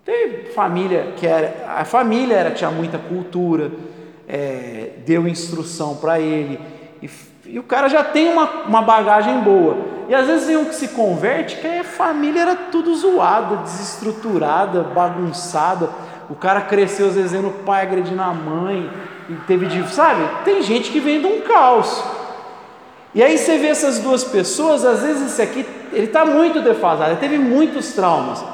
teve 0.03 0.53
família 0.53 1.13
que 1.15 1.27
era, 1.27 1.75
a 1.77 1.85
família 1.85 2.35
era 2.35 2.51
tinha 2.53 2.71
muita 2.71 2.97
cultura, 2.97 3.71
é, 4.27 4.93
deu 5.05 5.29
instrução 5.29 5.97
para 5.97 6.19
ele 6.19 6.59
e 7.03 7.11
e 7.49 7.59
o 7.59 7.63
cara 7.63 7.89
já 7.89 8.03
tem 8.03 8.33
uma, 8.33 8.65
uma 8.67 8.83
bagagem 8.83 9.41
boa. 9.41 9.77
E 10.09 10.15
às 10.15 10.27
vezes 10.27 10.47
tem 10.47 10.57
um 10.57 10.65
que 10.65 10.75
se 10.75 10.89
converte 10.89 11.57
que 11.57 11.67
a 11.67 11.85
família 11.85 12.41
era 12.41 12.57
tudo 12.57 12.95
zoada, 12.97 13.59
desestruturada, 13.59 14.83
bagunçada. 14.83 15.91
O 16.29 16.35
cara 16.35 16.63
cresceu 16.63 17.07
às 17.07 17.15
vezes 17.15 17.33
vendo 17.33 17.49
o 17.49 17.53
pai 17.65 17.83
agredindo 17.83 18.21
a 18.21 18.33
mãe, 18.35 18.91
teve 19.47 19.67
de. 19.67 19.89
Sabe? 19.93 20.23
Tem 20.45 20.63
gente 20.63 20.91
que 20.91 21.01
vem 21.01 21.21
de 21.21 21.27
um 21.27 21.41
caos. 21.41 22.03
E 23.15 23.23
aí 23.23 23.39
você 23.39 23.57
vê 23.57 23.69
essas 23.69 23.99
duas 23.99 24.25
pessoas, 24.25 24.85
às 24.85 25.03
vezes 25.03 25.33
esse 25.33 25.41
aqui, 25.41 25.67
ele 25.91 26.05
está 26.05 26.25
muito 26.27 26.61
defasado, 26.61 27.13
ele 27.13 27.21
teve 27.21 27.39
muitos 27.39 27.93
traumas. 27.95 28.45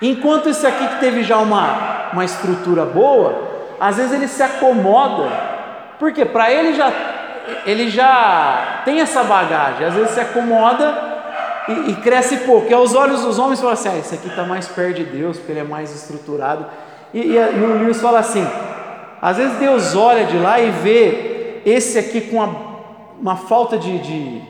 Enquanto 0.00 0.48
esse 0.48 0.64
aqui 0.64 0.86
que 0.86 1.00
teve 1.00 1.24
já 1.24 1.38
uma, 1.38 2.10
uma 2.12 2.24
estrutura 2.24 2.84
boa, 2.84 3.34
às 3.80 3.96
vezes 3.96 4.12
ele 4.12 4.28
se 4.28 4.42
acomoda, 4.42 5.28
porque 5.98 6.24
para 6.24 6.52
ele 6.52 6.74
já 6.74 6.92
ele 7.64 7.88
já 7.88 8.82
tem 8.84 9.00
essa 9.00 9.24
bagagem, 9.24 9.86
às 9.86 9.94
vezes 9.94 10.10
se 10.10 10.20
acomoda 10.20 10.94
e, 11.68 11.90
e 11.90 11.94
cresce 11.96 12.38
pouco. 12.38 12.70
E 12.70 12.74
aos 12.74 12.94
olhos 12.94 13.22
dos 13.22 13.38
homens 13.38 13.60
fala 13.60 13.72
assim: 13.72 13.88
ah, 13.88 13.98
esse 13.98 14.14
aqui 14.14 14.28
está 14.28 14.44
mais 14.44 14.68
perto 14.68 14.96
de 14.96 15.04
Deus, 15.04 15.36
porque 15.36 15.52
ele 15.52 15.60
é 15.60 15.64
mais 15.64 15.94
estruturado. 15.94 16.66
E, 17.12 17.20
e, 17.20 17.34
e 17.34 17.62
o 17.62 17.78
Lewis 17.78 18.00
fala 18.00 18.20
assim: 18.20 18.46
às 19.20 19.36
vezes 19.36 19.58
Deus 19.58 19.94
olha 19.96 20.24
de 20.24 20.36
lá 20.38 20.60
e 20.60 20.70
vê 20.70 21.60
esse 21.64 21.98
aqui 21.98 22.20
com 22.20 22.36
uma, 22.36 22.56
uma 23.20 23.36
falta 23.36 23.76
de, 23.76 23.98
de, 23.98 24.40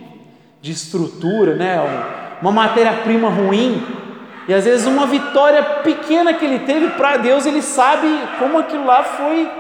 de 0.60 0.72
estrutura, 0.72 1.54
né? 1.54 1.78
uma 2.40 2.52
matéria-prima 2.52 3.28
ruim, 3.28 3.84
e 4.46 4.54
às 4.54 4.64
vezes 4.64 4.86
uma 4.86 5.06
vitória 5.06 5.62
pequena 5.82 6.32
que 6.32 6.44
ele 6.44 6.60
teve 6.60 6.88
para 6.90 7.16
Deus, 7.16 7.44
ele 7.44 7.60
sabe 7.60 8.08
como 8.38 8.58
aquilo 8.58 8.86
lá 8.86 9.02
foi, 9.02 9.50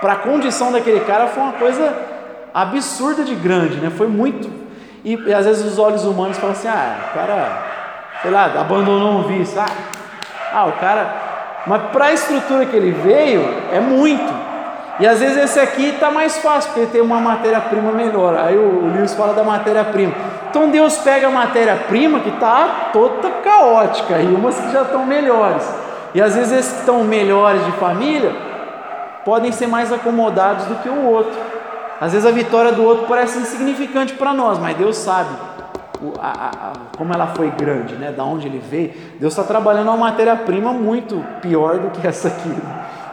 para 0.00 0.14
a 0.14 0.16
condição 0.16 0.72
daquele 0.72 1.00
cara, 1.00 1.28
foi 1.28 1.42
uma 1.42 1.52
coisa 1.52 1.94
absurda 2.52 3.24
de 3.24 3.34
grande, 3.34 3.76
né? 3.76 3.90
Foi 3.90 4.06
muito. 4.06 4.50
E, 5.04 5.14
e, 5.14 5.34
às 5.34 5.46
vezes 5.46 5.64
os 5.64 5.78
olhos 5.78 6.04
humanos 6.04 6.36
falam 6.38 6.54
assim: 6.54 6.68
ah, 6.68 7.08
o 7.10 7.14
cara, 7.14 7.62
sei 8.20 8.30
lá, 8.30 8.44
abandonou 8.60 9.12
um 9.12 9.22
vício. 9.22 9.60
Ah, 9.60 9.66
ah 10.52 10.66
o 10.66 10.72
cara. 10.72 11.21
Mas 11.66 11.82
para 11.92 12.06
a 12.06 12.12
estrutura 12.12 12.66
que 12.66 12.76
ele 12.76 12.90
veio, 12.90 13.42
é 13.72 13.80
muito. 13.80 14.32
E 14.98 15.06
às 15.06 15.20
vezes 15.20 15.36
esse 15.36 15.58
aqui 15.58 15.88
está 15.90 16.10
mais 16.10 16.38
fácil, 16.38 16.72
porque 16.72 16.86
tem 16.86 17.00
uma 17.00 17.20
matéria-prima 17.20 17.92
melhor. 17.92 18.36
Aí 18.36 18.56
o, 18.56 18.84
o 18.84 18.92
Lewis 18.94 19.14
fala 19.14 19.32
da 19.32 19.42
matéria-prima. 19.42 20.12
Então 20.50 20.68
Deus 20.68 20.98
pega 20.98 21.28
a 21.28 21.30
matéria-prima 21.30 22.20
que 22.20 22.28
está 22.28 22.90
toda 22.92 23.30
caótica 23.42 24.18
e 24.18 24.26
umas 24.26 24.58
que 24.58 24.72
já 24.72 24.82
estão 24.82 25.06
melhores. 25.06 25.66
E 26.14 26.20
às 26.20 26.34
vezes 26.34 26.52
esses 26.52 26.72
que 26.72 26.80
estão 26.80 27.02
melhores 27.04 27.64
de 27.64 27.72
família 27.72 28.32
podem 29.24 29.50
ser 29.50 29.66
mais 29.66 29.92
acomodados 29.92 30.66
do 30.66 30.74
que 30.76 30.88
o 30.88 31.06
outro. 31.06 31.38
Às 32.00 32.12
vezes 32.12 32.26
a 32.26 32.32
vitória 32.32 32.72
do 32.72 32.84
outro 32.84 33.06
parece 33.06 33.38
insignificante 33.38 34.12
para 34.14 34.34
nós, 34.34 34.58
mas 34.58 34.76
Deus 34.76 34.96
sabe 34.98 35.30
a, 36.20 36.50
a, 36.50 36.96
como 36.96 37.12
ela 37.12 37.28
foi 37.28 37.50
grande, 37.50 37.94
né? 37.94 38.12
Da 38.12 38.24
onde 38.24 38.46
ele 38.46 38.58
veio. 38.58 38.92
Deus 39.18 39.32
está 39.32 39.44
trabalhando 39.44 39.88
uma 39.88 39.96
matéria-prima 39.96 40.72
muito 40.72 41.24
pior 41.40 41.78
do 41.78 41.90
que 41.90 42.06
essa 42.06 42.28
aqui. 42.28 42.54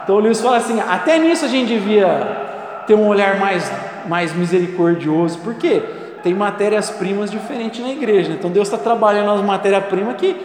Então 0.02 0.16
o 0.16 0.18
Lewis 0.18 0.40
fala 0.40 0.56
assim: 0.56 0.80
até 0.80 1.18
nisso 1.18 1.44
a 1.44 1.48
gente 1.48 1.68
devia 1.68 2.82
ter 2.86 2.94
um 2.94 3.06
olhar 3.06 3.38
mais, 3.38 3.70
mais 4.06 4.34
misericordioso, 4.34 5.38
porque 5.40 5.82
tem 6.22 6.34
matérias-primas 6.34 7.30
diferentes 7.30 7.80
na 7.80 7.90
igreja. 7.90 8.30
Né? 8.30 8.36
Então 8.38 8.50
Deus 8.50 8.68
está 8.68 8.78
trabalhando 8.78 9.32
uma 9.32 9.42
matéria-prima 9.42 10.14
que 10.14 10.36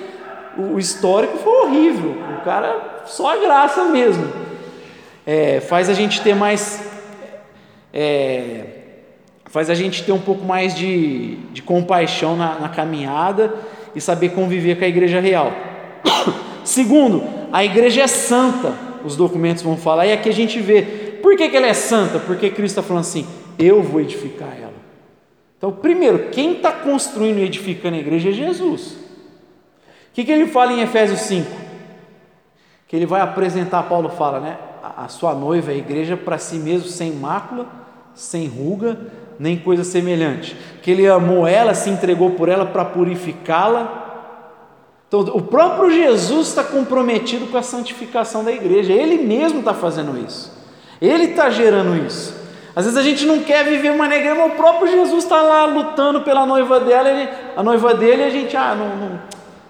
o 0.58 0.80
histórico 0.80 1.38
foi 1.38 1.54
horrível. 1.66 2.16
O 2.40 2.46
cara, 2.46 3.04
só 3.06 3.34
a 3.34 3.38
graça 3.38 3.86
mesmo. 3.86 4.46
É, 5.26 5.60
faz 5.60 5.90
a 5.90 5.94
gente 5.94 6.22
ter 6.22 6.36
mais 6.36 6.88
é, 7.92 8.75
faz 9.46 9.70
a 9.70 9.76
gente 9.76 10.04
ter 10.04 10.12
um 10.12 10.20
pouco 10.20 10.44
mais 10.44 10.76
de, 10.76 11.36
de 11.52 11.62
compaixão 11.62 12.36
na, 12.36 12.60
na 12.60 12.70
caminhada 12.70 13.54
e 13.96 14.02
saber 14.02 14.30
conviver 14.30 14.78
com 14.78 14.86
a 14.86 14.88
igreja 14.88 15.20
real. 15.20 15.52
Segundo, 16.64 17.24
a 17.52 17.64
igreja 17.64 18.02
é 18.02 18.08
santa, 18.08 18.74
os 19.04 19.16
documentos 19.16 19.64
vão 19.64 19.78
falar, 19.78 20.08
e 20.08 20.14
aqui 20.14 20.30
a 20.30 20.34
gente 20.34 20.60
vê. 20.60 20.82
Por 21.22 21.36
que, 21.38 21.50
que 21.50 21.58
ela 21.58 21.68
é 21.68 21.74
santa? 21.74 22.20
Porque 22.20 22.50
Cristo 22.50 22.80
está 22.80 22.84
falando 22.84 23.02
assim: 23.02 23.26
eu 23.58 23.82
vou 23.82 24.02
edificar 24.02 24.50
ela. 24.60 24.74
Então, 25.58 25.72
primeiro, 25.72 26.30
quem 26.30 26.54
está 26.54 26.72
construindo 26.72 27.38
e 27.40 27.44
edificando 27.44 27.96
a 27.96 28.00
igreja 28.00 28.30
é 28.30 28.34
Jesus. 28.34 28.92
O 28.92 30.14
que, 30.14 30.24
que 30.24 30.32
ele 30.32 30.48
fala 30.48 30.74
em 30.74 30.82
Efésios 30.82 31.22
5? 31.22 31.50
Que 32.88 32.96
ele 32.96 33.06
vai 33.06 33.22
apresentar, 33.22 33.84
Paulo 33.84 34.10
fala, 34.10 34.40
né? 34.40 34.58
A, 34.84 35.06
a 35.06 35.08
sua 35.08 35.34
noiva, 35.34 35.72
a 35.72 35.76
igreja, 35.76 36.16
para 36.18 36.38
si 36.38 36.56
mesmo, 36.58 36.88
sem 36.88 37.12
mácula 37.12 37.86
sem 38.16 38.48
ruga, 38.48 38.98
nem 39.40 39.58
coisa 39.58 39.84
semelhante. 39.84 40.56
Que 40.82 40.92
ele 40.92 41.08
amou 41.08 41.48
ela, 41.48 41.74
se 41.74 41.90
entregou 41.90 42.32
por 42.32 42.50
ela 42.50 42.66
para 42.66 42.86
purificá-la. 42.86 44.04
Então, 45.08 45.22
o 45.22 45.42
próprio 45.42 45.92
Jesus 45.92 46.48
está 46.48 46.64
comprometido 46.64 47.48
com 47.48 47.58
a 47.58 47.62
santificação 47.62 48.44
da 48.44 48.52
igreja, 48.52 48.92
ele 48.92 49.18
mesmo 49.18 49.60
está 49.60 49.74
fazendo 49.74 50.18
isso, 50.18 50.52
ele 51.00 51.26
está 51.26 51.50
gerando 51.50 51.96
isso. 52.06 52.36
Às 52.76 52.86
vezes 52.86 53.00
a 53.00 53.04
gente 53.04 53.26
não 53.26 53.40
quer 53.40 53.64
viver 53.64 53.92
uma 53.92 54.06
igreja, 54.08 54.36
mas 54.36 54.52
o 54.52 54.56
próprio 54.56 54.92
Jesus 54.92 55.24
está 55.24 55.42
lá 55.42 55.66
lutando 55.66 56.22
pela 56.22 56.46
noiva 56.46 56.80
dela, 56.80 57.10
ele, 57.10 57.30
a 57.56 57.64
noiva 57.64 57.94
dele, 57.94 58.24
e 58.24 58.26
a 58.26 58.30
gente, 58.30 58.58
ah, 58.58 58.76
não, 58.76 58.96
não 58.98 59.20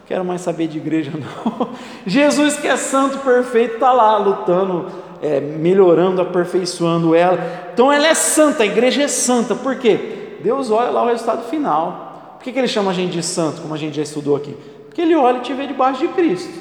quero 0.07 0.23
mais 0.23 0.41
saber 0.41 0.67
de 0.67 0.77
igreja, 0.77 1.11
não. 1.17 1.69
Jesus, 2.05 2.57
que 2.57 2.67
é 2.67 2.77
santo, 2.77 3.19
perfeito, 3.19 3.75
está 3.75 3.91
lá 3.91 4.17
lutando 4.17 4.87
é, 5.21 5.39
melhorando, 5.39 6.21
aperfeiçoando 6.21 7.15
ela. 7.15 7.39
Então 7.73 7.91
ela 7.91 8.07
é 8.07 8.13
santa, 8.13 8.63
a 8.63 8.65
igreja 8.65 9.03
é 9.03 9.07
santa. 9.07 9.55
Por 9.55 9.75
quê? 9.77 10.37
Deus 10.41 10.69
olha 10.69 10.89
lá 10.89 11.03
o 11.03 11.07
resultado 11.07 11.43
final. 11.49 12.37
Por 12.37 12.43
que, 12.43 12.51
que 12.51 12.59
ele 12.59 12.67
chama 12.67 12.91
a 12.91 12.93
gente 12.93 13.13
de 13.13 13.23
santo, 13.23 13.61
como 13.61 13.73
a 13.73 13.77
gente 13.77 13.95
já 13.95 14.03
estudou 14.03 14.35
aqui? 14.35 14.55
Porque 14.85 15.01
ele 15.01 15.15
olha 15.15 15.37
e 15.37 15.41
te 15.41 15.53
vê 15.53 15.65
debaixo 15.67 15.99
de 15.99 16.07
Cristo. 16.09 16.53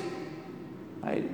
Aí, 1.02 1.28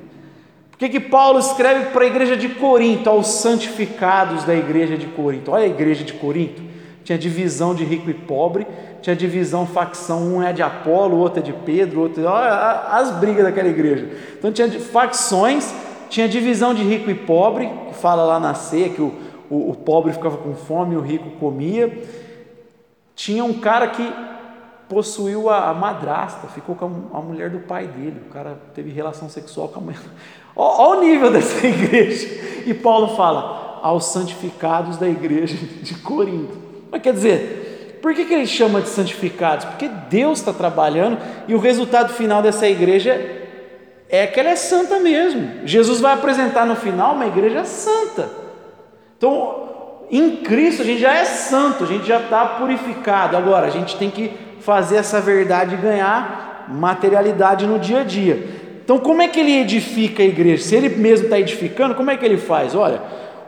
por 0.71 0.79
que, 0.79 0.89
que 0.89 1.01
Paulo 1.01 1.39
escreve 1.39 1.91
para 1.91 2.05
a 2.05 2.07
igreja 2.07 2.37
de 2.37 2.49
Corinto, 2.49 3.09
aos 3.09 3.29
santificados 3.29 4.45
da 4.45 4.55
igreja 4.55 4.97
de 4.97 5.07
Corinto? 5.07 5.53
Olha 5.53 5.65
a 5.65 5.69
igreja 5.69 6.05
de 6.05 6.15
Corinto. 6.15 6.71
Tinha 7.05 7.19
divisão 7.19 7.75
de 7.75 7.85
rico 7.85 8.11
e 8.11 8.15
pobre, 8.15 8.67
tinha 9.01 9.17
divisão, 9.17 9.67
facção, 9.67 10.35
um 10.35 10.43
é 10.43 10.53
de 10.53 10.63
Apolo, 10.63 11.17
outro 11.17 11.41
é 11.41 11.43
de 11.43 11.53
Pedro, 11.53 12.03
outro. 12.03 12.25
Olha 12.25 12.87
as 12.91 13.11
brigas 13.13 13.45
daquela 13.45 13.69
igreja. 13.69 14.09
Então 14.39 14.53
tinha 14.53 14.69
facções 14.69 15.73
tinha 16.11 16.29
divisão 16.29 16.75
de 16.75 16.83
rico 16.83 17.09
e 17.09 17.15
pobre, 17.15 17.71
que 17.89 17.95
fala 17.95 18.25
lá 18.25 18.41
na 18.41 18.53
ceia 18.53 18.91
que 18.91 19.01
o, 19.01 19.15
o, 19.49 19.71
o 19.71 19.75
pobre 19.75 20.13
ficava 20.13 20.37
com 20.37 20.55
fome 20.55 20.95
e 20.95 20.99
o 20.99 21.01
rico 21.01 21.31
comia. 21.39 22.03
Tinha 23.15 23.45
um 23.45 23.55
cara 23.55 23.87
que 23.87 24.13
possuiu 24.89 25.49
a, 25.49 25.71
a 25.71 25.75
madrasta, 25.75 26.49
ficou 26.49 26.75
com 26.75 26.87
a, 27.15 27.19
a, 27.19 27.23
mulher 27.23 27.49
do 27.49 27.61
pai 27.61 27.87
dele. 27.87 28.23
O 28.29 28.33
cara 28.33 28.59
teve 28.75 28.91
relação 28.91 29.29
sexual 29.29 29.69
com 29.69 29.79
a 29.79 29.83
mulher. 29.85 30.01
Olha 30.57 30.99
o 30.99 31.01
nível 31.01 31.31
dessa 31.31 31.65
igreja. 31.65 32.27
E 32.67 32.75
Paulo 32.75 33.17
fala 33.17 33.79
aos 33.81 34.07
santificados 34.07 34.97
da 34.97 35.09
igreja 35.09 35.57
de 35.81 35.95
Corinto. 35.95 36.59
Mas 36.91 37.01
quer 37.01 37.13
dizer, 37.13 37.99
por 38.03 38.13
que, 38.15 38.25
que 38.25 38.35
ele 38.35 38.49
chama 38.49 38.81
de 38.81 38.89
santificados? 38.89 39.65
Porque 39.65 39.89
Deus 40.11 40.41
está 40.41 40.53
trabalhando 40.53 41.19
e 41.47 41.55
o 41.55 41.59
resultado 41.61 42.13
final 42.15 42.43
dessa 42.43 42.69
igreja 42.69 43.40
é 44.11 44.27
que 44.27 44.41
ela 44.41 44.51
é 44.51 44.57
santa 44.57 44.99
mesmo. 44.99 45.65
Jesus 45.65 46.01
vai 46.01 46.15
apresentar 46.15 46.67
no 46.67 46.75
final 46.75 47.15
uma 47.15 47.27
igreja 47.27 47.65
santa. 47.65 48.29
Então, 49.17 49.69
em 50.11 50.39
Cristo 50.39 50.83
a 50.83 50.85
gente 50.85 51.01
já 51.01 51.15
é 51.15 51.25
santo, 51.25 51.85
a 51.85 51.87
gente 51.87 52.07
já 52.07 52.19
está 52.21 52.45
purificado. 52.45 53.37
Agora, 53.37 53.67
a 53.67 53.71
gente 53.71 53.97
tem 53.97 54.11
que 54.11 54.33
fazer 54.61 54.97
essa 54.97 55.21
verdade 55.21 55.77
ganhar 55.77 56.67
materialidade 56.69 57.67
no 57.67 57.79
dia 57.79 58.01
a 58.01 58.05
dia. 58.05 58.61
Então, 58.83 58.99
como 58.99 59.23
é 59.23 59.29
que 59.29 59.39
ele 59.39 59.57
edifica 59.59 60.23
a 60.23 60.27
igreja? 60.27 60.65
Se 60.65 60.75
ele 60.75 60.89
mesmo 60.89 61.27
está 61.27 61.39
edificando, 61.39 61.95
como 61.95 62.11
é 62.11 62.17
que 62.17 62.25
ele 62.25 62.37
faz? 62.37 62.75
Olha, 62.75 63.01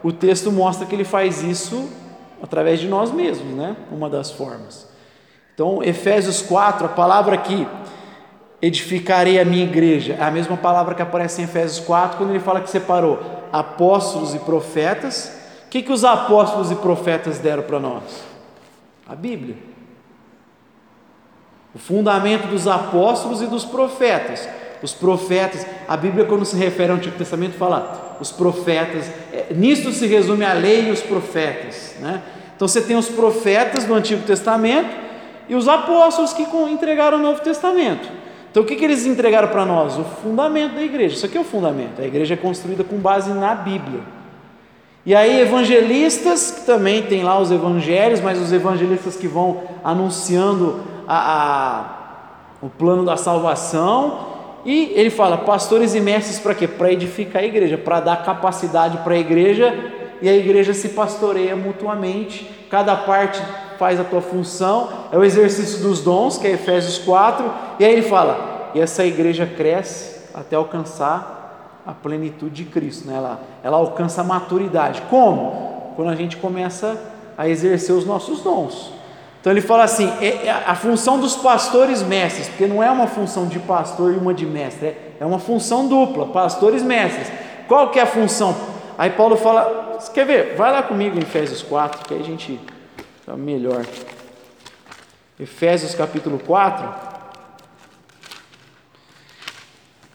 o 0.03 0.12
texto 0.12 0.53
mostra 0.53 0.87
que 0.87 0.94
ele 0.94 1.05
faz 1.05 1.42
isso 1.42 1.90
através 2.40 2.79
de 2.79 2.87
nós 2.88 3.11
mesmos, 3.11 3.53
né? 3.57 3.77
Uma 3.90 4.09
das 4.09 4.31
formas. 4.31 4.88
Então, 5.55 5.83
Efésios 5.83 6.40
4, 6.42 6.87
a 6.87 6.88
palavra 6.88 7.35
aqui, 7.35 7.66
edificarei 8.62 9.40
a 9.40 9.44
minha 9.44 9.64
igreja, 9.64 10.16
é 10.18 10.22
a 10.22 10.31
mesma 10.31 10.57
palavra 10.57 10.94
que 10.94 11.03
aparece 11.03 11.42
em 11.42 11.44
Efésios 11.44 11.85
4, 11.85 12.16
quando 12.16 12.31
ele 12.31 12.40
fala 12.40 12.61
que 12.61 12.70
separou 12.70 13.20
apóstolos 13.53 14.35
e 14.35 14.38
profetas. 14.38 15.37
O 15.66 15.68
que, 15.68 15.83
que 15.83 15.92
os 15.92 16.05
apóstolos 16.05 16.70
e 16.70 16.77
profetas 16.77 17.38
deram 17.38 17.64
para 17.64 17.81
nós? 17.81 18.25
A 19.09 19.16
Bíblia. 19.16 19.57
O 21.75 21.79
fundamento 21.79 22.46
dos 22.46 22.68
apóstolos 22.68 23.42
e 23.42 23.46
dos 23.46 23.64
profetas 23.64 24.48
os 24.83 24.92
profetas, 24.92 25.64
a 25.87 25.96
Bíblia, 25.96 26.25
quando 26.25 26.44
se 26.44 26.57
refere 26.57 26.90
ao 26.90 26.96
Antigo 26.96 27.16
Testamento, 27.16 27.57
fala 27.57 28.16
os 28.20 28.33
profetas, 28.33 29.09
é, 29.33 29.55
nisto 29.55 29.92
se 29.92 30.07
resume 30.07 30.44
a 30.44 30.53
lei 30.53 30.88
e 30.88 30.90
os 30.90 31.01
profetas. 31.01 31.94
Né? 32.01 32.20
Então 32.57 32.66
você 32.66 32.81
tem 32.81 32.96
os 32.96 33.09
profetas 33.09 33.85
do 33.85 33.94
Antigo 33.94 34.22
Testamento 34.27 34.90
e 35.48 35.55
os 35.55 35.68
apóstolos 35.68 36.33
que 36.33 36.42
entregaram 36.42 37.18
o 37.18 37.22
Novo 37.22 37.40
Testamento. 37.40 38.09
Então 38.53 38.62
o 38.62 38.67
que, 38.67 38.77
que 38.77 38.85
eles 38.85 39.07
entregaram 39.07 39.49
para 39.49 39.65
nós? 39.65 39.99
O 39.99 40.05
fundamento 40.05 40.75
da 40.75 40.83
igreja. 40.83 41.17
Isso 41.17 41.25
aqui 41.25 41.38
é 41.38 41.41
o 41.41 41.45
fundamento. 41.45 42.03
A 42.03 42.05
igreja 42.05 42.35
é 42.35 42.37
construída 42.37 42.85
com 42.85 42.99
base 42.99 43.33
na 43.33 43.55
Bíblia. 43.55 44.01
E 45.07 45.15
aí, 45.15 45.41
evangelistas, 45.41 46.51
que 46.51 46.67
também 46.67 47.03
tem 47.03 47.25
lá 47.25 47.41
os 47.41 47.51
evangelhos, 47.51 48.21
mas 48.21 48.38
os 48.38 48.53
evangelistas 48.53 49.17
que 49.17 49.27
vão 49.27 49.62
anunciando 49.83 50.83
a, 51.09 51.38
a, 51.38 51.85
o 52.61 52.69
plano 52.69 53.07
da 53.07 53.17
salvação, 53.17 54.27
e 54.67 54.93
ele 54.95 55.09
fala: 55.09 55.38
pastores 55.38 55.95
e 55.95 56.01
mestres 56.01 56.38
para 56.38 56.55
quê? 56.55 56.69
Para 56.69 56.93
edificar 56.93 57.43
a 57.43 57.47
igreja, 57.47 57.79
para 57.79 58.01
dar 58.01 58.23
capacidade 58.23 58.99
para 58.99 59.15
a 59.15 59.19
igreja 59.19 59.75
e 60.21 60.29
a 60.29 60.37
igreja 60.37 60.73
se 60.73 60.91
pastoreia 60.91 61.57
mutuamente, 61.57 62.49
cada 62.71 62.95
parte 62.95 63.43
faz 63.83 63.99
a 63.99 64.05
tua 64.05 64.21
função, 64.21 64.90
é 65.11 65.18
o 65.18 65.25
exercício 65.25 65.81
dos 65.81 66.01
dons, 66.03 66.38
que 66.38 66.47
é 66.47 66.53
Efésios 66.53 66.99
4, 66.99 67.53
e 67.81 67.85
aí 67.85 67.92
ele 67.92 68.03
fala: 68.03 68.71
e 68.73 68.81
essa 68.81 69.05
igreja 69.05 69.45
cresce 69.45 70.21
até 70.33 70.55
alcançar 70.55 71.81
a 71.85 71.90
plenitude 71.90 72.62
de 72.62 72.71
Cristo, 72.71 73.09
né? 73.09 73.16
ela, 73.16 73.40
ela 73.61 73.77
alcança 73.79 74.21
a 74.21 74.25
maturidade. 74.25 75.03
Como? 75.11 75.95
Quando 75.97 76.12
a 76.12 76.14
gente 76.14 76.37
começa 76.37 76.97
a 77.37 77.49
exercer 77.49 77.92
os 77.92 78.07
nossos 78.07 78.40
dons. 78.40 78.92
Então 79.40 79.53
ele 79.53 79.61
fala 79.61 79.83
assim: 79.83 80.09
é, 80.21 80.47
é 80.47 80.51
a 80.64 80.77
função 80.77 81.18
dos 81.18 81.35
pastores 81.35 82.05
mestres, 82.05 82.47
porque 82.47 82.68
não 82.68 82.81
é 82.81 82.88
uma 82.88 83.09
função 83.09 83.49
de 83.49 83.59
pastor 83.59 84.12
e 84.12 84.16
uma 84.16 84.33
de 84.33 84.47
mestre, 84.47 84.87
é, 84.87 84.97
é 85.18 85.27
uma 85.27 85.40
função 85.40 85.88
dupla, 85.88 86.27
pastores 86.27 86.85
mestres. 86.85 87.27
Qual 87.66 87.90
que 87.90 87.99
é 87.99 88.03
a 88.03 88.07
função? 88.07 88.55
Aí 88.97 89.11
Paulo 89.11 89.35
fala, 89.35 89.99
quer 90.14 90.25
ver? 90.25 90.55
Vai 90.55 90.71
lá 90.71 90.85
comigo 90.85 91.18
em 91.18 91.23
Efésios 91.23 91.62
4, 91.62 92.07
que 92.07 92.14
aí 92.14 92.21
a 92.21 92.25
gente 92.25 92.61
está 93.22 93.37
melhor. 93.37 93.87
Efésios 95.38 95.94
capítulo 95.94 96.40
4. 96.40 96.88
O 96.88 96.90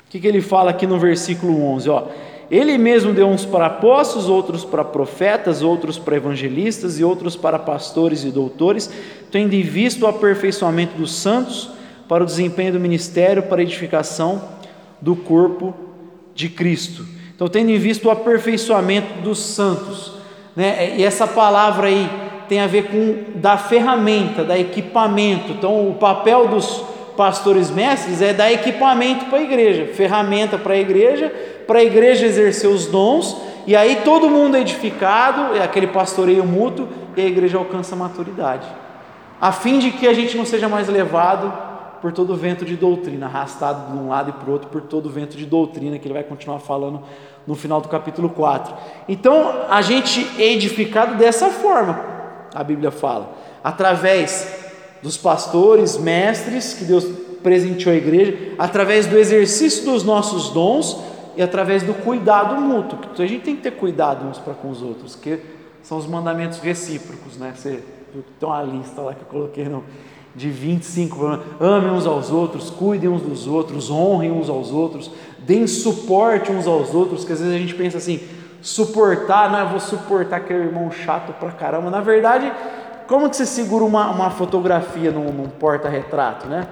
que, 0.10 0.20
que 0.20 0.28
ele 0.28 0.42
fala 0.42 0.72
aqui 0.72 0.86
no 0.86 1.00
versículo 1.00 1.64
11? 1.64 1.90
Ó, 1.90 2.08
ele 2.52 2.78
mesmo 2.78 3.14
deu 3.14 3.28
uns 3.28 3.46
para 3.46 3.68
apóstolos, 3.68 4.28
outros 4.28 4.66
para 4.66 4.84
profetas, 4.84 5.62
outros 5.62 5.98
para 5.98 6.18
evangelistas 6.18 7.00
e 7.00 7.04
outros 7.04 7.38
para 7.38 7.58
pastores 7.58 8.26
e 8.26 8.30
doutores, 8.30 8.92
tendo 9.32 9.54
em 9.54 9.62
vista 9.62 10.06
o 10.06 10.10
aperfeiçoamento 10.10 10.98
dos 10.98 11.14
santos 11.14 11.70
para 12.10 12.24
o 12.24 12.26
desempenho 12.26 12.74
do 12.74 12.80
ministério, 12.80 13.44
para 13.44 13.62
a 13.62 13.64
edificação 13.64 14.44
do 15.00 15.16
corpo 15.16 15.74
de 16.36 16.50
Cristo. 16.50 17.06
Então, 17.34 17.48
tendo 17.48 17.70
em 17.70 17.80
vista 17.80 18.06
o 18.06 18.12
aperfeiçoamento 18.12 19.22
dos 19.22 19.40
santos, 19.40 20.12
né? 20.54 20.98
E 20.98 21.04
essa 21.04 21.26
palavra 21.28 21.88
aí 21.88 22.27
tem 22.48 22.60
a 22.60 22.68
ver 22.68 22.88
com 22.88 23.40
da 23.40 23.58
ferramenta, 23.58 24.44
da 24.44 24.58
equipamento. 24.58 25.52
Então, 25.52 25.90
o 25.90 25.96
papel 25.96 26.48
dos 26.48 26.84
pastores 27.16 27.72
mestres 27.72 28.22
é 28.22 28.34
dar 28.34 28.52
equipamento 28.52 29.26
para 29.26 29.40
a 29.40 29.42
igreja, 29.42 29.88
ferramenta 29.94 30.58
para 30.58 30.74
a 30.76 30.78
igreja 30.78 31.32
para 31.68 31.80
a 31.80 31.84
igreja 31.84 32.26
exercer 32.26 32.70
os 32.70 32.88
dons, 32.88 33.36
e 33.68 33.76
aí 33.76 33.98
todo 34.04 34.30
mundo 34.30 34.56
é 34.56 34.62
edificado, 34.62 35.56
é 35.56 35.62
aquele 35.62 35.88
pastoreio 35.88 36.46
mútuo, 36.46 36.88
e 37.16 37.22
a 37.22 37.26
igreja 37.26 37.58
alcança 37.58 37.94
a 37.94 37.98
maturidade, 37.98 38.66
a 39.40 39.52
fim 39.52 39.78
de 39.78 39.92
que 39.92 40.08
a 40.08 40.14
gente 40.14 40.38
não 40.38 40.46
seja 40.46 40.70
mais 40.70 40.88
levado 40.88 41.52
por 42.02 42.14
todo 42.14 42.34
o 42.34 42.36
vento 42.36 42.64
de 42.64 42.76
doutrina, 42.76 43.26
arrastado 43.26 43.92
de 43.92 43.98
um 43.98 44.08
lado 44.08 44.30
e 44.30 44.34
para 44.34 44.50
o 44.50 44.54
outro 44.54 44.70
por 44.70 44.82
todo 44.82 45.08
o 45.08 45.10
vento 45.10 45.36
de 45.36 45.46
doutrina, 45.46 46.00
que 46.00 46.08
ele 46.08 46.14
vai 46.14 46.24
continuar 46.24 46.60
falando 46.60 47.02
no 47.46 47.56
final 47.56 47.82
do 47.82 47.88
capítulo 47.88 48.30
4. 48.30 48.74
Então, 49.10 49.66
a 49.68 49.82
gente 49.82 50.26
é 50.38 50.54
edificado 50.54 51.16
dessa 51.16 51.50
forma, 51.50 52.17
a 52.54 52.64
Bíblia 52.64 52.92
fala, 52.92 53.36
através 53.64 54.48
dos 55.02 55.18
pastores, 55.18 55.98
mestres 55.98 56.74
que 56.74 56.86
Deus 56.86 57.06
presenteou 57.44 57.94
a 57.94 57.98
igreja, 57.98 58.54
através 58.58 59.06
do 59.06 59.18
exercício 59.18 59.86
dos 59.86 60.04
nossos 60.04 60.50
dons 60.50 60.98
e 61.36 61.42
através 61.42 61.84
do 61.84 61.94
cuidado 61.94 62.60
mútuo. 62.60 63.00
Então 63.14 63.24
a 63.24 63.28
gente 63.28 63.44
tem 63.44 63.56
que 63.56 63.62
ter 63.62 63.72
cuidado 63.72 64.28
uns 64.28 64.40
para 64.40 64.54
com 64.54 64.70
os 64.70 64.82
outros, 64.82 65.16
que 65.16 65.40
são 65.84 65.98
os 65.98 66.08
mandamentos 66.08 66.60
recíprocos, 66.60 67.38
né? 67.38 67.54
Você 67.56 67.84
tem 68.40 68.50
uma 68.50 68.64
lista 68.64 69.02
lá 69.02 69.14
que 69.14 69.22
eu 69.22 69.28
coloquei 69.28 69.66
no, 69.66 69.84
de 70.36 70.50
25, 70.50 71.40
amem 71.60 71.92
uns 71.92 72.06
aos 72.06 72.32
outros, 72.32 72.70
cuidem 72.70 73.10
uns 73.10 73.22
dos 73.22 73.48
outros, 73.48 73.90
honrem 73.90 74.32
uns 74.32 74.50
aos 74.50 74.72
outros, 74.72 75.10
deem 75.40 75.66
suporte 75.66 76.52
uns 76.52 76.68
aos 76.68 76.94
outros, 76.94 77.24
que 77.24 77.34
às 77.34 77.40
vezes 77.40 77.56
a 77.56 77.58
gente 77.58 77.74
pensa 77.74 77.98
assim, 77.98 78.20
suportar, 78.68 79.50
não, 79.50 79.60
eu 79.60 79.70
vou 79.70 79.80
suportar 79.80 80.38
aquele 80.38 80.66
irmão 80.66 80.92
chato 80.92 81.32
pra 81.40 81.52
caramba. 81.52 81.90
Na 81.90 82.02
verdade, 82.02 82.52
como 83.08 83.30
que 83.30 83.38
você 83.38 83.46
segura 83.46 83.86
uma, 83.86 84.10
uma 84.10 84.30
fotografia 84.30 85.10
num, 85.10 85.32
num 85.32 85.48
porta-retrato, 85.48 86.48
né? 86.48 86.68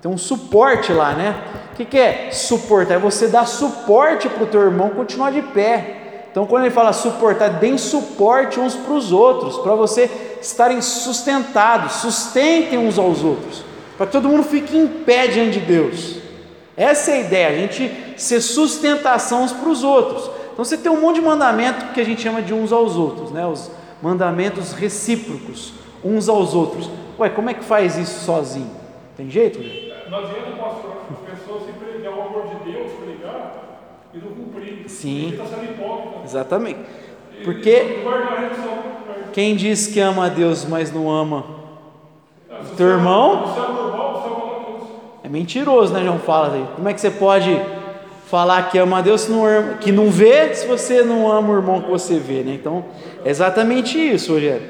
Tem 0.00 0.10
um 0.10 0.16
suporte 0.16 0.90
lá, 0.90 1.12
né? 1.12 1.36
O 1.70 1.76
que, 1.76 1.84
que 1.84 1.98
é 1.98 2.30
suportar? 2.32 2.94
É 2.94 2.98
você 2.98 3.28
dar 3.28 3.46
suporte 3.46 4.26
para 4.26 4.42
o 4.42 4.46
teu 4.46 4.62
irmão 4.62 4.88
continuar 4.90 5.32
de 5.32 5.42
pé. 5.42 6.24
Então, 6.30 6.46
quando 6.46 6.64
ele 6.64 6.74
fala 6.74 6.94
suportar, 6.94 7.50
deem 7.50 7.76
suporte 7.76 8.58
uns 8.58 8.74
para 8.74 8.94
os 8.94 9.12
outros, 9.12 9.58
para 9.58 9.74
você 9.74 10.10
estarem 10.40 10.80
sustentados, 10.80 11.92
sustentem 11.96 12.78
uns 12.78 12.98
aos 12.98 13.22
outros, 13.22 13.62
para 13.98 14.06
que 14.06 14.12
todo 14.12 14.30
mundo 14.30 14.44
fique 14.44 14.74
em 14.74 14.86
pé 14.86 15.26
diante 15.26 15.60
de 15.60 15.66
Deus. 15.66 16.16
Essa 16.74 17.10
é 17.10 17.14
a 17.14 17.20
ideia, 17.20 17.48
a 17.48 17.60
gente 17.60 18.14
ser 18.16 18.40
sustentação 18.40 19.42
uns 19.42 19.52
para 19.52 19.68
os 19.68 19.84
outros. 19.84 20.33
Então 20.54 20.64
você 20.64 20.78
tem 20.78 20.90
um 20.90 21.00
monte 21.00 21.16
de 21.16 21.20
mandamento 21.20 21.92
que 21.92 22.00
a 22.00 22.04
gente 22.04 22.22
chama 22.22 22.40
de 22.40 22.54
uns 22.54 22.72
aos 22.72 22.96
outros, 22.96 23.32
né? 23.32 23.44
Os 23.44 23.72
mandamentos 24.00 24.72
recíprocos, 24.72 25.74
uns 26.04 26.28
aos 26.28 26.54
outros. 26.54 26.88
Ué, 27.18 27.28
como 27.28 27.50
é 27.50 27.54
que 27.54 27.64
faz 27.64 27.98
isso 27.98 28.24
sozinho? 28.24 28.70
Tem 29.16 29.28
jeito? 29.28 29.58
Né? 29.58 29.92
Não 30.08 30.18
adianta 30.18 30.50
a 30.50 31.30
pessoa 31.30 31.60
se 31.66 31.72
pregar 31.72 32.16
o 32.16 32.22
amor 32.22 32.46
de 32.46 32.70
Deus, 32.70 32.92
pregar 32.92 33.80
e 34.14 34.18
não 34.18 34.28
cumprir. 34.28 34.84
Sim. 34.88 35.26
Ele 35.26 35.36
está 35.36 35.46
sendo 35.46 35.64
hipócrita. 35.64 36.18
Exatamente. 36.24 36.80
Porque 37.42 38.04
quem 39.32 39.56
diz 39.56 39.88
que 39.88 39.98
ama 39.98 40.26
a 40.26 40.28
Deus, 40.28 40.64
mas 40.64 40.92
não 40.92 41.10
ama 41.10 41.44
o 42.48 42.76
teu 42.76 42.86
irmão, 42.90 43.42
é 45.24 45.28
mentiroso, 45.28 45.92
né, 45.92 46.04
João? 46.04 46.20
Fala 46.20 46.54
aí. 46.54 46.64
Como 46.76 46.88
é 46.88 46.94
que 46.94 47.00
você 47.00 47.10
pode 47.10 47.60
falar 48.26 48.70
que 48.70 48.78
ama 48.78 48.98
a 48.98 49.00
Deus 49.00 49.28
que 49.80 49.92
não 49.92 50.10
vê 50.10 50.54
se 50.54 50.66
você 50.66 51.02
não 51.02 51.30
ama 51.30 51.52
o 51.52 51.56
irmão 51.56 51.82
que 51.82 51.90
você 51.90 52.18
vê, 52.18 52.42
né? 52.42 52.54
Então, 52.54 52.84
é 53.24 53.30
exatamente 53.30 53.98
isso, 53.98 54.32
Rogério. 54.32 54.62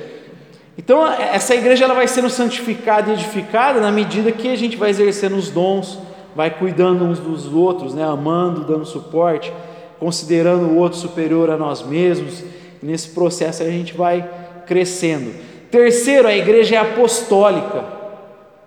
Então, 0.76 1.06
essa 1.06 1.54
igreja 1.54 1.84
ela 1.84 1.94
vai 1.94 2.08
sendo 2.08 2.28
santificada 2.28 3.10
e 3.10 3.14
edificada 3.14 3.80
na 3.80 3.92
medida 3.92 4.32
que 4.32 4.48
a 4.48 4.56
gente 4.56 4.76
vai 4.76 4.90
exercendo 4.90 5.36
os 5.36 5.48
dons, 5.48 5.98
vai 6.34 6.50
cuidando 6.50 7.04
uns 7.04 7.20
dos 7.20 7.46
outros, 7.46 7.94
né? 7.94 8.02
amando, 8.02 8.64
dando 8.64 8.84
suporte, 8.84 9.52
considerando 10.00 10.66
o 10.66 10.76
outro 10.76 10.98
superior 10.98 11.48
a 11.48 11.56
nós 11.56 11.82
mesmos. 11.82 12.42
Nesse 12.82 13.10
processo 13.10 13.62
a 13.62 13.66
gente 13.66 13.94
vai 13.94 14.28
crescendo. 14.66 15.32
Terceiro, 15.70 16.26
a 16.26 16.34
igreja 16.34 16.74
é 16.74 16.78
apostólica. 16.78 17.84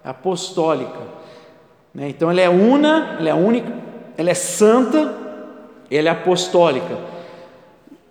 Apostólica. 0.03 0.99
Né? 1.93 2.07
Então, 2.09 2.31
ela 2.31 2.39
é 2.39 2.49
una, 2.49 3.17
ela 3.19 3.29
é 3.29 3.33
única, 3.33 3.71
ela 4.17 4.31
é 4.31 4.33
santa, 4.33 5.15
ela 5.89 6.07
é 6.07 6.11
apostólica. 6.11 6.97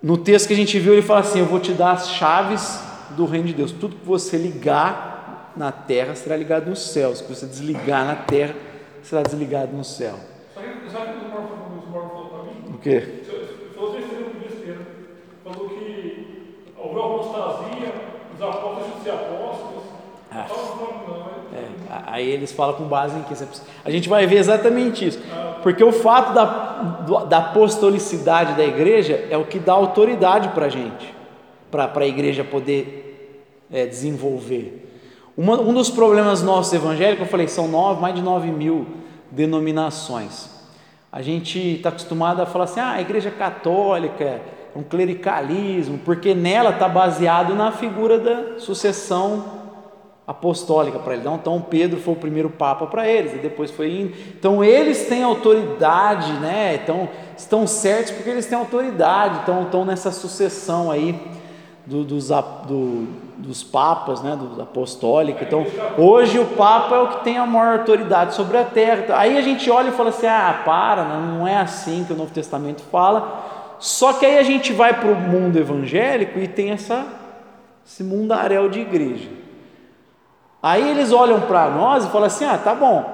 No 0.01 0.17
texto 0.17 0.47
que 0.47 0.53
a 0.53 0.57
gente 0.57 0.79
viu, 0.79 0.93
ele 0.93 1.01
fala 1.01 1.19
assim: 1.19 1.39
Eu 1.39 1.45
vou 1.45 1.59
te 1.59 1.73
dar 1.73 1.91
as 1.91 2.09
chaves 2.11 2.79
do 3.11 3.25
reino 3.25 3.47
de 3.47 3.53
Deus. 3.53 3.71
Tudo 3.71 3.95
que 3.95 4.05
você 4.05 4.37
ligar 4.37 5.53
na 5.55 5.71
terra 5.71 6.15
será 6.15 6.37
ligado 6.37 6.69
no 6.69 6.75
céu. 6.75 7.15
Se 7.15 7.23
você 7.23 7.45
desligar 7.45 8.05
na 8.05 8.15
terra, 8.15 8.55
será 9.03 9.21
desligado 9.21 9.75
no 9.75 9.83
céu. 9.83 10.15
Sabe 10.55 10.67
o 10.67 11.19
que 11.19 11.25
o 11.25 11.91
Marco 11.91 11.91
falou 11.91 12.29
para 12.29 12.43
mim? 12.43 12.75
O 12.75 12.77
quê? 12.77 13.23
Falou 13.75 13.91
por 13.91 14.49
besteira. 14.49 14.79
Falou 15.43 15.69
que 15.69 16.63
houve 16.77 16.99
apostasia 16.99 18.07
É, 20.45 21.65
aí 22.05 22.29
eles 22.29 22.51
falam 22.51 22.75
com 22.75 22.83
base 22.83 23.17
em 23.17 23.23
que 23.23 23.33
a 23.83 23.89
gente 23.89 24.07
vai 24.07 24.27
ver 24.27 24.37
exatamente 24.37 25.07
isso, 25.07 25.19
porque 25.63 25.83
o 25.83 25.91
fato 25.91 26.33
da, 26.33 27.23
da 27.25 27.37
apostolicidade 27.37 28.53
da 28.53 28.63
igreja 28.63 29.27
é 29.29 29.37
o 29.37 29.45
que 29.45 29.57
dá 29.57 29.73
autoridade 29.73 30.49
para 30.49 30.67
a 30.67 30.69
gente, 30.69 31.13
para 31.71 31.91
a 31.95 32.07
igreja 32.07 32.43
poder 32.43 33.43
é, 33.71 33.85
desenvolver. 33.85 34.83
Uma, 35.35 35.59
um 35.59 35.73
dos 35.73 35.89
problemas 35.89 36.41
nossos 36.41 36.73
evangélicos, 36.73 37.25
eu 37.25 37.31
falei, 37.31 37.47
são 37.47 37.67
nove, 37.67 38.01
mais 38.01 38.15
de 38.15 38.21
nove 38.21 38.51
mil 38.51 38.87
denominações. 39.31 40.49
A 41.11 41.21
gente 41.21 41.59
está 41.75 41.89
acostumado 41.89 42.41
a 42.41 42.45
falar 42.45 42.65
assim, 42.65 42.79
ah, 42.79 42.91
a 42.91 43.01
igreja 43.01 43.31
católica 43.31 44.23
é 44.23 44.41
um 44.75 44.83
clericalismo, 44.83 45.97
porque 45.99 46.35
nela 46.35 46.71
está 46.71 46.87
baseado 46.87 47.55
na 47.55 47.71
figura 47.71 48.19
da 48.19 48.59
sucessão 48.59 49.56
apostólica 50.27 50.99
para 50.99 51.13
eles. 51.13 51.25
Então 51.25 51.61
Pedro 51.61 52.01
foi 52.01 52.13
o 52.13 52.17
primeiro 52.17 52.49
papa 52.49 52.85
para 52.85 53.07
eles, 53.07 53.33
e 53.33 53.37
depois 53.37 53.71
foi 53.71 53.89
indo. 53.89 54.13
Então 54.37 54.61
eles 54.61 55.05
têm 55.05 55.23
autoridade, 55.23 56.33
né? 56.33 56.75
Então 56.83 57.07
estão 57.37 57.65
certos 57.65 58.11
porque 58.11 58.29
eles 58.29 58.45
têm 58.45 58.57
autoridade, 58.57 59.39
então 59.41 59.63
estão 59.63 59.85
nessa 59.85 60.11
sucessão 60.11 60.91
aí 60.91 61.17
do, 61.85 62.03
dos, 62.03 62.27
do, 62.67 63.07
dos 63.37 63.63
papas, 63.63 64.21
né? 64.21 64.35
Do 64.35 64.61
apostólico. 64.61 65.41
Então 65.41 65.65
hoje 65.97 66.37
o 66.37 66.45
papa 66.45 66.95
é 66.95 66.99
o 66.99 67.07
que 67.07 67.23
tem 67.23 67.37
a 67.37 67.45
maior 67.45 67.79
autoridade 67.79 68.35
sobre 68.35 68.57
a 68.57 68.65
terra. 68.65 69.17
Aí 69.17 69.37
a 69.37 69.41
gente 69.41 69.71
olha 69.71 69.87
e 69.89 69.93
fala 69.93 70.09
assim: 70.09 70.27
ah, 70.27 70.61
para, 70.65 71.05
não 71.05 71.47
é 71.47 71.55
assim 71.55 72.03
que 72.03 72.11
o 72.11 72.17
Novo 72.17 72.33
Testamento 72.33 72.81
fala. 72.91 73.55
Só 73.79 74.11
que 74.11 74.25
aí 74.25 74.37
a 74.39 74.43
gente 74.43 74.73
vai 74.73 74.99
para 74.99 75.09
o 75.09 75.15
mundo 75.15 75.55
evangélico 75.57 76.37
e 76.39 76.47
tem 76.47 76.71
essa, 76.71 77.05
esse 77.85 78.03
mundaréu 78.03 78.67
de 78.67 78.81
igreja. 78.81 79.46
Aí 80.61 80.89
eles 80.89 81.11
olham 81.11 81.41
para 81.41 81.69
nós 81.69 82.05
e 82.05 82.09
falam 82.09 82.27
assim: 82.27 82.45
ah, 82.45 82.57
tá 82.57 82.73
bom, 82.73 83.05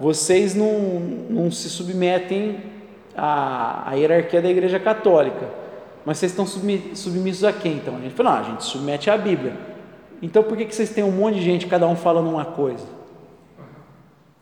vocês 0.00 0.54
não, 0.54 1.00
não 1.30 1.50
se 1.50 1.68
submetem 1.68 2.60
à, 3.16 3.90
à 3.90 3.94
hierarquia 3.94 4.42
da 4.42 4.48
igreja 4.48 4.78
católica, 4.78 5.48
mas 6.04 6.18
vocês 6.18 6.32
estão 6.32 6.46
submissos 6.46 7.44
a 7.44 7.52
quem 7.52 7.74
então? 7.74 7.96
A 7.96 8.00
gente 8.00 8.14
fala: 8.14 8.30
não, 8.30 8.38
a 8.38 8.42
gente 8.42 8.64
submete 8.64 9.10
à 9.10 9.16
Bíblia. 9.16 9.54
Então 10.20 10.42
por 10.42 10.56
que, 10.56 10.64
que 10.64 10.74
vocês 10.74 10.90
têm 10.90 11.04
um 11.04 11.12
monte 11.12 11.36
de 11.36 11.42
gente, 11.42 11.66
cada 11.66 11.86
um 11.86 11.94
falando 11.94 12.28
uma 12.28 12.44
coisa? 12.44 12.84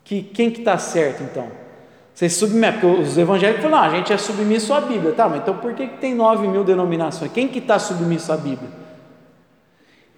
Que, 0.03 0.23
quem 0.23 0.51
que 0.51 0.61
está 0.61 0.79
certo 0.79 1.23
então? 1.23 1.49
Vocês 2.15 2.33
submetem, 2.33 2.81
porque 2.81 3.03
os 3.03 3.19
evangélicos 3.19 3.63
falam, 3.63 3.79
não, 3.79 3.85
a 3.85 3.91
gente 3.91 4.11
é 4.11 4.17
submisso 4.17 4.73
à 4.73 4.81
Bíblia, 4.81 5.13
tá, 5.13 5.29
mas 5.29 5.43
então 5.43 5.59
por 5.59 5.75
que, 5.75 5.87
que 5.87 5.99
tem 5.99 6.15
9 6.15 6.49
mil 6.49 6.65
denominações? 6.65 7.31
Quem 7.31 7.47
que 7.47 7.59
está 7.59 7.79
submisso 7.79 8.33
à 8.33 8.39
Bíblia? 8.39 8.71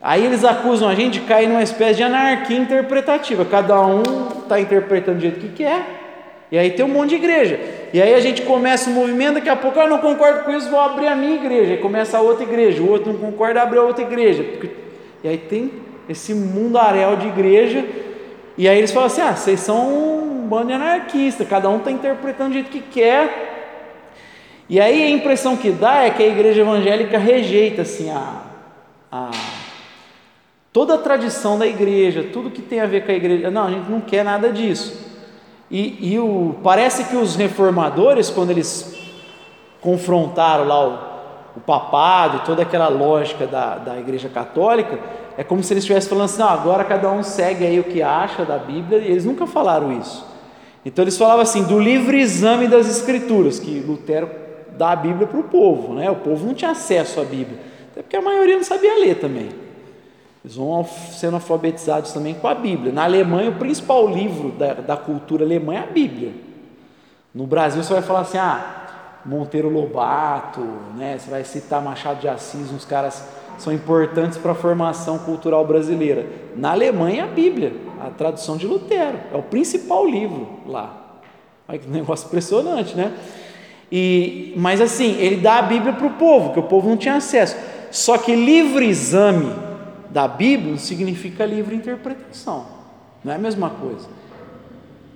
Aí 0.01 0.24
eles 0.24 0.44
acusam 0.44 0.88
a 0.88 0.94
gente 0.94 1.20
de 1.20 1.26
cair 1.26 1.49
numa 1.49 1.62
espécie 1.62 1.96
de 1.96 2.03
anarquia 2.05 2.57
interpretativa, 2.57 3.44
cada 3.44 3.80
um 3.80 4.03
está 4.42 4.61
interpretando 4.61 5.16
do 5.16 5.20
jeito 5.22 5.40
que 5.40 5.49
quer, 5.49 5.84
e 6.53 6.57
aí 6.57 6.70
tem 6.70 6.84
um 6.84 6.88
monte 6.88 7.11
de 7.11 7.16
igreja, 7.16 7.59
e 7.92 8.01
aí 8.01 8.14
a 8.14 8.20
gente 8.20 8.42
começa 8.42 8.88
um 8.88 8.92
movimento, 8.92 9.34
daqui 9.34 9.49
a 9.49 9.57
pouco, 9.57 9.78
ah, 9.80 9.84
eu 9.84 9.90
não 9.90 9.99
concordo 9.99 10.44
com 10.44 10.53
isso, 10.53 10.70
vou 10.70 10.78
abrir 10.78 11.09
a 11.09 11.16
minha 11.16 11.34
igreja, 11.34 11.72
aí 11.72 11.78
começa 11.78 12.16
a 12.16 12.20
outra 12.20 12.44
igreja, 12.44 12.80
o 12.80 12.88
outro 12.88 13.12
não 13.12 13.18
concorda, 13.18 13.61
abre 13.61 13.78
a 13.78 13.82
outra 13.82 14.05
igreja, 14.05 14.44
e 15.24 15.28
aí 15.28 15.36
tem 15.36 15.72
esse 16.09 16.32
mundaréu 16.32 17.16
de 17.16 17.26
igreja, 17.26 17.84
e 18.57 18.68
aí 18.68 18.78
eles 18.78 18.92
falam 18.92 19.09
assim, 19.09 19.20
ah, 19.20 19.34
vocês 19.34 19.61
são 19.61 20.46
bando 20.49 20.68
de 20.68 20.72
anarquista, 20.72 21.44
cada 21.44 21.68
um 21.68 21.78
está 21.78 21.90
interpretando 21.90 22.49
do 22.49 22.55
jeito 22.55 22.70
que 22.70 22.80
quer. 22.80 23.57
E 24.68 24.80
aí 24.80 25.03
a 25.03 25.11
impressão 25.11 25.57
que 25.57 25.70
dá 25.70 26.05
é 26.05 26.11
que 26.11 26.22
a 26.22 26.26
igreja 26.26 26.62
evangélica 26.62 27.18
rejeita 27.18 27.82
assim 27.82 28.11
a, 28.11 28.42
a 29.12 29.30
toda 30.72 30.94
a 30.94 30.98
tradição 30.98 31.58
da 31.58 31.66
igreja, 31.66 32.28
tudo 32.32 32.50
que 32.50 32.62
tem 32.62 32.80
a 32.80 32.86
ver 32.86 33.04
com 33.04 33.12
a 33.12 33.14
igreja. 33.14 33.50
Não, 33.50 33.66
a 33.66 33.70
gente 33.70 33.90
não 33.90 34.00
quer 34.00 34.24
nada 34.24 34.52
disso. 34.52 35.06
E, 35.70 36.12
e 36.12 36.18
o, 36.18 36.56
parece 36.62 37.04
que 37.04 37.16
os 37.16 37.36
reformadores, 37.36 38.30
quando 38.30 38.50
eles 38.50 38.96
confrontaram 39.80 40.66
lá 40.66 40.88
o, 40.88 40.98
o 41.56 41.60
papado 41.60 42.38
e 42.38 42.40
toda 42.40 42.62
aquela 42.62 42.88
lógica 42.88 43.46
da, 43.46 43.76
da 43.76 43.98
igreja 43.98 44.28
católica, 44.28 44.98
é 45.36 45.44
como 45.44 45.62
se 45.62 45.72
eles 45.72 45.84
estivessem 45.84 46.08
falando 46.08 46.24
assim: 46.24 46.40
não, 46.40 46.48
agora 46.48 46.84
cada 46.84 47.10
um 47.10 47.22
segue 47.22 47.66
aí 47.66 47.78
o 47.78 47.84
que 47.84 48.02
acha 48.02 48.44
da 48.44 48.58
Bíblia, 48.58 48.98
e 48.98 49.10
eles 49.10 49.24
nunca 49.24 49.46
falaram 49.46 49.92
isso. 49.92 50.26
Então 50.84 51.04
eles 51.04 51.18
falavam 51.18 51.42
assim 51.42 51.64
do 51.64 51.78
livre 51.78 52.18
exame 52.18 52.66
das 52.66 52.88
escrituras, 52.88 53.58
que 53.58 53.80
Lutero 53.80 54.30
dá 54.76 54.92
a 54.92 54.96
Bíblia 54.96 55.26
para 55.26 55.38
o 55.38 55.44
povo, 55.44 55.94
né? 55.94 56.10
O 56.10 56.16
povo 56.16 56.46
não 56.46 56.54
tinha 56.54 56.70
acesso 56.70 57.20
à 57.20 57.24
Bíblia, 57.24 57.58
até 57.92 58.00
porque 58.00 58.16
a 58.16 58.22
maioria 58.22 58.56
não 58.56 58.64
sabia 58.64 58.98
ler 58.98 59.16
também. 59.16 59.50
Eles 60.45 60.57
vão 60.57 60.84
sendo 60.84 61.34
alfabetizados 61.34 62.12
também 62.12 62.34
com 62.34 62.47
a 62.47 62.55
Bíblia. 62.55 62.93
Na 62.93 63.05
Alemanha, 63.05 63.51
o 63.51 63.57
principal 63.57 64.07
livro 64.09 64.51
da, 64.53 64.74
da 64.74 64.97
cultura 64.97 65.45
alemã 65.45 65.74
é 65.74 65.78
a 65.78 65.86
Bíblia. 65.86 66.32
No 67.34 67.47
Brasil, 67.47 67.82
você 67.82 67.93
vai 67.93 68.03
falar 68.03 68.20
assim: 68.20 68.39
ah, 68.39 69.20
Monteiro 69.24 69.68
Lobato, 69.68 70.61
né? 70.97 71.18
Você 71.18 71.28
vai 71.28 71.45
citar 71.45 71.82
Machado 71.82 72.20
de 72.20 72.28
Assis, 72.28 72.72
uns 72.72 72.84
caras 72.84 73.26
são 73.59 73.72
importantes 73.72 74.39
para 74.39 74.53
a 74.53 74.55
formação 74.55 75.18
cultural 75.18 75.66
brasileira. 75.66 76.26
Na 76.55 76.70
Alemanha, 76.70 77.24
a 77.24 77.26
Bíblia, 77.26 77.72
a 78.01 78.11
tradução 78.11 78.57
de 78.57 78.66
Lutero, 78.66 79.18
é 79.32 79.36
o 79.36 79.43
principal 79.43 80.07
livro 80.07 80.49
lá. 80.66 81.20
Olha 81.68 81.78
que 81.78 81.86
negócio 81.91 82.26
impressionante, 82.26 82.97
né? 82.97 83.12
E, 83.91 84.53
mas 84.57 84.80
assim, 84.80 85.16
ele 85.18 85.36
dá 85.36 85.59
a 85.59 85.62
Bíblia 85.62 85.93
para 85.95 86.07
o 86.07 86.11
povo, 86.11 86.53
que 86.53 86.61
o 86.61 86.64
povo 86.64 86.89
não 86.89 86.97
tinha 86.97 87.16
acesso. 87.16 87.57
Só 87.91 88.18
que 88.18 88.36
livre 88.36 88.86
exame 88.86 89.67
da 90.11 90.26
Bíblia 90.26 90.70
não 90.70 90.78
significa 90.78 91.44
livre 91.44 91.74
interpretação, 91.74 92.66
não 93.24 93.32
é 93.32 93.36
a 93.36 93.38
mesma 93.38 93.70
coisa. 93.70 94.09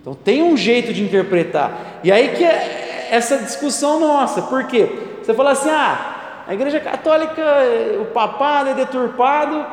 Então 0.01 0.15
tem 0.15 0.43
um 0.43 0.57
jeito 0.57 0.93
de 0.93 1.03
interpretar. 1.03 2.01
E 2.03 2.11
aí 2.11 2.31
que 2.31 2.45
é 2.45 3.09
essa 3.11 3.39
discussão 3.39 4.01
nossa, 4.01 4.43
por 4.43 4.65
quê? 4.65 4.89
Você 5.23 5.33
fala 5.33 5.53
assim, 5.53 5.71
ah, 5.71 6.45
a 6.47 6.55
igreja 6.55 6.81
católica, 6.81 7.43
o 8.01 8.07
papado 8.07 8.71
é 8.71 8.75
deturpado, 8.75 9.65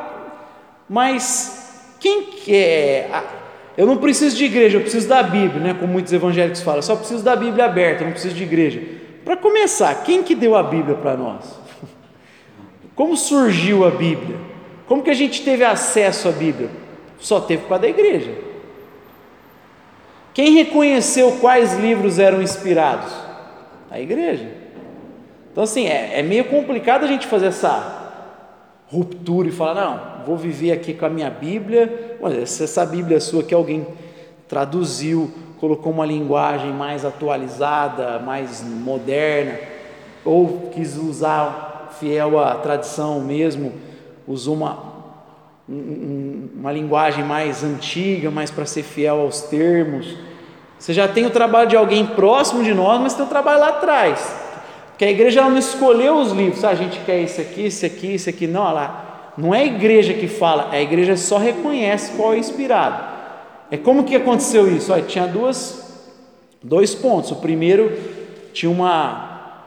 mas 0.88 1.96
quem 1.98 2.26
quer? 2.26 3.10
É? 3.12 3.40
Eu 3.76 3.86
não 3.86 3.96
preciso 3.96 4.36
de 4.36 4.44
igreja, 4.44 4.76
eu 4.76 4.82
preciso 4.82 5.08
da 5.08 5.22
Bíblia, 5.22 5.60
né? 5.60 5.74
Como 5.78 5.92
muitos 5.92 6.12
evangélicos 6.12 6.60
falam, 6.60 6.78
eu 6.78 6.82
só 6.82 6.96
preciso 6.96 7.24
da 7.24 7.34
Bíblia 7.34 7.64
aberta, 7.64 8.02
eu 8.02 8.06
não 8.06 8.12
preciso 8.12 8.34
de 8.34 8.42
igreja. 8.42 8.82
Para 9.24 9.36
começar, 9.36 10.02
quem 10.02 10.22
que 10.22 10.34
deu 10.34 10.56
a 10.56 10.62
Bíblia 10.62 10.96
para 10.96 11.16
nós? 11.16 11.58
Como 12.94 13.16
surgiu 13.16 13.86
a 13.86 13.90
Bíblia? 13.90 14.49
Como 14.90 15.04
que 15.04 15.10
a 15.10 15.14
gente 15.14 15.44
teve 15.44 15.62
acesso 15.62 16.28
à 16.28 16.32
Bíblia? 16.32 16.68
Só 17.20 17.40
teve 17.40 17.64
causa 17.66 17.82
da 17.82 17.88
igreja. 17.88 18.34
Quem 20.34 20.52
reconheceu 20.54 21.38
quais 21.40 21.78
livros 21.78 22.18
eram 22.18 22.42
inspirados? 22.42 23.12
A 23.88 24.00
igreja. 24.00 24.50
Então, 25.52 25.62
assim, 25.62 25.86
é, 25.86 26.18
é 26.18 26.24
meio 26.24 26.46
complicado 26.46 27.04
a 27.04 27.06
gente 27.06 27.28
fazer 27.28 27.46
essa 27.46 28.18
ruptura 28.88 29.46
e 29.46 29.52
falar: 29.52 29.74
não, 29.74 30.26
vou 30.26 30.36
viver 30.36 30.72
aqui 30.72 30.92
com 30.92 31.06
a 31.06 31.08
minha 31.08 31.30
Bíblia. 31.30 32.16
Olha, 32.20 32.44
se 32.44 32.64
essa 32.64 32.84
Bíblia 32.84 33.20
sua 33.20 33.44
que 33.44 33.54
alguém 33.54 33.86
traduziu, 34.48 35.30
colocou 35.60 35.92
uma 35.92 36.04
linguagem 36.04 36.72
mais 36.72 37.04
atualizada, 37.04 38.18
mais 38.18 38.60
moderna, 38.60 39.56
ou 40.24 40.68
quis 40.74 40.96
usar 40.96 41.94
fiel 42.00 42.40
à 42.40 42.56
tradição 42.56 43.20
mesmo, 43.20 43.88
usou 44.32 44.54
uma, 44.54 44.78
uma 45.68 46.72
linguagem 46.72 47.24
mais 47.24 47.64
antiga, 47.64 48.30
mais 48.30 48.50
para 48.50 48.64
ser 48.64 48.82
fiel 48.82 49.20
aos 49.20 49.42
termos. 49.42 50.16
Você 50.78 50.92
já 50.94 51.06
tem 51.06 51.26
o 51.26 51.30
trabalho 51.30 51.68
de 51.68 51.76
alguém 51.76 52.06
próximo 52.06 52.62
de 52.62 52.72
nós, 52.72 53.00
mas 53.00 53.14
tem 53.14 53.24
o 53.24 53.28
trabalho 53.28 53.60
lá 53.60 53.68
atrás. 53.68 54.34
Que 54.96 55.04
a 55.04 55.10
igreja 55.10 55.42
não 55.42 55.58
escolheu 55.58 56.18
os 56.18 56.32
livros, 56.32 56.64
ah, 56.64 56.70
a 56.70 56.74
gente 56.74 57.00
quer 57.00 57.20
esse 57.20 57.40
aqui, 57.40 57.66
esse 57.66 57.86
aqui, 57.86 58.14
esse 58.14 58.30
aqui, 58.30 58.46
não, 58.46 58.62
olha 58.62 58.72
lá. 58.72 59.32
Não 59.36 59.54
é 59.54 59.60
a 59.60 59.64
igreja 59.64 60.12
que 60.14 60.28
fala, 60.28 60.68
a 60.70 60.80
igreja 60.80 61.16
só 61.16 61.38
reconhece 61.38 62.12
qual 62.16 62.34
é 62.34 62.38
inspirado. 62.38 63.02
É 63.70 63.76
como 63.76 64.04
que 64.04 64.16
aconteceu 64.16 64.68
isso? 64.74 64.92
Olha, 64.92 65.02
tinha 65.02 65.26
duas, 65.26 66.04
dois 66.62 66.94
pontos. 66.94 67.30
O 67.30 67.36
primeiro 67.36 67.96
tinha 68.52 68.70
uma, 68.70 69.62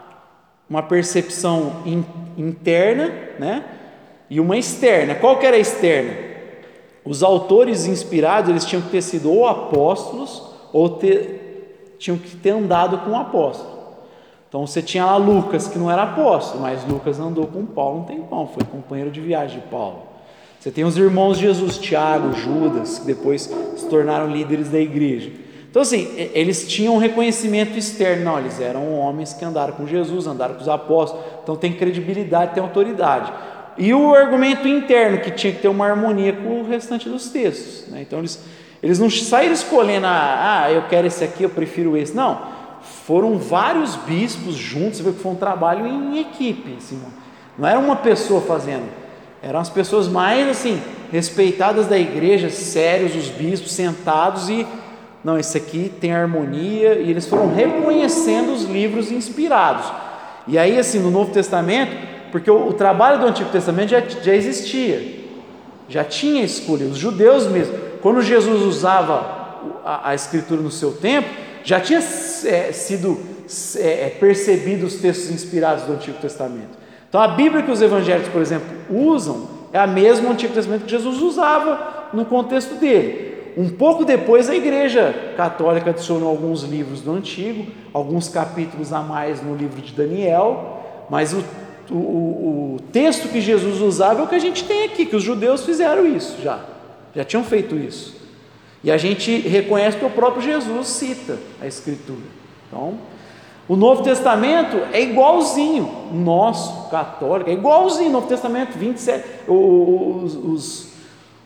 uma 0.69 0.83
percepção 0.83 1.81
in, 1.85 2.03
interna, 2.37 3.11
né? 3.39 3.63
E 4.33 4.39
uma 4.39 4.57
externa. 4.57 5.13
Qual 5.13 5.37
que 5.37 5.45
era 5.45 5.57
a 5.57 5.59
externa? 5.59 6.11
Os 7.05 7.21
autores 7.21 7.85
inspirados, 7.85 8.49
eles 8.49 8.65
tinham 8.65 8.81
que 8.81 8.89
ter 8.89 9.03
sido 9.03 9.31
ou 9.31 9.47
apóstolos 9.47 10.41
ou 10.73 10.89
ter, 10.89 11.95
tinham 11.99 12.17
que 12.17 12.35
ter 12.37 12.49
andado 12.49 12.97
com 12.97 13.11
o 13.11 13.15
apóstolo. 13.15 13.69
Então 14.49 14.65
você 14.65 14.81
tinha 14.81 15.05
lá 15.05 15.17
Lucas, 15.17 15.67
que 15.67 15.77
não 15.77 15.91
era 15.91 16.01
apóstolo, 16.01 16.63
mas 16.63 16.83
Lucas 16.83 17.19
andou 17.19 17.45
com 17.45 17.63
Paulo 17.63 17.99
um 17.99 18.03
tempão, 18.05 18.47
foi 18.47 18.63
companheiro 18.63 19.11
de 19.11 19.21
viagem 19.21 19.59
de 19.59 19.67
Paulo. 19.67 19.99
Você 20.59 20.71
tem 20.71 20.83
os 20.83 20.97
irmãos 20.97 21.37
de 21.37 21.43
Jesus, 21.43 21.77
Tiago, 21.77 22.33
Judas, 22.33 22.97
que 22.97 23.05
depois 23.05 23.53
se 23.75 23.85
tornaram 23.87 24.31
líderes 24.31 24.67
da 24.67 24.79
igreja. 24.79 25.31
Então, 25.69 25.83
assim, 25.83 26.07
eles 26.33 26.67
tinham 26.67 26.95
um 26.95 26.99
reconhecimento 26.99 27.77
externo, 27.77 28.23
não, 28.23 28.39
eles 28.39 28.59
eram 28.59 28.95
homens 28.97 29.31
que 29.33 29.45
andaram 29.45 29.73
com 29.73 29.85
Jesus, 29.85 30.25
andaram 30.25 30.55
com 30.55 30.61
os 30.61 30.69
apóstolos, 30.69 31.23
então 31.43 31.55
tem 31.55 31.73
credibilidade, 31.73 32.55
tem 32.55 32.63
autoridade. 32.63 33.31
E 33.77 33.93
o 33.93 34.13
argumento 34.13 34.67
interno, 34.67 35.19
que 35.19 35.31
tinha 35.31 35.53
que 35.53 35.61
ter 35.61 35.67
uma 35.67 35.85
harmonia 35.87 36.33
com 36.33 36.61
o 36.61 36.67
restante 36.67 37.09
dos 37.09 37.29
textos. 37.29 37.87
Né? 37.89 38.01
Então 38.01 38.19
eles, 38.19 38.43
eles 38.81 38.99
não 38.99 39.09
saíram 39.09 39.53
escolhendo, 39.53 40.05
ah, 40.07 40.67
eu 40.71 40.83
quero 40.83 41.07
esse 41.07 41.23
aqui, 41.23 41.43
eu 41.43 41.49
prefiro 41.49 41.97
esse. 41.97 42.15
Não, 42.15 42.41
foram 43.05 43.37
vários 43.37 43.95
bispos 43.95 44.55
juntos, 44.55 44.97
você 44.97 45.03
vê 45.03 45.11
que 45.11 45.19
foi 45.19 45.31
um 45.31 45.35
trabalho 45.35 45.87
em 45.87 46.19
equipe, 46.19 46.75
assim, 46.77 47.01
não 47.57 47.67
era 47.67 47.79
uma 47.79 47.95
pessoa 47.95 48.41
fazendo, 48.41 48.85
eram 49.41 49.59
as 49.59 49.69
pessoas 49.69 50.07
mais 50.07 50.47
assim, 50.49 50.81
respeitadas 51.11 51.87
da 51.87 51.97
igreja, 51.97 52.49
sérios, 52.49 53.15
os 53.15 53.29
bispos 53.29 53.71
sentados 53.71 54.49
e 54.49 54.65
não, 55.23 55.39
esse 55.39 55.57
aqui 55.57 55.89
tem 56.01 56.13
harmonia, 56.13 56.95
e 56.95 57.09
eles 57.09 57.25
foram 57.25 57.53
reconhecendo 57.53 58.51
os 58.51 58.63
livros 58.65 59.09
inspirados. 59.09 59.89
E 60.45 60.57
aí, 60.57 60.77
assim, 60.77 60.99
no 60.99 61.09
Novo 61.09 61.31
Testamento, 61.31 61.95
porque 62.33 62.49
o, 62.49 62.69
o 62.69 62.73
trabalho 62.73 63.19
do 63.19 63.27
Antigo 63.27 63.51
Testamento 63.51 63.89
já, 63.89 63.99
já 63.99 64.33
existia, 64.33 65.19
já 65.87 66.03
tinha 66.03 66.43
escolha, 66.43 66.87
os 66.87 66.97
judeus 66.97 67.45
mesmo, 67.45 67.75
quando 68.01 68.23
Jesus 68.23 68.63
usava 68.63 69.59
a, 69.85 70.09
a 70.09 70.15
Escritura 70.15 70.59
no 70.59 70.71
seu 70.71 70.93
tempo, 70.93 71.29
já 71.63 71.79
tinha 71.79 71.99
é, 71.99 72.71
sido 72.71 73.19
é, 73.77 74.07
é, 74.07 74.17
percebido 74.19 74.87
os 74.87 74.95
textos 74.95 75.29
inspirados 75.29 75.83
do 75.83 75.93
Antigo 75.93 76.17
Testamento. 76.17 76.75
Então, 77.07 77.21
a 77.21 77.27
Bíblia 77.27 77.61
que 77.61 77.69
os 77.69 77.83
evangélicos, 77.83 78.31
por 78.31 78.41
exemplo, 78.41 78.67
usam 78.89 79.47
é 79.71 79.77
a 79.77 79.85
mesma 79.85 80.31
Antigo 80.31 80.55
Testamento 80.55 80.85
que 80.85 80.91
Jesus 80.91 81.21
usava 81.21 82.09
no 82.13 82.25
contexto 82.25 82.73
dele. 82.79 83.53
Um 83.55 83.69
pouco 83.69 84.03
depois, 84.03 84.49
a 84.49 84.55
Igreja 84.55 85.33
Católica 85.37 85.91
adicionou 85.91 86.29
alguns 86.29 86.63
livros 86.63 87.01
do 87.01 87.11
Antigo, 87.11 87.67
alguns 87.93 88.27
capítulos 88.27 88.91
a 88.91 89.01
mais 89.01 89.39
no 89.43 89.55
livro 89.55 89.79
de 89.79 89.93
Daniel, 89.93 90.79
mas 91.11 91.31
o, 91.31 91.43
o, 91.89 91.95
o, 91.95 92.77
texto 92.91 93.27
que 93.29 93.41
Jesus 93.41 93.81
usava 93.81 94.21
é 94.21 94.23
o 94.23 94.27
que 94.27 94.35
a 94.35 94.39
gente 94.39 94.63
tem 94.63 94.85
aqui, 94.85 95.05
que 95.05 95.15
os 95.15 95.23
judeus 95.23 95.65
fizeram 95.65 96.05
isso 96.05 96.41
já, 96.41 96.59
já 97.15 97.23
tinham 97.23 97.43
feito 97.43 97.75
isso. 97.75 98.15
E 98.83 98.91
a 98.91 98.97
gente 98.97 99.37
reconhece 99.39 99.97
que 99.97 100.05
o 100.05 100.09
próprio 100.09 100.41
Jesus 100.41 100.87
cita 100.87 101.39
a 101.61 101.67
Escritura. 101.67 102.21
Então, 102.67 102.97
o 103.67 103.75
Novo 103.75 104.03
Testamento 104.03 104.77
é 104.91 105.01
igualzinho, 105.01 106.09
nosso, 106.13 106.89
católico, 106.89 107.49
é 107.49 107.53
igualzinho, 107.53 108.11
Novo 108.11 108.27
Testamento 108.27 108.77
27, 108.77 109.23
os, 109.47 110.35
os 110.35 110.93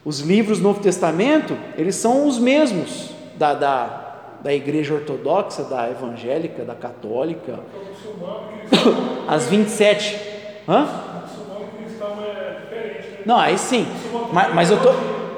os 0.08 0.22
livros 0.22 0.60
do 0.60 0.64
Novo 0.64 0.80
Testamento, 0.80 1.58
eles 1.78 1.96
são 1.96 2.26
os 2.26 2.40
mesmos 2.40 3.10
da, 3.36 3.54
da, 3.54 4.07
da 4.48 4.54
igreja 4.54 4.94
ortodoxa, 4.94 5.64
da 5.64 5.92
evangélica, 5.92 6.64
da 6.64 6.74
católica. 6.74 7.60
As 9.28 9.46
27. 9.48 10.18
Hã? 10.66 10.88
Não, 13.26 13.38
aí 13.38 13.58
sim. 13.58 13.86
Mas, 14.32 14.56
mas 14.56 14.72
eu, 14.72 14.82
tô, 14.82 14.90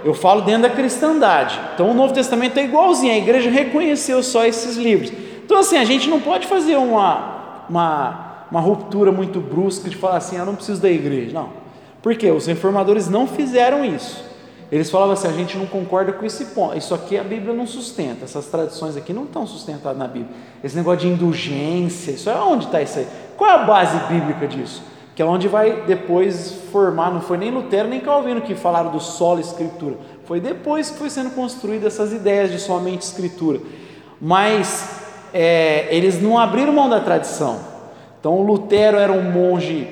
eu 0.06 0.14
falo 0.14 0.42
dentro 0.44 0.62
da 0.62 0.70
cristandade. 0.70 1.60
Então 1.74 1.90
o 1.90 1.94
Novo 1.96 2.14
Testamento 2.14 2.60
é 2.60 2.66
igualzinho, 2.66 3.12
a 3.12 3.18
igreja 3.18 3.50
reconheceu 3.50 4.22
só 4.22 4.46
esses 4.46 4.78
livros. 4.78 5.12
Então 5.44 5.58
assim, 5.58 5.78
a 5.78 5.86
gente 5.86 6.08
não 6.08 6.22
pode 6.22 6.46
fazer 6.46 6.76
uma, 6.76 7.64
uma, 7.68 8.46
uma 8.52 8.60
ruptura 8.60 9.12
muito 9.12 9.40
brusca 9.40 9.90
de 9.90 9.96
falar 9.96 10.18
assim, 10.18 10.38
eu 10.38 10.46
não 10.46 10.54
preciso 10.54 10.80
da 10.80 10.92
igreja. 10.92 11.34
Não. 11.34 11.50
Por 12.00 12.16
quê? 12.16 12.30
Os 12.30 12.46
reformadores 12.46 13.10
não 13.10 13.26
fizeram 13.26 13.84
isso. 13.84 14.29
Eles 14.72 14.90
falavam 14.90 15.14
assim: 15.14 15.28
a 15.28 15.34
gente 15.34 15.58
não 15.58 15.66
concorda 15.66 16.14
com 16.14 16.26
esse 16.26 16.46
ponto. 16.48 16.78
Isso 16.78 16.94
aqui 16.94 17.18
a 17.18 17.24
Bíblia 17.24 17.54
não 17.54 17.66
sustenta. 17.66 18.26
Essas 18.26 18.46
tradições 18.48 18.96
aqui 18.96 19.12
não 19.12 19.24
estão 19.24 19.48
sustentadas 19.48 19.98
na 19.98 20.08
Bíblia. 20.08 20.32
Esse 20.64 20.76
negócio 20.76 21.00
de 21.00 21.08
indulgência, 21.08 22.12
isso 22.12 22.30
é 22.30 22.36
onde 22.36 22.66
está 22.66 22.82
isso 22.82 23.00
aí? 23.00 23.08
Qual 23.36 23.50
é 23.50 23.54
a 23.56 23.60
base 23.60 23.98
bíblica 24.08 24.48
disso? 24.48 24.84
Que 25.16 25.22
é 25.22 25.26
onde 25.26 25.48
vai 25.48 25.84
depois 25.86 26.54
formar. 26.72 27.12
Não 27.12 27.22
foi 27.22 27.38
nem 27.38 27.52
Lutero 27.52 27.88
nem 27.88 28.00
Calvino 28.00 28.42
que 28.42 28.54
falaram 28.54 28.92
do 28.92 29.00
solo 29.00 29.40
escritura. 29.40 29.96
Foi 30.26 30.40
depois 30.40 30.92
que 30.92 30.98
foi 30.98 31.10
sendo 31.10 31.32
construídas 31.32 31.94
essas 31.94 32.14
ideias 32.14 32.52
de 32.52 32.60
somente 32.60 33.02
escritura. 33.02 33.60
Mas 34.22 35.02
é, 35.34 35.88
eles 35.90 36.22
não 36.22 36.38
abriram 36.38 36.74
mão 36.74 36.90
da 36.90 37.00
tradição. 37.00 37.60
Então 38.20 38.42
Lutero 38.44 38.98
era 38.98 39.12
um 39.12 39.32
monge 39.32 39.88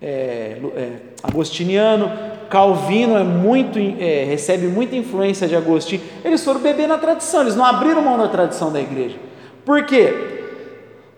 é, 0.00 0.58
é, 0.74 0.92
agostiniano 1.22 2.31
Calvino 2.52 3.16
é 3.16 3.24
muito, 3.24 3.78
é, 3.78 4.24
recebe 4.24 4.66
muita 4.66 4.94
influência 4.94 5.48
de 5.48 5.56
Agostinho. 5.56 6.02
Eles 6.22 6.44
foram 6.44 6.60
beber 6.60 6.86
na 6.86 6.98
tradição, 6.98 7.40
eles 7.40 7.56
não 7.56 7.64
abriram 7.64 8.02
mão 8.02 8.18
da 8.18 8.28
tradição 8.28 8.70
da 8.70 8.78
igreja. 8.78 9.16
Por 9.64 9.86
quê? 9.86 10.12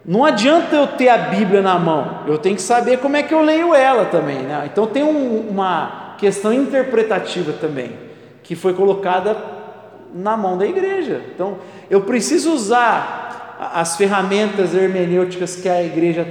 Não 0.05 0.25
adianta 0.25 0.77
eu 0.77 0.87
ter 0.87 1.09
a 1.09 1.19
Bíblia 1.19 1.61
na 1.61 1.77
mão, 1.77 2.21
eu 2.29 2.39
tenho 2.39 2.55
que 2.55 2.63
saber 2.63 2.99
como 2.99 3.17
é 3.17 3.23
que 3.25 3.35
eu 3.35 3.43
leio 3.43 3.75
ela 3.75 4.05
também. 4.05 4.43
Né? 4.43 4.69
Então 4.73 4.87
tem 4.87 5.03
um, 5.03 5.49
uma 5.51 6.15
questão 6.19 6.53
interpretativa 6.53 7.53
também, 7.53 7.91
que 8.45 8.55
foi 8.55 8.73
colocada 8.73 9.37
na 10.15 10.37
mão 10.37 10.57
da 10.57 10.65
igreja. 10.65 11.21
Então 11.35 11.57
eu 11.91 12.03
preciso 12.03 12.53
usar 12.53 13.59
as 13.75 13.97
ferramentas 13.97 14.73
hermenêuticas 14.73 15.57
que 15.57 15.69
a 15.69 15.83
igreja 15.83 16.25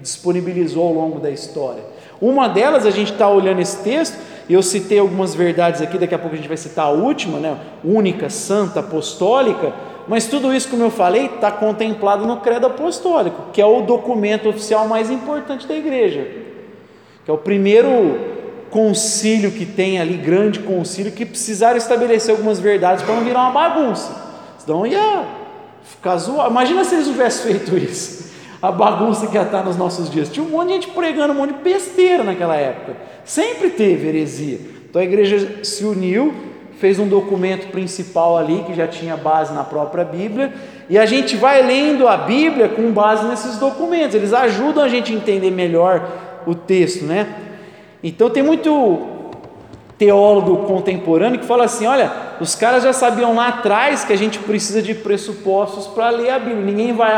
disponibilizou 0.00 0.86
ao 0.86 0.94
longo 0.94 1.20
da 1.20 1.30
história. 1.30 1.84
Uma 2.18 2.48
delas, 2.48 2.86
a 2.86 2.90
gente 2.90 3.12
está 3.12 3.28
olhando 3.28 3.60
esse 3.60 3.82
texto, 3.82 4.16
eu 4.54 4.62
citei 4.62 4.98
algumas 4.98 5.34
verdades 5.34 5.82
aqui, 5.82 5.98
daqui 5.98 6.14
a 6.14 6.18
pouco 6.18 6.34
a 6.34 6.36
gente 6.36 6.48
vai 6.48 6.56
citar 6.56 6.86
a 6.86 6.90
última, 6.90 7.38
né? 7.38 7.58
única, 7.82 8.30
santa, 8.30 8.80
apostólica, 8.80 9.72
mas 10.06 10.26
tudo 10.26 10.54
isso, 10.54 10.68
como 10.68 10.84
eu 10.84 10.90
falei, 10.90 11.26
está 11.26 11.50
contemplado 11.50 12.26
no 12.26 12.36
credo 12.36 12.66
apostólico, 12.66 13.50
que 13.52 13.60
é 13.60 13.66
o 13.66 13.82
documento 13.82 14.48
oficial 14.48 14.86
mais 14.86 15.10
importante 15.10 15.66
da 15.66 15.74
igreja, 15.74 16.26
que 17.24 17.30
é 17.30 17.34
o 17.34 17.38
primeiro 17.38 18.36
concílio 18.70 19.50
que 19.50 19.66
tem 19.66 19.98
ali, 19.98 20.14
grande 20.14 20.60
concílio, 20.60 21.10
que 21.10 21.26
precisaram 21.26 21.76
estabelecer 21.76 22.30
algumas 22.30 22.60
verdades 22.60 23.04
para 23.04 23.14
não 23.16 23.24
virar 23.24 23.40
uma 23.40 23.50
bagunça, 23.50 24.14
senão 24.58 24.86
ia 24.86 25.24
ficar 25.82 26.16
zoado. 26.18 26.50
Imagina 26.50 26.84
se 26.84 26.94
eles 26.94 27.08
tivessem 27.08 27.52
feito 27.52 27.76
isso 27.76 28.26
a 28.60 28.72
bagunça 28.72 29.26
que 29.26 29.36
ia 29.36 29.42
estar 29.42 29.62
nos 29.62 29.76
nossos 29.76 30.10
dias. 30.10 30.28
Tinha 30.28 30.44
um 30.44 30.48
monte 30.48 30.68
de 30.68 30.74
gente 30.74 30.88
pregando 30.88 31.32
um 31.32 31.36
monte 31.36 31.54
de 31.54 31.62
besteira 31.62 32.24
naquela 32.24 32.56
época. 32.56 32.96
Sempre 33.26 33.70
teve 33.70 34.06
heresia. 34.06 34.60
Então 34.88 35.02
a 35.02 35.04
igreja 35.04 35.64
se 35.64 35.84
uniu, 35.84 36.32
fez 36.78 37.00
um 37.00 37.08
documento 37.08 37.72
principal 37.72 38.38
ali 38.38 38.62
que 38.64 38.72
já 38.72 38.86
tinha 38.86 39.16
base 39.16 39.52
na 39.52 39.64
própria 39.64 40.04
Bíblia, 40.04 40.54
e 40.88 40.96
a 40.96 41.04
gente 41.04 41.36
vai 41.36 41.60
lendo 41.60 42.06
a 42.06 42.16
Bíblia 42.16 42.68
com 42.68 42.92
base 42.92 43.26
nesses 43.26 43.58
documentos. 43.58 44.14
Eles 44.14 44.32
ajudam 44.32 44.84
a 44.84 44.88
gente 44.88 45.12
a 45.12 45.16
entender 45.16 45.50
melhor 45.50 46.08
o 46.46 46.54
texto, 46.54 47.04
né? 47.04 47.26
Então 48.00 48.30
tem 48.30 48.44
muito 48.44 49.00
teólogo 49.98 50.58
contemporâneo 50.58 51.40
que 51.40 51.46
fala 51.46 51.64
assim: 51.64 51.84
olha, 51.84 52.12
os 52.40 52.54
caras 52.54 52.84
já 52.84 52.92
sabiam 52.92 53.34
lá 53.34 53.48
atrás 53.48 54.04
que 54.04 54.12
a 54.12 54.16
gente 54.16 54.38
precisa 54.38 54.80
de 54.80 54.94
pressupostos 54.94 55.88
para 55.88 56.10
ler 56.10 56.30
a 56.30 56.38
Bíblia, 56.38 56.64
ninguém 56.64 56.92
vai 56.92 57.12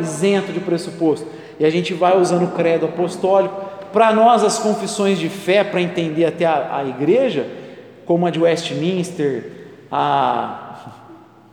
isento 0.00 0.52
de 0.52 0.60
pressuposto, 0.60 1.26
e 1.58 1.64
a 1.64 1.70
gente 1.70 1.94
vai 1.94 2.20
usando 2.20 2.44
o 2.44 2.50
credo 2.50 2.84
apostólico. 2.84 3.75
Para 3.96 4.12
nós, 4.12 4.44
as 4.44 4.58
confissões 4.58 5.18
de 5.18 5.30
fé, 5.30 5.64
para 5.64 5.80
entender 5.80 6.26
até 6.26 6.44
a, 6.44 6.80
a 6.80 6.84
igreja, 6.84 7.46
como 8.04 8.26
a 8.26 8.30
de 8.30 8.38
Westminster, 8.38 9.50
a, 9.90 10.92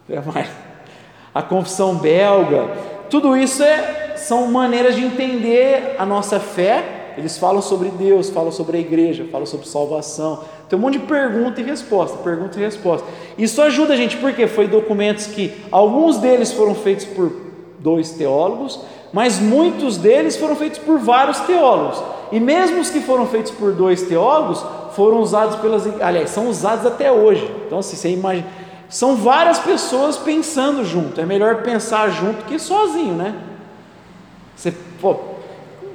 a 1.33 1.41
confissão 1.41 1.95
belga, 1.95 2.67
tudo 3.09 3.37
isso 3.37 3.63
é, 3.63 4.15
são 4.17 4.51
maneiras 4.51 4.97
de 4.97 5.05
entender 5.05 5.95
a 5.97 6.05
nossa 6.05 6.37
fé. 6.37 7.13
Eles 7.17 7.37
falam 7.37 7.61
sobre 7.61 7.87
Deus, 7.87 8.29
falam 8.29 8.51
sobre 8.51 8.75
a 8.75 8.79
igreja, 8.81 9.25
falam 9.31 9.45
sobre 9.45 9.65
salvação, 9.65 10.43
tem 10.67 10.77
um 10.77 10.81
monte 10.81 10.99
de 10.99 11.05
pergunta 11.05 11.61
e 11.61 11.63
resposta, 11.63 12.17
pergunta 12.17 12.59
e 12.59 12.61
resposta. 12.61 13.07
Isso 13.37 13.61
ajuda 13.61 13.93
a 13.93 13.95
gente, 13.95 14.17
porque 14.17 14.47
foi 14.47 14.67
documentos 14.67 15.27
que 15.27 15.53
alguns 15.71 16.17
deles 16.17 16.51
foram 16.51 16.75
feitos 16.75 17.05
por 17.05 17.31
dois 17.79 18.11
teólogos, 18.11 18.81
mas 19.13 19.39
muitos 19.39 19.95
deles 19.95 20.35
foram 20.35 20.55
feitos 20.55 20.79
por 20.79 20.97
vários 20.97 21.39
teólogos. 21.41 22.03
E 22.31 22.39
mesmo 22.39 22.81
os 22.81 22.89
que 22.89 22.99
foram 22.99 23.27
feitos 23.27 23.51
por 23.51 23.71
dois 23.71 24.01
teólogos, 24.01 24.65
foram 24.95 25.19
usados 25.19 25.57
pelas, 25.57 25.85
aliás, 26.01 26.31
são 26.31 26.49
usados 26.49 26.83
até 26.85 27.11
hoje. 27.11 27.47
Então, 27.67 27.77
assim, 27.77 27.95
você 27.95 28.09
imagina, 28.09 28.47
são 28.89 29.15
várias 29.15 29.59
pessoas 29.59 30.17
pensando 30.17 30.83
junto. 30.83 31.21
É 31.21 31.25
melhor 31.25 31.61
pensar 31.61 32.09
junto 32.09 32.43
que 32.45 32.57
sozinho, 32.57 33.13
né? 33.13 33.35
Você, 34.55 34.73
pô, 34.99 35.15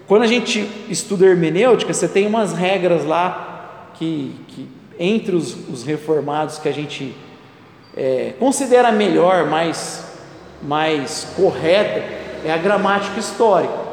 quando 0.06 0.22
a 0.22 0.26
gente 0.26 0.68
estuda 0.88 1.26
hermenêutica, 1.26 1.92
você 1.92 2.06
tem 2.06 2.26
umas 2.26 2.52
regras 2.52 3.04
lá 3.04 3.90
que, 3.94 4.34
que 4.48 4.68
entre 4.98 5.34
os, 5.34 5.56
os, 5.68 5.82
reformados 5.82 6.58
que 6.58 6.68
a 6.68 6.72
gente 6.72 7.14
é, 7.96 8.32
considera 8.38 8.90
melhor, 8.90 9.46
mais, 9.46 10.04
mais 10.62 11.26
correta, 11.36 12.02
é 12.44 12.52
a 12.52 12.56
gramática 12.56 13.18
histórica. 13.18 13.88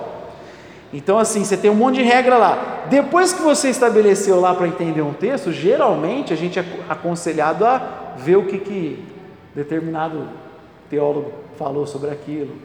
Então, 0.94 1.18
assim, 1.18 1.44
você 1.44 1.58
tem 1.58 1.70
um 1.70 1.76
monte 1.76 1.96
de 1.96 2.04
regra 2.04 2.38
lá. 2.38 2.86
Depois 2.90 3.34
que 3.34 3.42
você 3.42 3.70
estabeleceu 3.70 4.40
lá 4.40 4.54
para 4.54 4.68
entender 4.68 5.02
um 5.02 5.14
texto, 5.14 5.52
geralmente 5.52 6.32
a 6.32 6.38
gente 6.38 6.58
é 6.58 6.66
aconselhado 6.88 7.66
a 7.66 8.14
ver 8.18 8.38
o 8.38 8.46
que, 8.46 8.58
que 8.60 9.06
determinado 9.54 10.28
teólogo 10.90 11.32
falou 11.58 11.86
sobre 11.88 12.12
aquilo, 12.12 12.56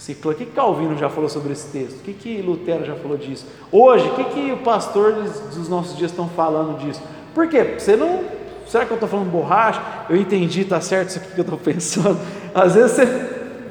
Ciclo, 0.00 0.32
o 0.32 0.34
que 0.34 0.46
Calvino 0.46 0.96
já 0.96 1.10
falou 1.10 1.28
sobre 1.28 1.52
esse 1.52 1.70
texto? 1.70 1.98
O 1.98 2.00
que, 2.00 2.14
que 2.14 2.40
Lutero 2.40 2.86
já 2.86 2.94
falou 2.94 3.18
disso? 3.18 3.46
Hoje, 3.70 4.08
o 4.08 4.14
que, 4.14 4.24
que 4.24 4.52
o 4.52 4.56
pastor 4.56 5.12
dos 5.12 5.68
nossos 5.68 5.94
dias 5.94 6.10
estão 6.10 6.26
falando 6.26 6.78
disso? 6.78 7.02
Por 7.34 7.46
quê? 7.48 7.74
Você 7.78 7.96
não. 7.96 8.24
Será 8.66 8.86
que 8.86 8.92
eu 8.92 8.94
estou 8.94 9.08
falando 9.08 9.30
borracha? 9.30 9.82
Eu 10.08 10.16
entendi, 10.16 10.64
tá 10.64 10.80
certo 10.80 11.10
isso 11.10 11.18
aqui 11.18 11.32
que 11.34 11.40
eu 11.40 11.42
estou 11.42 11.58
pensando. 11.62 12.18
Às 12.54 12.74
vezes 12.74 12.92
você 12.92 13.29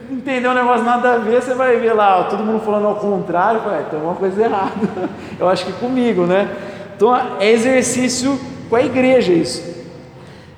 entendeu 0.10 0.52
um 0.52 0.56
negócio 0.56 0.84
nada 0.84 1.14
a 1.14 1.18
ver, 1.18 1.42
você 1.42 1.54
vai 1.54 1.78
ver 1.78 1.94
lá, 1.94 2.20
ó, 2.20 2.24
todo 2.24 2.44
mundo 2.44 2.64
falando 2.64 2.88
ao 2.88 2.96
contrário, 2.96 3.62
vai, 3.62 3.84
tem 3.84 4.00
alguma 4.00 4.16
coisa 4.16 4.44
errada. 4.44 4.72
Eu 5.40 5.48
acho 5.48 5.66
que 5.66 5.74
comigo, 5.74 6.26
né? 6.26 6.50
Então 6.96 7.16
é 7.40 7.50
exercício 7.50 8.40
com 8.70 8.76
a 8.76 8.82
igreja 8.82 9.32
isso. 9.32 9.64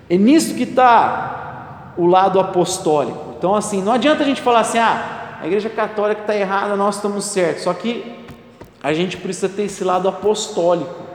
É 0.10 0.18
nisso 0.18 0.56
que 0.56 0.64
está 0.64 1.94
o 1.98 2.06
lado 2.06 2.40
apostólico. 2.40 3.36
Então, 3.38 3.56
assim, 3.56 3.82
não 3.82 3.94
adianta 3.94 4.24
a 4.24 4.26
gente 4.26 4.42
falar 4.42 4.62
assim, 4.62 4.78
ah, 4.78 5.38
a 5.42 5.48
igreja 5.48 5.70
católica 5.70 6.22
está 6.22 6.36
errada, 6.36 6.76
nós 6.76 6.96
estamos 6.96 7.26
certos. 7.26 7.64
Só 7.64 7.74
que 7.74 8.26
a 8.84 8.94
gente 8.94 9.18
precisa 9.18 9.50
ter 9.50 9.64
esse 9.64 9.84
lado 9.84 10.08
apostólico. 10.08 11.11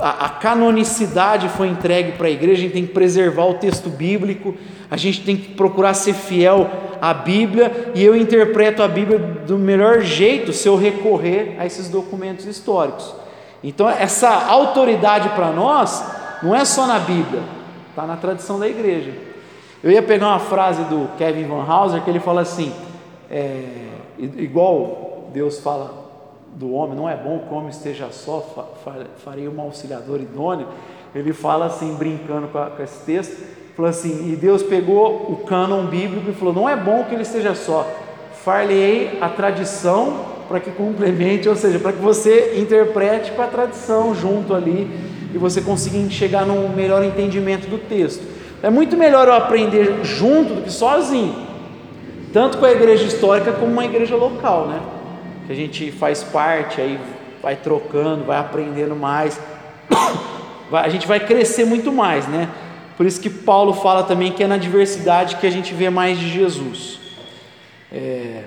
A, 0.00 0.30
canonicidade 0.30 1.48
foi 1.50 1.68
entregue 1.68 2.12
para 2.12 2.28
a 2.28 2.30
igreja, 2.30 2.60
a 2.60 2.62
gente 2.62 2.72
tem 2.72 2.86
que 2.86 2.92
preservar 2.92 3.44
o 3.44 3.54
texto 3.54 3.90
bíblico, 3.90 4.54
a 4.90 4.96
gente 4.96 5.22
tem 5.22 5.36
que 5.36 5.54
procurar 5.54 5.92
ser 5.92 6.14
fiel 6.14 6.70
à 7.02 7.12
Bíblia, 7.12 7.92
e 7.94 8.02
eu 8.02 8.16
interpreto 8.16 8.82
a 8.82 8.88
Bíblia 8.88 9.18
do 9.18 9.58
melhor 9.58 10.00
jeito 10.00 10.54
se 10.54 10.66
eu 10.66 10.76
recorrer 10.76 11.56
a 11.58 11.66
esses 11.66 11.90
documentos 11.90 12.46
históricos. 12.46 13.14
Então, 13.62 13.88
essa 13.88 14.30
autoridade 14.30 15.28
para 15.30 15.50
nós 15.50 16.02
não 16.42 16.54
é 16.54 16.64
só 16.64 16.86
na 16.86 16.98
Bíblia, 16.98 17.42
está 17.90 18.06
na 18.06 18.16
tradição 18.16 18.58
da 18.58 18.66
igreja. 18.66 19.12
Eu 19.82 19.90
ia 19.90 20.02
pegar 20.02 20.28
uma 20.28 20.38
frase 20.38 20.82
do 20.84 21.10
Kevin 21.18 21.44
Van 21.44 21.64
Hauser 21.64 22.02
que 22.02 22.08
ele 22.08 22.20
fala 22.20 22.40
assim: 22.40 22.72
é, 23.30 23.64
igual 24.18 25.28
Deus 25.32 25.60
fala 25.60 26.07
do 26.56 26.72
homem, 26.72 26.96
não 26.96 27.08
é 27.08 27.16
bom 27.16 27.38
que 27.40 27.52
o 27.52 27.56
homem 27.56 27.70
esteja 27.70 28.08
só, 28.10 28.74
farei 29.24 29.46
uma 29.46 29.62
auxiliadora 29.62 30.22
idônea. 30.22 30.66
Ele 31.14 31.32
fala 31.32 31.66
assim, 31.66 31.94
brincando 31.94 32.48
com, 32.48 32.58
a, 32.58 32.66
com 32.66 32.82
esse 32.82 33.04
texto, 33.04 33.36
falou 33.76 33.88
assim: 33.88 34.32
e 34.32 34.36
Deus 34.36 34.62
pegou 34.62 35.26
o 35.30 35.44
cânon 35.46 35.86
bíblico 35.86 36.30
e 36.30 36.34
falou: 36.34 36.52
não 36.52 36.68
é 36.68 36.76
bom 36.76 37.04
que 37.04 37.14
ele 37.14 37.22
esteja 37.22 37.54
só, 37.54 37.88
far-lhe-ei 38.44 39.18
a 39.20 39.28
tradição 39.28 40.38
para 40.48 40.60
que 40.60 40.70
complemente, 40.70 41.48
ou 41.48 41.54
seja, 41.54 41.78
para 41.78 41.92
que 41.92 42.00
você 42.00 42.58
interprete 42.58 43.30
com 43.32 43.42
a 43.42 43.46
tradição 43.46 44.14
junto 44.14 44.54
ali 44.54 44.90
e 45.32 45.38
você 45.38 45.60
consiga 45.60 45.98
chegar 46.10 46.46
num 46.46 46.70
melhor 46.70 47.04
entendimento 47.04 47.68
do 47.68 47.78
texto. 47.78 48.24
É 48.62 48.70
muito 48.70 48.96
melhor 48.96 49.28
eu 49.28 49.34
aprender 49.34 50.02
junto 50.02 50.54
do 50.54 50.62
que 50.62 50.72
sozinho, 50.72 51.34
tanto 52.32 52.58
com 52.58 52.64
a 52.64 52.72
igreja 52.72 53.04
histórica 53.04 53.52
como 53.52 53.70
uma 53.70 53.84
igreja 53.84 54.16
local, 54.16 54.66
né? 54.66 54.80
Que 55.48 55.52
a 55.52 55.56
gente 55.56 55.90
faz 55.90 56.22
parte, 56.22 56.78
aí 56.78 57.00
vai 57.42 57.56
trocando, 57.56 58.24
vai 58.24 58.36
aprendendo 58.36 58.94
mais, 58.94 59.40
a 60.70 60.88
gente 60.90 61.06
vai 61.06 61.18
crescer 61.18 61.64
muito 61.64 61.90
mais, 61.90 62.28
né? 62.28 62.50
Por 62.98 63.06
isso 63.06 63.18
que 63.18 63.30
Paulo 63.30 63.72
fala 63.72 64.02
também 64.02 64.30
que 64.30 64.44
é 64.44 64.46
na 64.46 64.58
diversidade 64.58 65.36
que 65.36 65.46
a 65.46 65.50
gente 65.50 65.72
vê 65.72 65.88
mais 65.88 66.18
de 66.18 66.28
Jesus. 66.28 67.00
É, 67.90 68.44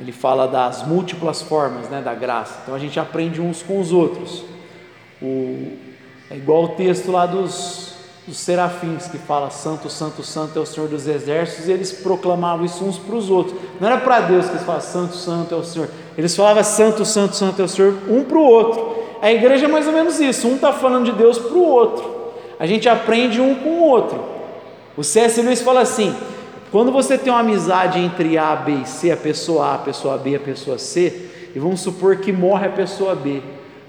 ele 0.00 0.10
fala 0.10 0.48
das 0.48 0.84
múltiplas 0.84 1.40
formas 1.40 1.88
né, 1.88 2.02
da 2.02 2.12
graça. 2.12 2.58
Então 2.64 2.74
a 2.74 2.78
gente 2.80 2.98
aprende 2.98 3.40
uns 3.40 3.62
com 3.62 3.78
os 3.78 3.92
outros. 3.92 4.44
O, 5.22 5.78
é 6.28 6.34
igual 6.34 6.64
o 6.64 6.68
texto 6.70 7.12
lá 7.12 7.24
dos, 7.24 7.94
dos 8.28 8.36
serafins 8.36 9.08
que 9.08 9.16
fala 9.16 9.48
Santo, 9.48 9.88
Santo, 9.88 10.22
Santo 10.22 10.58
é 10.58 10.60
o 10.60 10.66
Senhor 10.66 10.86
dos 10.86 11.08
Exércitos, 11.08 11.66
eles 11.66 11.90
proclamavam 11.90 12.62
isso 12.62 12.84
uns 12.84 12.98
para 12.98 13.16
os 13.16 13.30
outros. 13.30 13.58
Não 13.80 13.88
era 13.88 13.96
para 13.96 14.20
Deus 14.20 14.44
que 14.44 14.52
eles 14.52 14.64
falavam 14.64 14.86
Santo, 14.86 15.16
Santo 15.16 15.54
é 15.54 15.56
o 15.56 15.64
Senhor. 15.64 15.88
Eles 16.16 16.36
falavam 16.36 16.62
Santo, 16.62 17.06
Santo, 17.06 17.34
Santo 17.34 17.62
é 17.62 17.64
o 17.64 17.68
Senhor, 17.68 17.94
um 18.06 18.22
para 18.22 18.36
o 18.36 18.42
outro. 18.42 18.98
A 19.22 19.32
igreja 19.32 19.64
é 19.64 19.68
mais 19.68 19.86
ou 19.86 19.94
menos 19.94 20.20
isso, 20.20 20.46
um 20.46 20.56
está 20.56 20.74
falando 20.74 21.06
de 21.06 21.12
Deus 21.12 21.38
para 21.38 21.56
o 21.56 21.66
outro. 21.66 22.04
A 22.60 22.66
gente 22.66 22.86
aprende 22.86 23.40
um 23.40 23.54
com 23.54 23.70
o 23.70 23.84
outro. 23.84 24.22
O 24.94 25.02
C.S. 25.02 25.40
Lewis 25.40 25.62
fala 25.62 25.80
assim: 25.80 26.14
quando 26.70 26.92
você 26.92 27.16
tem 27.16 27.32
uma 27.32 27.40
amizade 27.40 27.98
entre 27.98 28.36
A, 28.36 28.54
B 28.54 28.72
e 28.82 28.86
C, 28.86 29.10
a 29.10 29.16
pessoa 29.16 29.68
A, 29.68 29.74
a 29.76 29.78
pessoa 29.78 30.18
B, 30.18 30.36
a 30.36 30.40
pessoa 30.40 30.76
C, 30.76 31.30
e 31.54 31.58
vamos 31.58 31.80
supor 31.80 32.16
que 32.16 32.30
morre 32.30 32.66
a 32.66 32.72
pessoa 32.72 33.14
B. 33.14 33.40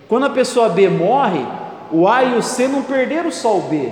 Quando 0.07 0.27
a 0.27 0.29
pessoa 0.29 0.69
B 0.69 0.87
morre, 0.87 1.45
o 1.91 2.07
A 2.07 2.23
e 2.23 2.37
o 2.37 2.41
C 2.41 2.69
não 2.69 2.83
perderam 2.83 3.31
só 3.31 3.57
o 3.57 3.63
B, 3.63 3.91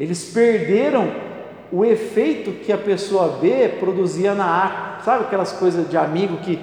eles 0.00 0.24
perderam 0.32 1.12
o 1.70 1.84
efeito 1.84 2.52
que 2.52 2.72
a 2.72 2.78
pessoa 2.78 3.36
B 3.38 3.68
produzia 3.78 4.34
na 4.34 4.64
A. 4.64 5.02
Sabe 5.04 5.24
aquelas 5.24 5.52
coisas 5.52 5.88
de 5.90 5.96
amigo 5.96 6.38
que 6.38 6.58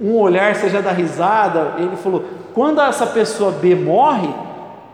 um 0.00 0.16
olhar 0.16 0.52
seja 0.56 0.82
da 0.82 0.90
risada? 0.90 1.76
Ele 1.78 1.96
falou: 1.96 2.24
quando 2.52 2.80
essa 2.80 3.06
pessoa 3.06 3.52
B 3.52 3.76
morre, 3.76 4.28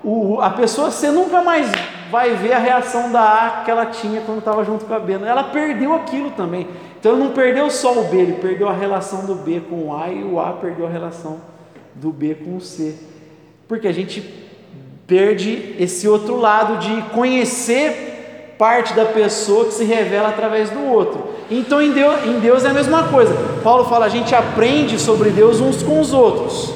o, 0.04 0.38
a 0.40 0.50
pessoa 0.50 0.90
C 0.90 1.10
nunca 1.10 1.40
mais 1.40 1.70
vai 2.10 2.34
ver 2.34 2.52
a 2.52 2.58
reação 2.58 3.10
da 3.10 3.22
A 3.22 3.64
que 3.64 3.70
ela 3.70 3.86
tinha 3.86 4.20
quando 4.20 4.40
estava 4.40 4.62
junto 4.64 4.84
com 4.84 4.92
a 4.92 4.98
B. 4.98 5.14
Ela 5.14 5.44
perdeu 5.44 5.94
aquilo 5.94 6.30
também. 6.32 6.68
Então 7.00 7.12
ele 7.12 7.24
não 7.24 7.30
perdeu 7.30 7.70
só 7.70 7.98
o 7.98 8.04
B, 8.04 8.18
ele 8.18 8.32
perdeu 8.34 8.68
a 8.68 8.74
relação 8.74 9.24
do 9.24 9.34
B 9.34 9.60
com 9.60 9.86
o 9.86 9.96
A 9.96 10.10
e 10.10 10.22
o 10.22 10.38
A 10.38 10.52
perdeu 10.52 10.86
a 10.86 10.90
relação 10.90 11.40
do 11.94 12.12
B 12.12 12.34
com 12.34 12.56
o 12.56 12.60
C. 12.60 12.96
Porque 13.66 13.88
a 13.88 13.92
gente 13.92 14.41
perde 15.12 15.74
esse 15.78 16.08
outro 16.08 16.38
lado 16.40 16.78
de 16.78 17.02
conhecer 17.10 18.54
parte 18.56 18.94
da 18.94 19.04
pessoa 19.04 19.66
que 19.66 19.74
se 19.74 19.84
revela 19.84 20.30
através 20.30 20.70
do 20.70 20.82
outro. 20.90 21.32
Então 21.50 21.82
em 21.82 21.92
Deus, 21.92 22.24
em 22.24 22.40
Deus 22.40 22.64
é 22.64 22.70
a 22.70 22.72
mesma 22.72 23.08
coisa. 23.08 23.36
Paulo 23.62 23.84
fala, 23.84 24.06
a 24.06 24.08
gente 24.08 24.34
aprende 24.34 24.98
sobre 24.98 25.28
Deus 25.28 25.60
uns 25.60 25.82
com 25.82 26.00
os 26.00 26.14
outros. 26.14 26.72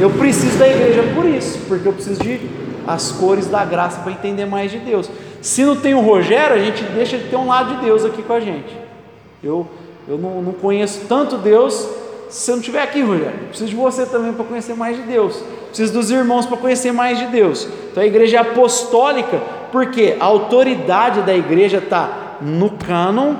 Eu 0.00 0.10
preciso 0.10 0.56
da 0.58 0.68
igreja 0.68 1.02
por 1.12 1.24
isso, 1.24 1.58
porque 1.66 1.88
eu 1.88 1.92
preciso 1.92 2.22
de 2.22 2.40
as 2.86 3.10
cores 3.10 3.48
da 3.48 3.64
graça 3.64 4.00
para 4.00 4.12
entender 4.12 4.44
mais 4.44 4.70
de 4.70 4.78
Deus. 4.78 5.10
Se 5.40 5.64
não 5.64 5.74
tem 5.74 5.92
o 5.92 6.00
Rogério, 6.00 6.54
a 6.54 6.60
gente 6.60 6.84
deixa 6.84 7.18
de 7.18 7.24
ter 7.24 7.36
um 7.36 7.48
lado 7.48 7.74
de 7.74 7.84
Deus 7.84 8.04
aqui 8.04 8.22
com 8.22 8.32
a 8.32 8.40
gente. 8.40 8.76
Eu, 9.42 9.66
eu 10.06 10.16
não, 10.16 10.40
não 10.40 10.52
conheço 10.52 11.00
tanto 11.08 11.36
Deus 11.36 11.88
se 12.32 12.46
você 12.46 12.50
não 12.52 12.58
estiver 12.60 12.82
aqui, 12.82 13.02
Rogério. 13.02 13.40
Eu 13.42 13.48
preciso 13.48 13.68
de 13.68 13.76
você 13.76 14.06
também 14.06 14.32
para 14.32 14.44
conhecer 14.46 14.74
mais 14.74 14.96
de 14.96 15.02
Deus. 15.02 15.36
Preciso 15.66 15.92
dos 15.92 16.10
irmãos 16.10 16.46
para 16.46 16.56
conhecer 16.56 16.90
mais 16.90 17.18
de 17.18 17.26
Deus. 17.26 17.68
Então 17.90 18.02
a 18.02 18.06
igreja 18.06 18.38
é 18.38 18.40
apostólica, 18.40 19.38
porque 19.70 20.16
a 20.18 20.24
autoridade 20.24 21.20
da 21.20 21.34
igreja 21.34 21.76
está 21.76 22.38
no 22.40 22.70
cânon, 22.70 23.34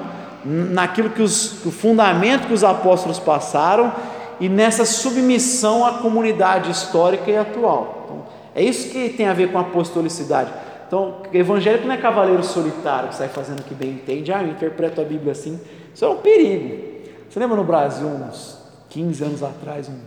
naquilo 0.45 1.09
que 1.09 1.23
os, 1.23 1.65
o 1.65 1.71
fundamento 1.71 2.47
que 2.47 2.53
os 2.53 2.63
apóstolos 2.63 3.19
passaram 3.19 3.93
e 4.39 4.47
nessa 4.47 4.85
submissão 4.85 5.87
à 5.87 5.95
comunidade 5.95 6.71
histórica 6.71 7.31
e 7.31 7.37
atual. 7.37 8.27
É 8.55 8.63
isso 8.63 8.91
que 8.91 9.09
tem 9.09 9.27
a 9.27 9.33
ver 9.33 9.51
com 9.51 9.57
a 9.57 9.63
apostolicidade. 9.63 10.53
Então, 10.87 11.23
evangélico 11.33 11.87
não 11.87 11.95
é 11.95 11.97
cavaleiro 11.97 12.45
solitário 12.45 13.09
que 13.09 13.15
sai 13.15 13.29
fazendo 13.29 13.61
o 13.61 13.63
que 13.63 13.73
bem 13.73 13.93
entende. 13.93 14.31
Ah, 14.31 14.43
eu 14.43 14.51
interpreto 14.51 15.01
a 15.01 15.05
Bíblia 15.05 15.33
assim. 15.33 15.59
Isso 15.95 16.05
é 16.05 16.09
um 16.09 16.17
perigo. 16.17 16.93
Você 17.31 17.41
lembra 17.41 17.57
no 17.57 17.65
Brasil, 17.65 18.07
uns 18.07 18.62
15 18.93 19.25
anos 19.25 19.43
atrás, 19.43 19.89
um, 19.89 19.99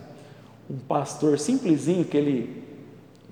um 0.74 0.78
pastor 0.78 1.40
simplesinho 1.40 2.06
que 2.06 2.16
ele, 2.16 2.64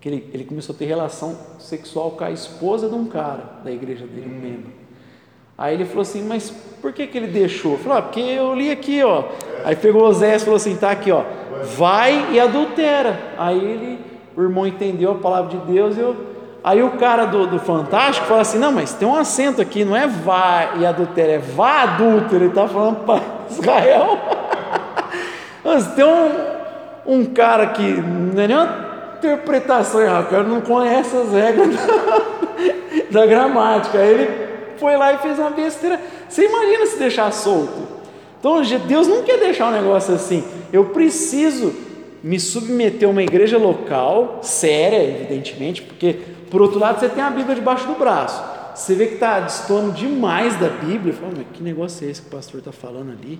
que 0.01 0.09
ele, 0.09 0.29
ele 0.33 0.43
começou 0.43 0.73
a 0.73 0.77
ter 0.77 0.85
relação 0.85 1.37
sexual 1.59 2.11
com 2.11 2.23
a 2.23 2.31
esposa 2.31 2.89
de 2.89 2.95
um 2.95 3.05
cara 3.05 3.61
da 3.63 3.71
igreja 3.71 4.05
dele, 4.07 4.27
um 4.27 4.41
membro. 4.41 4.71
Aí 5.55 5.75
ele 5.75 5.85
falou 5.85 6.01
assim, 6.01 6.23
mas 6.23 6.49
por 6.81 6.91
que, 6.91 7.05
que 7.05 7.17
ele 7.17 7.27
deixou? 7.27 7.77
Falou, 7.77 7.99
ah, 7.99 8.01
porque 8.01 8.19
eu 8.19 8.55
li 8.55 8.71
aqui, 8.71 9.03
ó. 9.03 9.25
Aí 9.63 9.75
pegou 9.75 10.03
Osés 10.03 10.41
e 10.41 10.45
falou 10.45 10.57
assim, 10.57 10.75
tá 10.75 10.89
aqui, 10.89 11.11
ó. 11.11 11.23
Vai 11.77 12.33
e 12.33 12.39
adultera. 12.39 13.35
Aí 13.37 13.63
ele 13.63 14.13
o 14.35 14.41
irmão 14.41 14.65
entendeu 14.65 15.11
a 15.11 15.15
palavra 15.15 15.51
de 15.51 15.57
Deus 15.71 15.95
e 15.95 15.99
eu, 15.99 16.15
aí 16.63 16.81
o 16.81 16.91
cara 16.91 17.25
do, 17.25 17.45
do 17.45 17.59
Fantástico 17.59 18.25
fala 18.27 18.41
assim: 18.41 18.57
não, 18.57 18.71
mas 18.71 18.93
tem 18.93 19.07
um 19.07 19.15
acento 19.15 19.61
aqui, 19.61 19.85
não 19.85 19.95
é 19.95 20.07
vá 20.07 20.73
e 20.79 20.85
adultério, 20.85 21.35
é 21.35 21.37
vá 21.37 21.83
adúltero. 21.83 22.43
Ele 22.43 22.47
está 22.47 22.67
falando 22.67 23.05
para 23.05 23.21
Israel. 23.49 24.19
Mas 25.73 25.87
tem 25.95 26.05
um, 26.05 26.31
um 27.05 27.25
cara 27.25 27.67
que 27.67 27.81
não 27.81 28.41
é 28.41 28.47
nenhuma 28.47 29.15
interpretação 29.17 30.01
errada, 30.01 30.27
o 30.27 30.29
cara 30.29 30.43
não 30.43 30.61
conhece 30.61 31.15
as 31.17 31.31
regras 31.31 31.69
da, 33.09 33.19
da 33.21 33.25
gramática. 33.25 33.97
Ele 33.97 34.29
foi 34.77 34.95
lá 34.95 35.13
e 35.13 35.17
fez 35.17 35.39
uma 35.39 35.49
besteira. 35.49 35.99
Você 36.29 36.45
imagina 36.45 36.85
se 36.85 36.99
deixar 36.99 37.31
solto? 37.31 37.87
Então 38.39 38.61
Deus 38.61 39.07
não 39.07 39.23
quer 39.23 39.39
deixar 39.39 39.69
um 39.69 39.71
negócio 39.71 40.13
assim. 40.13 40.43
Eu 40.71 40.85
preciso 40.85 41.73
me 42.21 42.39
submeter 42.39 43.07
a 43.07 43.11
uma 43.11 43.23
igreja 43.23 43.57
local, 43.57 44.39
séria, 44.43 45.03
evidentemente, 45.03 45.81
porque, 45.81 46.17
por 46.51 46.61
outro 46.61 46.79
lado, 46.79 46.99
você 46.99 47.09
tem 47.09 47.23
a 47.23 47.29
Bíblia 47.29 47.55
debaixo 47.55 47.87
do 47.87 47.95
braço. 47.95 48.41
Você 48.75 48.93
vê 48.95 49.07
que 49.07 49.15
está 49.15 49.39
destoando 49.39 49.91
demais 49.91 50.55
da 50.59 50.69
Bíblia. 50.69 51.13
Fala, 51.13 51.33
que 51.51 51.63
negócio 51.63 52.07
é 52.07 52.11
esse 52.11 52.21
que 52.21 52.27
o 52.27 52.31
pastor 52.31 52.59
está 52.59 52.71
falando 52.71 53.11
ali? 53.11 53.39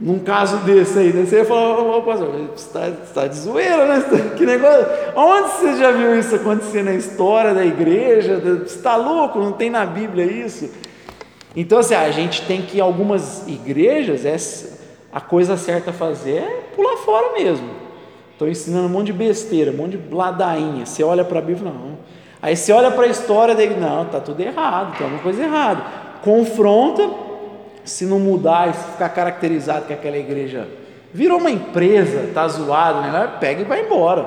Num 0.00 0.18
caso 0.18 0.56
desse 0.58 0.98
aí, 0.98 1.12
né? 1.12 1.24
você 1.24 1.36
ia 1.36 1.44
falar, 1.44 1.78
ô, 1.78 2.02
pastor, 2.02 2.28
você 2.28 2.54
está 2.54 2.90
tá 3.14 3.26
de 3.26 3.36
zoeira, 3.36 3.86
né? 3.86 4.04
Que 4.36 4.44
negócio. 4.44 4.86
Onde 5.14 5.48
você 5.50 5.76
já 5.76 5.92
viu 5.92 6.18
isso 6.18 6.34
acontecer 6.34 6.82
na 6.82 6.94
história 6.94 7.54
da 7.54 7.64
igreja? 7.64 8.40
Você 8.40 8.78
está 8.78 8.96
louco? 8.96 9.38
Não 9.38 9.52
tem 9.52 9.70
na 9.70 9.86
Bíblia 9.86 10.24
isso? 10.24 10.70
Então, 11.54 11.78
assim, 11.78 11.94
a 11.94 12.10
gente 12.10 12.42
tem 12.46 12.62
que, 12.62 12.80
algumas 12.80 13.46
igrejas, 13.46 14.24
é, 14.24 14.36
a 15.12 15.20
coisa 15.20 15.56
certa 15.56 15.90
a 15.90 15.92
fazer 15.92 16.38
é 16.38 16.62
pular 16.74 16.96
fora 16.98 17.34
mesmo. 17.34 17.68
Estou 18.32 18.48
ensinando 18.48 18.86
um 18.86 18.90
monte 18.90 19.06
de 19.06 19.12
besteira, 19.12 19.70
um 19.70 19.76
monte 19.76 19.98
de 19.98 20.12
ladainha. 20.14 20.84
Você 20.86 21.04
olha 21.04 21.24
para 21.24 21.38
a 21.38 21.42
Bíblia, 21.42 21.70
não. 21.70 21.98
Aí 22.40 22.56
você 22.56 22.72
olha 22.72 22.90
para 22.90 23.04
a 23.04 23.08
história 23.08 23.54
dele, 23.54 23.76
não, 23.78 24.02
está 24.02 24.18
tudo 24.18 24.40
errado, 24.40 24.96
tem 24.96 25.04
alguma 25.04 25.22
coisa 25.22 25.44
errada. 25.44 25.84
Confronta, 26.24 27.08
se 27.84 28.04
não 28.04 28.18
mudar 28.18 28.70
e 28.70 28.72
ficar 28.72 29.08
caracterizado 29.08 29.86
que 29.86 29.92
aquela 29.92 30.16
igreja 30.16 30.68
virou 31.12 31.38
uma 31.38 31.50
empresa, 31.50 32.24
está 32.28 32.46
zoado, 32.48 33.00
né? 33.02 33.32
pega 33.38 33.60
e 33.60 33.64
vai 33.64 33.84
embora. 33.84 34.26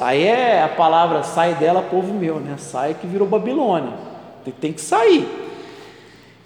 Aí 0.00 0.24
é 0.24 0.62
a 0.62 0.68
palavra 0.68 1.22
sai 1.22 1.54
dela, 1.54 1.82
povo 1.82 2.12
meu, 2.12 2.36
né? 2.36 2.54
Sai 2.58 2.94
que 2.94 3.06
virou 3.06 3.26
Babilônia. 3.26 3.92
Tem 4.60 4.72
que 4.72 4.80
sair. 4.80 5.28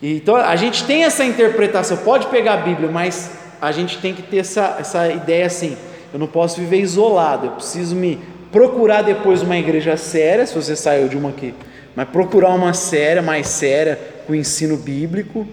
Então 0.03 0.35
a 0.35 0.57
gente 0.57 0.85
tem 0.85 1.05
essa 1.05 1.25
interpretação, 1.25 1.99
pode 1.99 2.27
pegar 2.27 2.55
a 2.55 2.57
Bíblia, 2.57 2.91
mas 2.91 3.31
a 3.61 3.71
gente 3.71 3.99
tem 3.99 4.13
que 4.13 4.23
ter 4.23 4.39
essa, 4.39 4.77
essa 4.81 5.09
ideia 5.09 5.47
assim: 5.47 5.77
eu 6.13 6.19
não 6.19 6.27
posso 6.27 6.59
viver 6.61 6.81
isolado, 6.81 7.47
eu 7.47 7.53
preciso 7.53 7.95
me 7.95 8.19
procurar 8.51 9.03
depois 9.03 9.43
uma 9.43 9.57
igreja 9.57 9.97
séria, 9.97 10.45
se 10.45 10.55
você 10.55 10.75
saiu 10.75 11.09
de 11.09 11.17
uma 11.17 11.29
aqui, 11.29 11.55
mas 11.95 12.09
procurar 12.09 12.51
uma 12.51 12.75
séria, 12.75 13.23
mais 13.23 13.47
séria, 13.47 13.99
com 14.27 14.35
ensino 14.35 14.77
bíblico, 14.77 15.47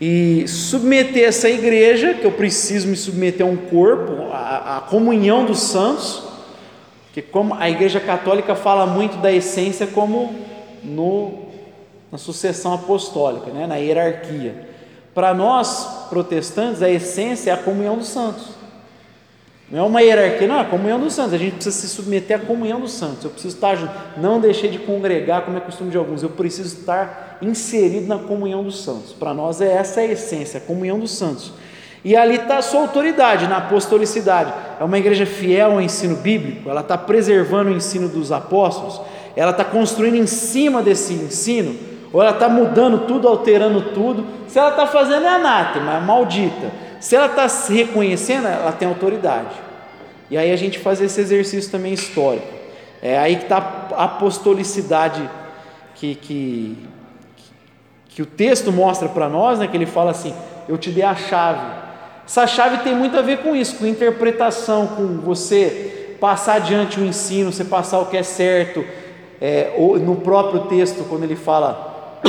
e 0.00 0.46
submeter 0.48 1.28
essa 1.28 1.48
igreja, 1.48 2.14
que 2.14 2.24
eu 2.24 2.32
preciso 2.32 2.88
me 2.88 2.96
submeter 2.96 3.46
a 3.46 3.48
um 3.48 3.56
corpo, 3.56 4.32
a, 4.32 4.78
a 4.78 4.80
comunhão 4.80 5.44
dos 5.44 5.60
santos, 5.60 6.22
que 7.12 7.22
como 7.22 7.54
a 7.54 7.70
igreja 7.70 8.00
católica 8.00 8.54
fala 8.54 8.86
muito 8.86 9.18
da 9.18 9.32
essência 9.32 9.86
como 9.86 10.34
no 10.82 11.44
na 12.14 12.18
sucessão 12.18 12.72
apostólica, 12.72 13.50
né, 13.50 13.66
na 13.66 13.74
hierarquia. 13.74 14.68
Para 15.12 15.34
nós, 15.34 16.06
protestantes, 16.08 16.80
a 16.80 16.88
essência 16.88 17.50
é 17.50 17.54
a 17.54 17.56
comunhão 17.56 17.98
dos 17.98 18.06
santos. 18.06 18.53
Não 19.74 19.80
é 19.80 19.86
uma 19.88 20.02
hierarquia, 20.02 20.46
não, 20.46 20.58
é 20.58 20.60
a 20.60 20.64
comunhão 20.64 21.00
dos 21.00 21.14
santos. 21.14 21.34
A 21.34 21.36
gente 21.36 21.54
precisa 21.54 21.76
se 21.76 21.88
submeter 21.88 22.36
à 22.36 22.38
comunhão 22.38 22.78
dos 22.78 22.92
santos. 22.92 23.24
Eu 23.24 23.30
preciso 23.30 23.56
estar 23.56 23.74
junto. 23.74 23.92
Não 24.16 24.38
deixei 24.38 24.70
de 24.70 24.78
congregar, 24.78 25.42
como 25.42 25.56
é 25.56 25.60
costume 25.60 25.90
de 25.90 25.96
alguns. 25.96 26.22
Eu 26.22 26.28
preciso 26.30 26.78
estar 26.78 27.38
inserido 27.42 28.06
na 28.06 28.16
comunhão 28.16 28.62
dos 28.62 28.84
santos. 28.84 29.12
Para 29.12 29.34
nós 29.34 29.60
é 29.60 29.72
essa 29.72 29.98
a 29.98 30.04
essência, 30.04 30.58
a 30.58 30.60
comunhão 30.60 31.00
dos 31.00 31.10
santos. 31.10 31.52
E 32.04 32.14
ali 32.14 32.36
está 32.36 32.58
a 32.58 32.62
sua 32.62 32.82
autoridade 32.82 33.48
na 33.48 33.56
apostolicidade. 33.56 34.54
É 34.78 34.84
uma 34.84 34.96
igreja 34.96 35.26
fiel 35.26 35.72
ao 35.72 35.80
ensino 35.80 36.14
bíblico, 36.18 36.70
ela 36.70 36.82
está 36.82 36.96
preservando 36.96 37.70
o 37.70 37.74
ensino 37.74 38.08
dos 38.08 38.30
apóstolos, 38.30 39.00
ela 39.34 39.50
está 39.50 39.64
construindo 39.64 40.14
em 40.14 40.26
cima 40.28 40.82
desse 40.82 41.14
ensino 41.14 41.74
ou 42.12 42.22
ela 42.22 42.30
está 42.30 42.48
mudando 42.48 43.08
tudo, 43.08 43.26
alterando 43.26 43.80
tudo. 43.92 44.24
Se 44.46 44.56
ela 44.56 44.70
está 44.70 44.86
fazendo 44.86 45.26
é 45.26 45.30
anátema, 45.30 45.94
é 45.94 46.00
maldita. 46.00 46.70
Se 47.00 47.16
ela 47.16 47.26
está 47.26 47.48
se 47.48 47.74
reconhecendo, 47.74 48.46
ela 48.46 48.70
tem 48.70 48.86
autoridade. 48.86 49.63
E 50.30 50.36
aí 50.36 50.50
a 50.50 50.56
gente 50.56 50.78
faz 50.78 51.00
esse 51.00 51.20
exercício 51.20 51.70
também 51.70 51.92
histórico. 51.92 52.46
É 53.02 53.18
aí 53.18 53.36
que 53.36 53.42
está 53.42 53.88
a 53.94 54.04
apostolicidade 54.04 55.28
que, 55.94 56.14
que, 56.14 56.78
que 58.08 58.22
o 58.22 58.26
texto 58.26 58.72
mostra 58.72 59.08
para 59.08 59.28
nós, 59.28 59.58
né, 59.58 59.66
que 59.66 59.76
ele 59.76 59.86
fala 59.86 60.10
assim: 60.10 60.34
Eu 60.68 60.78
te 60.78 60.90
dei 60.90 61.04
a 61.04 61.14
chave. 61.14 61.84
Essa 62.26 62.46
chave 62.46 62.78
tem 62.78 62.94
muito 62.94 63.18
a 63.18 63.22
ver 63.22 63.38
com 63.38 63.54
isso, 63.54 63.76
com 63.76 63.86
interpretação, 63.86 64.86
com 64.86 65.18
você 65.18 66.16
passar 66.18 66.54
adiante 66.54 66.98
o 66.98 67.04
ensino, 67.04 67.52
você 67.52 67.64
passar 67.64 67.98
o 67.98 68.06
que 68.06 68.16
é 68.16 68.22
certo. 68.22 68.84
É, 69.40 69.74
no 70.00 70.16
próprio 70.16 70.60
texto, 70.60 71.04
quando 71.06 71.24
ele 71.24 71.36
fala 71.36 72.20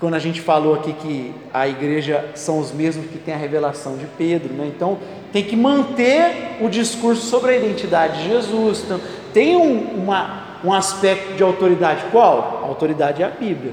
quando 0.00 0.14
a 0.14 0.18
gente 0.18 0.40
falou 0.40 0.74
aqui 0.74 0.94
que 0.94 1.34
a 1.52 1.68
igreja 1.68 2.30
são 2.34 2.58
os 2.58 2.72
mesmos 2.72 3.06
que 3.06 3.18
tem 3.18 3.34
a 3.34 3.36
revelação 3.36 3.98
de 3.98 4.06
Pedro, 4.16 4.54
né? 4.54 4.66
então 4.74 4.98
tem 5.30 5.44
que 5.44 5.54
manter 5.54 6.56
o 6.60 6.68
discurso 6.68 7.22
sobre 7.26 7.52
a 7.52 7.56
identidade 7.56 8.22
de 8.22 8.30
Jesus. 8.30 8.82
Então, 8.84 9.00
tem 9.32 9.56
um, 9.56 10.02
uma, 10.02 10.58
um 10.64 10.72
aspecto 10.72 11.34
de 11.34 11.42
autoridade. 11.42 12.04
Qual? 12.10 12.62
A 12.64 12.66
autoridade 12.66 13.22
é 13.22 13.26
a 13.26 13.30
Bíblia. 13.30 13.72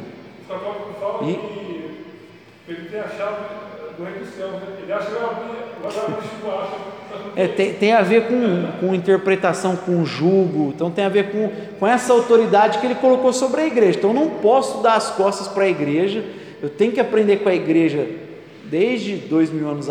E, 1.24 1.34
dos 2.74 2.92
céus, 2.92 2.92
né? 2.92 2.98
ele 2.98 3.00
acha 3.00 3.26
que 3.26 3.67
abrir, 3.98 5.58
vai 5.82 5.94
abrir 5.98 6.28
é, 7.36 7.48
tem, 7.48 7.74
tem 7.74 7.94
a 7.94 8.02
ver 8.02 8.28
com, 8.28 8.68
com 8.80 8.96
interpretação, 8.96 9.76
com 9.76 10.04
julgo, 10.06 10.72
então 10.76 10.90
tem 10.90 11.06
a 11.06 11.10
ver 11.10 11.32
com, 11.32 11.50
com 11.80 11.88
essa 11.88 12.14
autoridade 12.14 12.80
que 12.80 12.86
ele 12.86 12.96
colocou 12.96 13.32
sobre 13.32 13.62
a 13.62 13.66
igreja. 13.66 13.98
Então 13.98 14.10
eu 14.10 14.16
não 14.16 14.30
posso 14.30 14.82
dar 14.82 14.96
as 14.96 15.12
costas 15.12 15.48
para 15.48 15.64
a 15.64 15.70
igreja, 15.70 16.24
eu 16.62 16.70
tenho 16.70 16.92
que 16.92 17.00
aprender 17.00 17.38
com 17.38 17.50
a 17.50 17.56
igreja 17.56 18.08
desde 18.66 19.16
dois 19.16 19.50
mil 19.52 19.70
anos, 19.70 19.88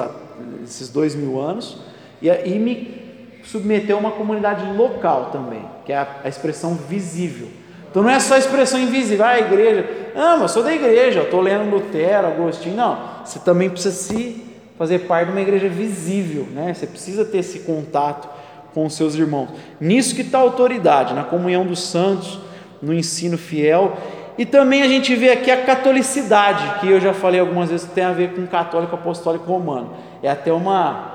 esses 0.64 0.88
dois 0.88 1.14
mil 1.14 1.40
anos, 1.40 1.78
e, 2.20 2.28
e 2.28 2.58
me 2.58 3.40
submeter 3.44 3.94
a 3.94 3.98
uma 3.98 4.10
comunidade 4.10 4.76
local 4.76 5.30
também, 5.32 5.62
que 5.84 5.92
é 5.92 5.98
a, 5.98 6.08
a 6.24 6.28
expressão 6.28 6.74
visível. 6.74 7.48
Então 7.88 8.02
não 8.02 8.10
é 8.10 8.20
só 8.20 8.34
a 8.34 8.38
expressão 8.38 8.78
invisível, 8.78 9.24
ah, 9.24 9.30
a 9.30 9.38
igreja, 9.38 9.88
ah, 10.14 10.32
mas 10.32 10.42
eu 10.42 10.48
sou 10.48 10.62
da 10.62 10.74
igreja, 10.74 11.20
eu 11.20 11.24
estou 11.24 11.40
lendo 11.40 11.70
Lutero, 11.70 12.26
Agostinho, 12.26 12.76
não, 12.76 13.15
você 13.26 13.38
também 13.38 13.68
precisa 13.68 13.94
se 13.94 14.44
fazer 14.78 15.00
parte 15.00 15.26
de 15.26 15.32
uma 15.32 15.40
igreja 15.40 15.68
visível, 15.68 16.46
né? 16.52 16.72
Você 16.72 16.86
precisa 16.86 17.24
ter 17.24 17.38
esse 17.38 17.60
contato 17.60 18.28
com 18.74 18.86
os 18.86 18.94
seus 18.94 19.14
irmãos. 19.14 19.48
Nisso 19.80 20.14
que 20.14 20.22
está 20.22 20.38
a 20.38 20.42
autoridade, 20.42 21.14
na 21.14 21.24
comunhão 21.24 21.64
dos 21.64 21.80
santos, 21.80 22.38
no 22.82 22.92
ensino 22.92 23.38
fiel. 23.38 23.96
E 24.36 24.44
também 24.44 24.82
a 24.82 24.88
gente 24.88 25.14
vê 25.16 25.30
aqui 25.30 25.50
a 25.50 25.64
catolicidade, 25.64 26.80
que 26.80 26.88
eu 26.90 27.00
já 27.00 27.14
falei 27.14 27.40
algumas 27.40 27.70
vezes 27.70 27.88
tem 27.90 28.04
a 28.04 28.12
ver 28.12 28.34
com 28.34 28.46
católico 28.46 28.94
apostólico 28.94 29.46
romano. 29.46 29.92
É 30.22 30.30
até 30.30 30.52
uma 30.52 31.14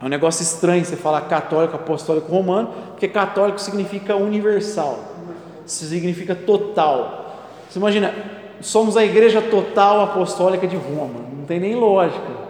é 0.00 0.04
um 0.04 0.08
negócio 0.08 0.42
estranho 0.42 0.84
você 0.84 0.94
falar 0.94 1.22
católico 1.22 1.74
apostólico 1.74 2.30
romano, 2.30 2.68
porque 2.90 3.08
católico 3.08 3.58
significa 3.58 4.14
universal. 4.14 5.00
Significa 5.64 6.34
total. 6.34 7.34
Você 7.68 7.78
imagina, 7.78 8.14
somos 8.60 8.96
a 8.96 9.04
igreja 9.04 9.40
total 9.40 10.00
apostólica 10.02 10.66
de 10.66 10.76
Roma. 10.76 11.20
Não 11.36 11.44
tem 11.44 11.60
nem 11.60 11.74
lógica. 11.74 12.46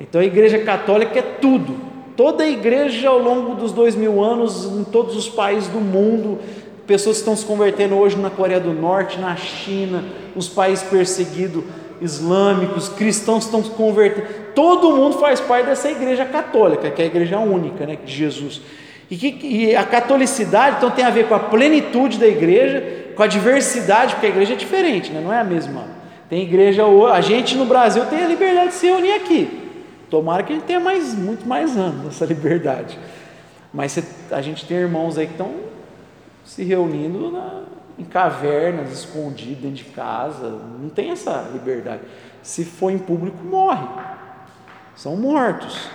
Então 0.00 0.20
a 0.20 0.24
igreja 0.24 0.58
católica 0.58 1.18
é 1.18 1.22
tudo. 1.22 1.76
Toda 2.16 2.44
a 2.44 2.48
igreja 2.48 3.08
ao 3.08 3.18
longo 3.18 3.54
dos 3.54 3.72
dois 3.72 3.94
mil 3.94 4.22
anos, 4.22 4.64
em 4.64 4.84
todos 4.84 5.16
os 5.16 5.28
países 5.28 5.68
do 5.68 5.80
mundo, 5.80 6.38
pessoas 6.86 7.18
estão 7.18 7.36
se 7.36 7.44
convertendo 7.44 7.96
hoje 7.96 8.16
na 8.16 8.30
Coreia 8.30 8.60
do 8.60 8.72
Norte, 8.72 9.18
na 9.18 9.36
China, 9.36 10.04
os 10.34 10.48
países 10.48 10.84
perseguidos 10.88 11.64
islâmicos, 12.00 12.88
cristãos 12.88 13.44
estão 13.44 13.62
se 13.62 13.70
convertendo. 13.70 14.28
Todo 14.54 14.96
mundo 14.96 15.18
faz 15.18 15.40
parte 15.40 15.66
dessa 15.66 15.90
igreja 15.90 16.24
católica, 16.24 16.90
que 16.90 17.02
é 17.02 17.04
a 17.04 17.08
igreja 17.08 17.38
única 17.38 17.86
né, 17.86 17.98
de 18.02 18.12
Jesus. 18.12 18.60
E, 19.10 19.16
que, 19.16 19.46
e 19.46 19.76
a 19.76 19.84
catolicidade 19.84 20.76
então 20.78 20.90
tem 20.90 21.04
a 21.04 21.10
ver 21.10 21.26
com 21.28 21.34
a 21.34 21.38
plenitude 21.38 22.18
da 22.18 22.26
igreja, 22.26 22.82
com 23.16 23.22
a 23.22 23.26
diversidade, 23.26 24.14
porque 24.14 24.26
a 24.26 24.28
igreja 24.28 24.52
é 24.52 24.56
diferente, 24.56 25.10
né? 25.10 25.20
não 25.20 25.32
é 25.32 25.40
a 25.40 25.44
mesma. 25.44 25.84
Tem 26.28 26.42
igreja, 26.42 26.84
a 26.84 27.20
gente 27.20 27.56
no 27.56 27.64
Brasil 27.64 28.04
tem 28.06 28.22
a 28.22 28.28
liberdade 28.28 28.68
de 28.68 28.74
se 28.74 28.86
reunir 28.86 29.12
aqui. 29.12 29.70
Tomara 30.10 30.42
que 30.42 30.52
a 30.52 30.56
gente 30.56 30.66
tenha 30.66 30.80
mais, 30.80 31.14
muito 31.14 31.48
mais 31.48 31.76
anos 31.76 32.04
nessa 32.04 32.26
liberdade. 32.26 32.98
Mas 33.72 33.98
a 34.30 34.42
gente 34.42 34.66
tem 34.66 34.76
irmãos 34.76 35.16
aí 35.16 35.26
que 35.26 35.32
estão 35.32 35.54
se 36.44 36.62
reunindo 36.62 37.30
na, 37.30 37.62
em 37.98 38.04
cavernas, 38.04 38.92
escondidos 38.92 39.58
dentro 39.58 39.76
de 39.76 39.84
casa. 39.84 40.48
Não 40.80 40.88
tem 40.88 41.10
essa 41.10 41.48
liberdade. 41.52 42.02
Se 42.42 42.64
for 42.64 42.90
em 42.90 42.98
público, 42.98 43.38
morre. 43.44 43.86
São 44.94 45.16
mortos. 45.16 45.88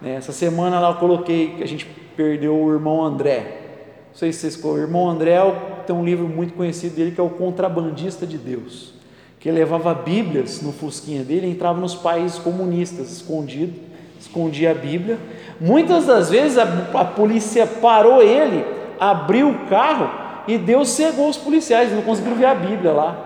Né? 0.00 0.14
Essa 0.14 0.32
semana 0.32 0.78
lá 0.80 0.90
eu 0.90 0.96
coloquei 0.96 1.56
que 1.56 1.62
a 1.62 1.68
gente 1.68 1.86
perdeu 2.16 2.56
o 2.56 2.72
irmão 2.72 3.02
André. 3.04 3.60
Não 4.08 4.18
sei 4.18 4.32
se 4.32 4.50
vocês 4.50 4.64
O 4.64 4.78
irmão 4.78 5.08
André 5.08 5.38
tem 5.86 5.94
um 5.94 6.04
livro 6.04 6.28
muito 6.28 6.54
conhecido 6.54 6.96
dele 6.96 7.12
que 7.12 7.20
é 7.20 7.24
o 7.24 7.30
Contrabandista 7.30 8.26
de 8.26 8.38
Deus 8.38 8.94
que 9.44 9.50
levava 9.50 9.92
Bíblias 9.92 10.62
no 10.62 10.72
fusquinha 10.72 11.22
dele, 11.22 11.50
entrava 11.50 11.78
nos 11.78 11.94
países 11.94 12.38
comunistas, 12.38 13.12
escondido, 13.12 13.74
escondia 14.18 14.70
a 14.70 14.74
Bíblia. 14.74 15.18
Muitas 15.60 16.06
das 16.06 16.30
vezes 16.30 16.56
a, 16.56 16.64
a 16.94 17.04
polícia 17.04 17.66
parou 17.66 18.22
ele, 18.22 18.64
abriu 18.98 19.50
o 19.50 19.66
carro 19.66 20.08
e 20.48 20.56
Deus 20.56 20.88
cegou 20.88 21.28
os 21.28 21.36
policiais, 21.36 21.92
não 21.92 22.00
conseguiram 22.00 22.36
ver 22.36 22.46
a 22.46 22.54
Bíblia 22.54 22.92
lá. 22.92 23.18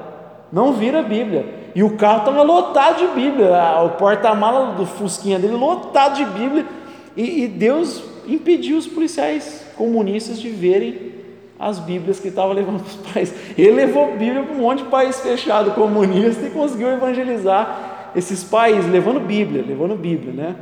Não 0.51 0.73
viram 0.73 0.99
a 0.99 1.03
Bíblia. 1.05 1.71
E 1.73 1.85
o 1.85 1.97
carro 1.97 2.19
estava 2.19 2.43
lotado 2.43 2.99
de 2.99 3.07
Bíblia, 3.15 3.53
o 3.85 3.91
porta-mala 3.91 4.73
do 4.73 4.87
fusquinha 4.87 5.39
dele 5.39 5.55
lotado 5.55 6.17
de 6.17 6.25
Bíblia. 6.25 6.67
E, 7.17 7.45
e 7.45 7.47
Deus 7.47 8.03
impediu 8.27 8.77
os 8.77 8.89
policiais 8.89 9.65
comunistas 9.77 10.41
de 10.41 10.51
verem 10.51 11.18
as 11.59 11.79
Bíblias 11.79 12.21
que 12.21 12.29
estava 12.29 12.53
levando 12.53 12.81
para 12.81 12.89
os 12.89 13.13
países. 13.13 13.35
Ele 13.59 13.73
levou 13.73 14.17
Bíblia 14.17 14.43
para 14.43 14.55
um 14.55 14.59
monte 14.59 14.85
de 14.85 14.89
país 14.89 15.21
fechado 15.21 15.73
comunista 15.73 16.47
e 16.47 16.51
conseguiu 16.51 16.89
evangelizar 16.91 18.11
esses 18.15 18.45
países, 18.45 18.91
levando 18.91 19.21
Bíblia, 19.21 19.65
levando 19.67 19.97
Bíblia, 19.97 20.33
né? 20.33 20.57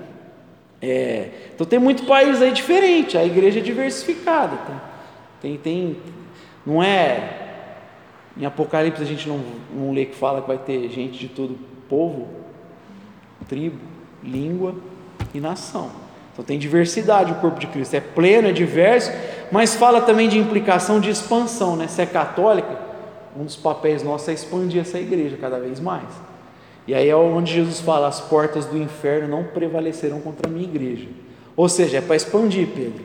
É, 0.81 1.29
então 1.55 1.67
tem 1.67 1.79
muito 1.79 2.05
país 2.05 2.41
aí 2.43 2.53
diferente, 2.53 3.17
a 3.17 3.25
igreja 3.25 3.61
é 3.61 3.63
diversificada. 3.63 4.57
Tá? 4.57 4.81
Tem, 5.41 5.57
tem, 5.57 5.97
não 6.65 6.83
é 6.83 7.47
Em 8.37 8.45
Apocalipse 8.45 9.03
a 9.03 9.07
gente 9.07 9.29
não, 9.29 9.41
não 9.75 9.93
lê 9.93 10.07
que 10.07 10.15
fala 10.15 10.43
que 10.43 10.49
vai 10.49 10.59
ter 10.59 10.89
gente 10.91 11.19
de 11.19 11.29
todo 11.29 11.59
povo, 11.89 12.29
tribo, 13.49 13.79
língua 14.23 14.75
e 15.35 15.41
nação. 15.41 16.06
Então 16.37 16.45
tem 16.45 16.59
diversidade 16.59 17.33
o 17.33 17.37
corpo 17.37 17.59
de 17.59 17.67
Cristo, 17.67 17.95
é 17.95 18.01
pleno, 18.01 18.49
é 18.49 18.53
diverso, 18.53 19.11
mas 19.51 19.75
fala 19.75 20.03
também 20.03 20.29
de 20.29 20.39
implicação 20.39 21.01
de 21.01 21.09
expansão, 21.09 21.77
né? 21.77 21.89
Se 21.89 22.03
é 22.03 22.05
católica, 22.05 22.79
um 23.35 23.45
dos 23.45 23.57
papéis 23.57 24.03
nossos 24.03 24.29
é 24.29 24.35
expandir 24.35 24.83
essa 24.83 24.99
igreja 24.99 25.39
cada 25.41 25.59
vez 25.59 25.81
mais. 25.81 26.05
E 26.87 26.95
aí 26.95 27.09
é 27.09 27.17
onde 27.17 27.55
Jesus 27.55 27.81
fala: 27.81 28.07
as 28.07 28.21
portas 28.21 28.67
do 28.67 28.77
inferno 28.77 29.29
não 29.29 29.45
prevalecerão 29.45 30.21
contra 30.21 30.47
a 30.47 30.53
minha 30.53 30.69
igreja. 30.69 31.09
Ou 31.57 31.71
seja, 31.71 31.97
é 31.97 32.01
para 32.03 32.17
expandir, 32.17 32.69
Pedro. 32.69 33.03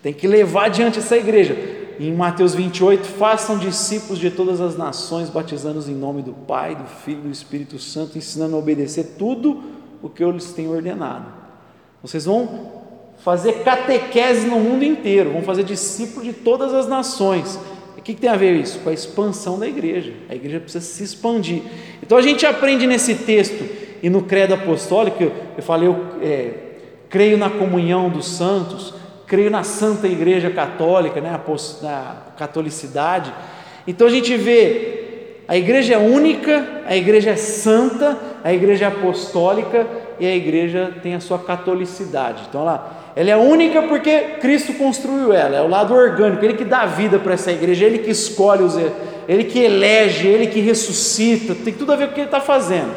Tem 0.00 0.12
que 0.12 0.28
levar 0.28 0.66
adiante 0.66 1.00
essa 1.00 1.16
igreja. 1.16 1.56
Em 1.98 2.14
Mateus 2.14 2.54
28, 2.54 3.08
façam 3.08 3.58
discípulos 3.58 4.20
de 4.20 4.30
todas 4.30 4.60
as 4.60 4.76
nações, 4.76 5.28
batizando-os 5.30 5.88
em 5.88 5.94
nome 5.94 6.22
do 6.22 6.32
Pai, 6.32 6.76
do 6.76 6.84
Filho 6.84 7.22
e 7.24 7.28
do 7.28 7.32
Espírito 7.32 7.76
Santo, 7.80 8.16
ensinando 8.16 8.54
a 8.54 8.58
obedecer 8.60 9.16
tudo 9.18 9.64
o 10.00 10.08
que 10.08 10.22
eu 10.22 10.30
lhes 10.30 10.52
tenho 10.52 10.70
ordenado. 10.70 11.35
Vocês 12.06 12.24
vão 12.24 12.70
fazer 13.24 13.64
catequese 13.64 14.46
no 14.46 14.60
mundo 14.60 14.84
inteiro, 14.84 15.32
vão 15.32 15.42
fazer 15.42 15.64
discípulos 15.64 16.24
de 16.24 16.32
todas 16.32 16.72
as 16.72 16.86
nações. 16.86 17.58
O 17.98 18.00
que, 18.00 18.14
tem 18.14 18.30
a 18.30 18.36
ver 18.36 18.54
isso? 18.54 18.78
Com 18.78 18.90
a 18.90 18.92
expansão 18.92 19.58
da 19.58 19.66
igreja. 19.66 20.12
A 20.28 20.34
igreja 20.36 20.60
precisa 20.60 20.84
se 20.84 21.02
expandir. 21.02 21.62
Então 22.00 22.16
a 22.16 22.22
gente 22.22 22.46
aprende 22.46 22.86
nesse 22.86 23.16
texto 23.16 23.68
e 24.00 24.08
no 24.08 24.22
credo 24.22 24.54
apostólico, 24.54 25.20
eu 25.20 25.62
falei, 25.64 25.88
eu 25.88 25.96
é, 26.22 26.50
creio 27.08 27.36
na 27.36 27.50
comunhão 27.50 28.08
dos 28.08 28.28
santos, 28.28 28.94
creio 29.26 29.50
na 29.50 29.64
Santa 29.64 30.06
Igreja 30.06 30.48
Católica, 30.48 31.20
né, 31.20 31.36
na 31.82 32.22
catolicidade. 32.38 33.34
Então 33.84 34.06
a 34.06 34.10
gente 34.10 34.36
vê 34.36 35.42
a 35.48 35.56
igreja 35.56 35.94
é 35.94 35.98
única, 35.98 36.84
a 36.86 36.96
igreja 36.96 37.30
é 37.30 37.36
santa, 37.36 38.16
a 38.44 38.52
igreja 38.52 38.84
é 38.84 38.88
apostólica 38.88 40.05
e 40.18 40.26
a 40.26 40.34
igreja 40.34 40.92
tem 41.02 41.14
a 41.14 41.20
sua 41.20 41.38
catolicidade. 41.38 42.44
Então 42.48 42.62
ela, 42.62 43.12
ela 43.14 43.30
é 43.30 43.36
única 43.36 43.82
porque 43.82 44.18
Cristo 44.40 44.74
construiu 44.74 45.32
ela, 45.32 45.56
é 45.56 45.62
o 45.62 45.68
lado 45.68 45.94
orgânico, 45.94 46.44
ele 46.44 46.54
que 46.54 46.64
dá 46.64 46.86
vida 46.86 47.18
para 47.18 47.34
essa 47.34 47.52
igreja, 47.52 47.84
ele 47.84 47.98
que 47.98 48.10
escolhe 48.10 48.62
os, 48.62 48.76
ele 49.28 49.44
que 49.44 49.58
elege, 49.58 50.26
ele 50.26 50.46
que 50.46 50.60
ressuscita, 50.60 51.54
tem 51.54 51.72
tudo 51.72 51.92
a 51.92 51.96
ver 51.96 52.06
com 52.06 52.12
o 52.12 52.14
que 52.14 52.20
ele 52.20 52.28
está 52.28 52.40
fazendo. 52.40 52.94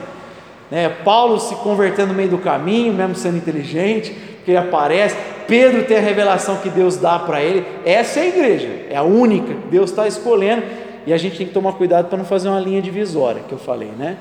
Né? 0.70 0.90
Paulo 1.04 1.40
se 1.40 1.56
convertendo 1.56 2.10
no 2.10 2.14
meio 2.14 2.30
do 2.30 2.38
caminho, 2.38 2.94
mesmo 2.94 3.16
sendo 3.16 3.38
inteligente, 3.38 4.16
que 4.46 4.52
ele 4.52 4.58
aparece. 4.58 5.16
Pedro 5.48 5.84
tem 5.84 5.98
a 5.98 6.02
revelação 6.02 6.58
que 6.58 6.70
Deus 6.70 6.98
dá 6.98 7.18
para 7.18 7.42
ele. 7.42 7.66
Essa 7.84 8.20
é 8.20 8.24
a 8.24 8.28
igreja, 8.28 8.70
é 8.90 8.96
a 8.96 9.04
única 9.04 9.54
que 9.54 9.68
Deus 9.70 9.90
está 9.90 10.08
escolhendo. 10.08 10.64
E 11.08 11.14
a 11.14 11.18
gente 11.18 11.38
tem 11.38 11.48
que 11.48 11.54
tomar 11.54 11.74
cuidado 11.74 12.08
para 12.08 12.18
não 12.18 12.26
fazer 12.26 12.50
uma 12.50 12.60
linha 12.60 12.82
divisória, 12.82 13.42
que 13.48 13.54
eu 13.54 13.58
falei, 13.58 13.90
né? 13.98 14.18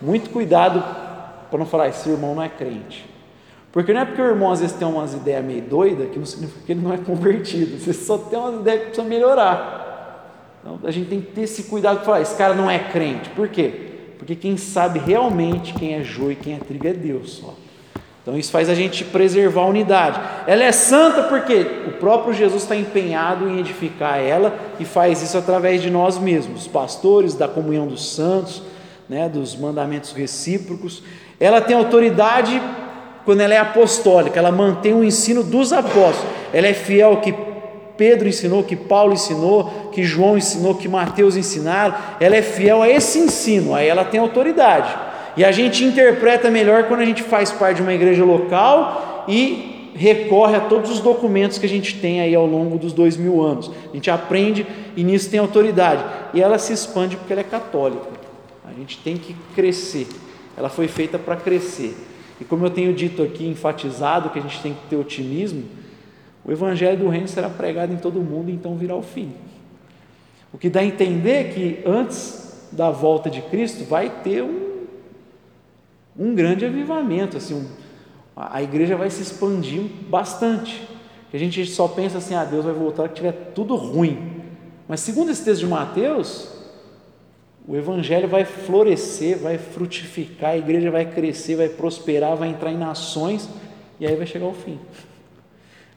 Muito 0.00 0.30
cuidado 0.30 0.82
para 1.52 1.58
não 1.58 1.66
falar, 1.66 1.88
esse 1.88 2.08
irmão 2.08 2.34
não 2.34 2.42
é 2.42 2.48
crente. 2.48 3.04
Porque 3.70 3.92
não 3.92 4.00
é 4.00 4.04
porque 4.06 4.22
o 4.22 4.26
irmão 4.26 4.50
às 4.50 4.60
vezes 4.60 4.74
tem 4.74 4.88
umas 4.88 5.12
ideias 5.12 5.44
meio 5.44 5.60
doidas 5.60 6.10
que 6.10 6.18
não 6.18 6.24
significa 6.24 6.60
que 6.64 6.72
ele 6.72 6.80
não 6.80 6.94
é 6.94 6.96
convertido. 6.96 7.78
Você 7.78 7.92
só 7.92 8.16
tem 8.16 8.38
umas 8.38 8.60
ideias 8.60 8.80
que 8.80 8.86
precisa 8.86 9.06
melhorar. 9.06 10.58
Então 10.60 10.80
a 10.82 10.90
gente 10.90 11.08
tem 11.08 11.20
que 11.20 11.32
ter 11.32 11.42
esse 11.42 11.64
cuidado 11.64 11.96
para 11.96 12.04
falar, 12.04 12.20
esse 12.22 12.36
cara 12.36 12.54
não 12.54 12.70
é 12.70 12.78
crente. 12.78 13.28
Por 13.30 13.48
quê? 13.48 13.90
Porque 14.18 14.34
quem 14.34 14.56
sabe 14.56 14.98
realmente 14.98 15.74
quem 15.74 15.94
é 15.94 16.02
joio 16.02 16.32
e 16.32 16.36
quem 16.36 16.54
é 16.54 16.58
trigo 16.58 16.86
é 16.86 16.92
Deus 16.92 17.32
só. 17.32 17.54
Então 18.22 18.38
isso 18.38 18.52
faz 18.52 18.70
a 18.70 18.74
gente 18.74 19.04
preservar 19.04 19.62
a 19.62 19.66
unidade. 19.66 20.20
Ela 20.46 20.64
é 20.64 20.72
santa 20.72 21.24
porque 21.24 21.66
o 21.88 21.92
próprio 21.92 22.32
Jesus 22.32 22.62
está 22.62 22.76
empenhado 22.76 23.48
em 23.48 23.58
edificar 23.58 24.18
ela 24.20 24.56
e 24.78 24.84
faz 24.84 25.22
isso 25.22 25.36
através 25.36 25.82
de 25.82 25.90
nós 25.90 26.18
mesmos, 26.18 26.68
pastores, 26.68 27.34
da 27.34 27.48
comunhão 27.48 27.86
dos 27.86 28.14
santos, 28.14 28.62
né, 29.08 29.28
dos 29.28 29.56
mandamentos 29.56 30.12
recíprocos. 30.12 31.02
Ela 31.42 31.60
tem 31.60 31.76
autoridade 31.76 32.62
quando 33.24 33.40
ela 33.40 33.52
é 33.52 33.58
apostólica, 33.58 34.38
ela 34.38 34.52
mantém 34.52 34.94
o 34.94 35.02
ensino 35.02 35.42
dos 35.42 35.72
apóstolos. 35.72 36.24
Ela 36.52 36.68
é 36.68 36.72
fiel 36.72 37.10
ao 37.10 37.16
que 37.16 37.34
Pedro 37.96 38.28
ensinou, 38.28 38.62
que 38.62 38.76
Paulo 38.76 39.12
ensinou, 39.12 39.90
que 39.92 40.04
João 40.04 40.38
ensinou, 40.38 40.76
que 40.76 40.86
Mateus 40.86 41.36
ensinaram. 41.36 41.96
Ela 42.20 42.36
é 42.36 42.42
fiel 42.42 42.80
a 42.80 42.88
esse 42.88 43.18
ensino, 43.18 43.74
aí 43.74 43.88
ela 43.88 44.04
tem 44.04 44.20
autoridade. 44.20 44.94
E 45.36 45.44
a 45.44 45.50
gente 45.50 45.84
interpreta 45.84 46.48
melhor 46.48 46.84
quando 46.84 47.00
a 47.00 47.04
gente 47.04 47.24
faz 47.24 47.50
parte 47.50 47.78
de 47.78 47.82
uma 47.82 47.92
igreja 47.92 48.24
local 48.24 49.24
e 49.26 49.90
recorre 49.96 50.54
a 50.54 50.60
todos 50.60 50.92
os 50.92 51.00
documentos 51.00 51.58
que 51.58 51.66
a 51.66 51.68
gente 51.68 51.98
tem 51.98 52.20
aí 52.20 52.36
ao 52.36 52.46
longo 52.46 52.78
dos 52.78 52.92
dois 52.92 53.16
mil 53.16 53.42
anos. 53.42 53.68
A 53.90 53.96
gente 53.96 54.08
aprende 54.12 54.64
e 54.96 55.02
nisso 55.02 55.28
tem 55.28 55.40
autoridade. 55.40 56.04
E 56.32 56.40
ela 56.40 56.56
se 56.56 56.72
expande 56.72 57.16
porque 57.16 57.32
ela 57.32 57.40
é 57.40 57.44
católica. 57.44 58.06
A 58.64 58.72
gente 58.72 58.98
tem 58.98 59.16
que 59.16 59.34
crescer. 59.56 60.06
Ela 60.56 60.68
foi 60.68 60.88
feita 60.88 61.18
para 61.18 61.36
crescer. 61.36 61.96
E 62.40 62.44
como 62.44 62.66
eu 62.66 62.70
tenho 62.70 62.92
dito 62.92 63.22
aqui, 63.22 63.46
enfatizado 63.46 64.30
que 64.30 64.38
a 64.38 64.42
gente 64.42 64.60
tem 64.60 64.74
que 64.74 64.86
ter 64.88 64.96
otimismo, 64.96 65.64
o 66.44 66.50
evangelho 66.50 66.98
do 66.98 67.08
reino 67.08 67.28
será 67.28 67.48
pregado 67.48 67.92
em 67.92 67.96
todo 67.96 68.18
o 68.18 68.22
mundo, 68.22 68.50
então 68.50 68.76
virá 68.76 68.96
o 68.96 69.02
fim. 69.02 69.32
O 70.52 70.58
que 70.58 70.68
dá 70.68 70.80
a 70.80 70.84
entender 70.84 71.54
que 71.54 71.82
antes 71.86 72.68
da 72.72 72.90
volta 72.90 73.30
de 73.30 73.40
Cristo 73.42 73.84
vai 73.84 74.10
ter 74.22 74.42
um 74.42 74.72
um 76.16 76.34
grande 76.34 76.64
avivamento, 76.64 77.36
assim, 77.36 77.54
um, 77.54 77.66
a 78.36 78.62
igreja 78.62 78.96
vai 78.96 79.10
se 79.10 79.22
expandir 79.22 79.82
bastante. 80.08 80.88
A 81.32 81.38
gente 81.38 81.64
só 81.66 81.88
pensa 81.88 82.18
assim, 82.18 82.34
ah, 82.34 82.44
Deus 82.44 82.64
vai 82.64 82.74
voltar 82.74 83.08
que 83.08 83.14
tiver 83.14 83.32
tudo 83.54 83.74
ruim. 83.74 84.42
Mas 84.86 85.00
segundo 85.00 85.30
esse 85.30 85.42
texto 85.42 85.60
de 85.60 85.66
Mateus, 85.66 86.48
o 87.66 87.76
evangelho 87.76 88.28
vai 88.28 88.44
florescer, 88.44 89.38
vai 89.38 89.56
frutificar, 89.56 90.50
a 90.50 90.56
igreja 90.56 90.90
vai 90.90 91.04
crescer, 91.04 91.56
vai 91.56 91.68
prosperar, 91.68 92.36
vai 92.36 92.48
entrar 92.48 92.72
em 92.72 92.76
nações 92.76 93.48
e 94.00 94.06
aí 94.06 94.16
vai 94.16 94.26
chegar 94.26 94.46
ao 94.46 94.54
fim. 94.54 94.78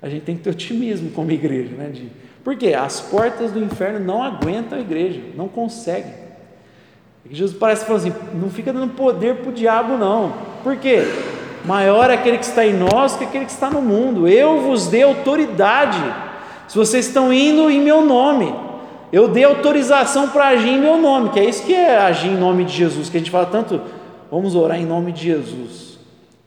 A 0.02 0.08
gente 0.08 0.24
tem 0.24 0.36
que 0.36 0.44
ter 0.44 0.52
otimismo 0.52 1.10
como 1.12 1.32
igreja, 1.32 1.76
né? 1.76 1.90
De, 1.90 2.08
porque 2.44 2.74
as 2.74 3.02
portas 3.02 3.52
do 3.52 3.64
inferno 3.64 4.00
não 4.00 4.22
aguentam 4.22 4.78
a 4.78 4.82
igreja, 4.82 5.20
não 5.36 5.48
conseguem. 5.48 6.14
É 7.28 7.34
Jesus 7.34 7.58
parece 7.58 7.86
falando 7.86 8.08
assim: 8.08 8.14
não 8.36 8.52
fica 8.52 8.72
dando 8.72 8.94
poder 8.94 9.38
para 9.38 9.50
o 9.50 9.54
diabo, 9.54 9.98
não. 9.98 10.34
Por 10.64 10.78
quê? 10.78 11.02
Maior 11.66 12.12
é 12.12 12.14
aquele 12.14 12.38
que 12.38 12.46
está 12.46 12.64
em 12.64 12.74
nós 12.74 13.16
que 13.16 13.24
aquele 13.24 13.46
que 13.46 13.52
está 13.52 13.72
no 13.72 13.82
mundo. 13.82 14.28
Eu 14.28 14.62
vos 14.62 14.88
dei 14.88 15.02
autoridade. 15.02 15.98
Se 16.68 16.78
vocês 16.78 17.08
estão 17.08 17.34
indo 17.34 17.70
em 17.72 17.82
meu 17.82 18.06
nome, 18.06 18.54
eu 19.12 19.28
dei 19.28 19.44
autorização 19.44 20.30
para 20.30 20.50
agir 20.50 20.70
em 20.70 20.80
meu 20.80 20.98
nome, 20.98 21.30
que 21.30 21.40
é 21.40 21.46
isso 21.46 21.64
que 21.64 21.74
é 21.74 21.98
agir 21.98 22.30
em 22.30 22.38
nome 22.38 22.66
de 22.66 22.74
Jesus, 22.74 23.10
que 23.10 23.18
a 23.18 23.20
gente 23.20 23.32
fala 23.32 23.46
tanto, 23.46 23.82
vamos 24.32 24.56
orar 24.56 24.80
em 24.80 24.86
nome 24.86 25.12
de 25.12 25.24
Jesus. 25.24 26.00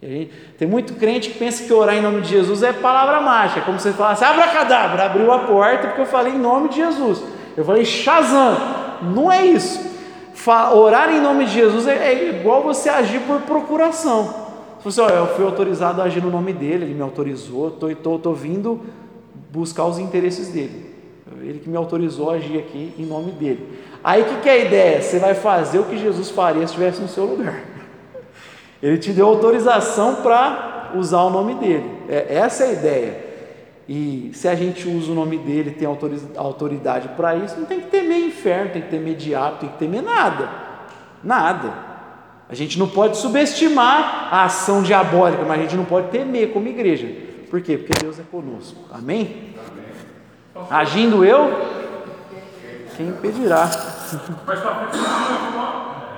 Gente, 0.03 0.31
tem 0.59 0.69
muito 0.69 0.95
crente 0.95 1.31
que 1.31 1.39
pensa 1.39 1.65
que 1.65 1.73
orar 1.73 1.97
em 1.97 2.03
nome 2.03 2.21
de 2.21 2.29
Jesus 2.29 2.63
é 2.63 2.73
palavra 2.73 3.21
mágica, 3.21 3.63
como 3.63 3.81
você 3.81 3.93
fala 3.93 4.13
assim, 4.13 4.25
abracadabra, 4.25 5.07
abriu 5.07 5.33
a 5.33 5.41
porta 5.41 5.89
porque 5.89 6.03
eu 6.03 6.07
falei 6.07 6.35
em 6.35 6.39
nome 6.39 6.69
de 6.69 6.77
Jesus. 6.77 7.23
Eu 7.57 7.65
falei 7.65 7.85
Shazam, 7.85 8.57
não 9.03 9.31
é 9.31 9.45
isso 9.45 9.89
orar 10.73 11.11
em 11.11 11.21
nome 11.21 11.45
de 11.47 11.53
Jesus 11.53 11.87
é, 11.87 12.13
é 12.13 12.41
igual 12.41 12.63
você 12.63 12.89
agir 12.89 13.21
por 13.21 13.41
procuração. 13.43 14.49
Você, 14.83 15.01
olha, 15.01 15.15
eu 15.15 15.27
fui 15.35 15.45
autorizado 15.45 16.01
a 16.01 16.05
agir 16.05 16.23
no 16.23 16.31
nome 16.31 16.53
dele, 16.53 16.85
ele 16.85 16.95
me 16.95 17.03
autorizou, 17.03 17.77
estou 17.91 18.35
vindo 18.35 18.81
buscar 19.51 19.85
os 19.87 19.99
interesses 19.99 20.49
dele. 20.49 20.88
Ele 21.43 21.59
que 21.59 21.69
me 21.69 21.77
autorizou 21.77 22.31
a 22.31 22.35
agir 22.35 22.59
aqui 22.59 22.93
em 22.99 23.05
nome 23.05 23.33
dele. 23.33 23.81
Aí 24.03 24.23
o 24.23 24.25
que, 24.25 24.41
que 24.43 24.49
é 24.49 24.53
a 24.53 24.59
ideia? 24.59 25.03
Você 25.03 25.19
vai 25.19 25.35
fazer 25.35 25.79
o 25.79 25.85
que 25.85 25.99
Jesus 25.99 26.31
faria 26.31 26.61
se 26.61 26.73
estivesse 26.73 27.01
no 27.01 27.09
seu 27.09 27.25
lugar. 27.25 27.61
Ele 28.83 28.99
te 28.99 29.13
deu 29.13 29.27
autorização 29.27 30.17
para 30.17 30.93
usar 30.95 31.23
o 31.23 31.31
nome 31.31 31.55
dele. 31.55 31.91
É, 32.09 32.37
essa 32.37 32.65
é 32.65 32.69
a 32.69 32.73
ideia. 32.73 33.29
E 33.89 34.31
se 34.35 34.47
a 34.47 34.55
gente 34.55 34.87
usa 34.87 35.11
o 35.11 35.15
nome 35.15 35.39
dele, 35.39 35.71
tem 35.71 35.89
autoridade 36.37 37.09
para 37.17 37.35
isso, 37.37 37.59
não 37.59 37.65
tem 37.65 37.81
que 37.81 37.87
temer 37.87 38.19
inferno, 38.19 38.73
tem 38.73 38.83
que 38.83 38.91
temer 38.91 39.17
diabo, 39.17 39.61
tem 39.61 39.69
que 39.71 39.79
temer 39.79 40.03
nada. 40.03 40.49
Nada. 41.25 41.73
A 42.51 42.55
gente 42.55 42.79
não 42.79 42.87
pode 42.87 43.17
subestimar 43.17 44.29
a 44.31 44.45
ação 44.45 44.83
diabólica, 44.83 45.43
mas 45.45 45.59
a 45.59 45.63
gente 45.63 45.77
não 45.77 45.87
pode 45.87 46.09
temer 46.09 46.53
como 46.53 46.69
igreja. 46.69 47.09
Por 47.49 47.63
quê? 47.63 47.79
Porque 47.79 47.93
Deus 47.99 48.19
é 48.19 48.23
conosco. 48.23 48.79
Amém? 48.91 49.55
Amém. 49.71 49.88
Agindo 50.71 51.25
eu, 51.25 51.51
quem 52.97 53.09
impedirá? 53.09 53.69
Mas 54.47 54.61
para 54.61 54.75
frente, 54.75 54.99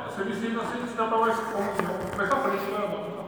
você 0.09 0.25
visita, 0.25 0.61
você 0.61 0.79
ensina 0.79 1.07
para 1.07 1.19
mais, 1.19 1.37
mais 2.17 2.29
para 2.29 2.39
frente, 2.39 2.65
né? 2.71 3.20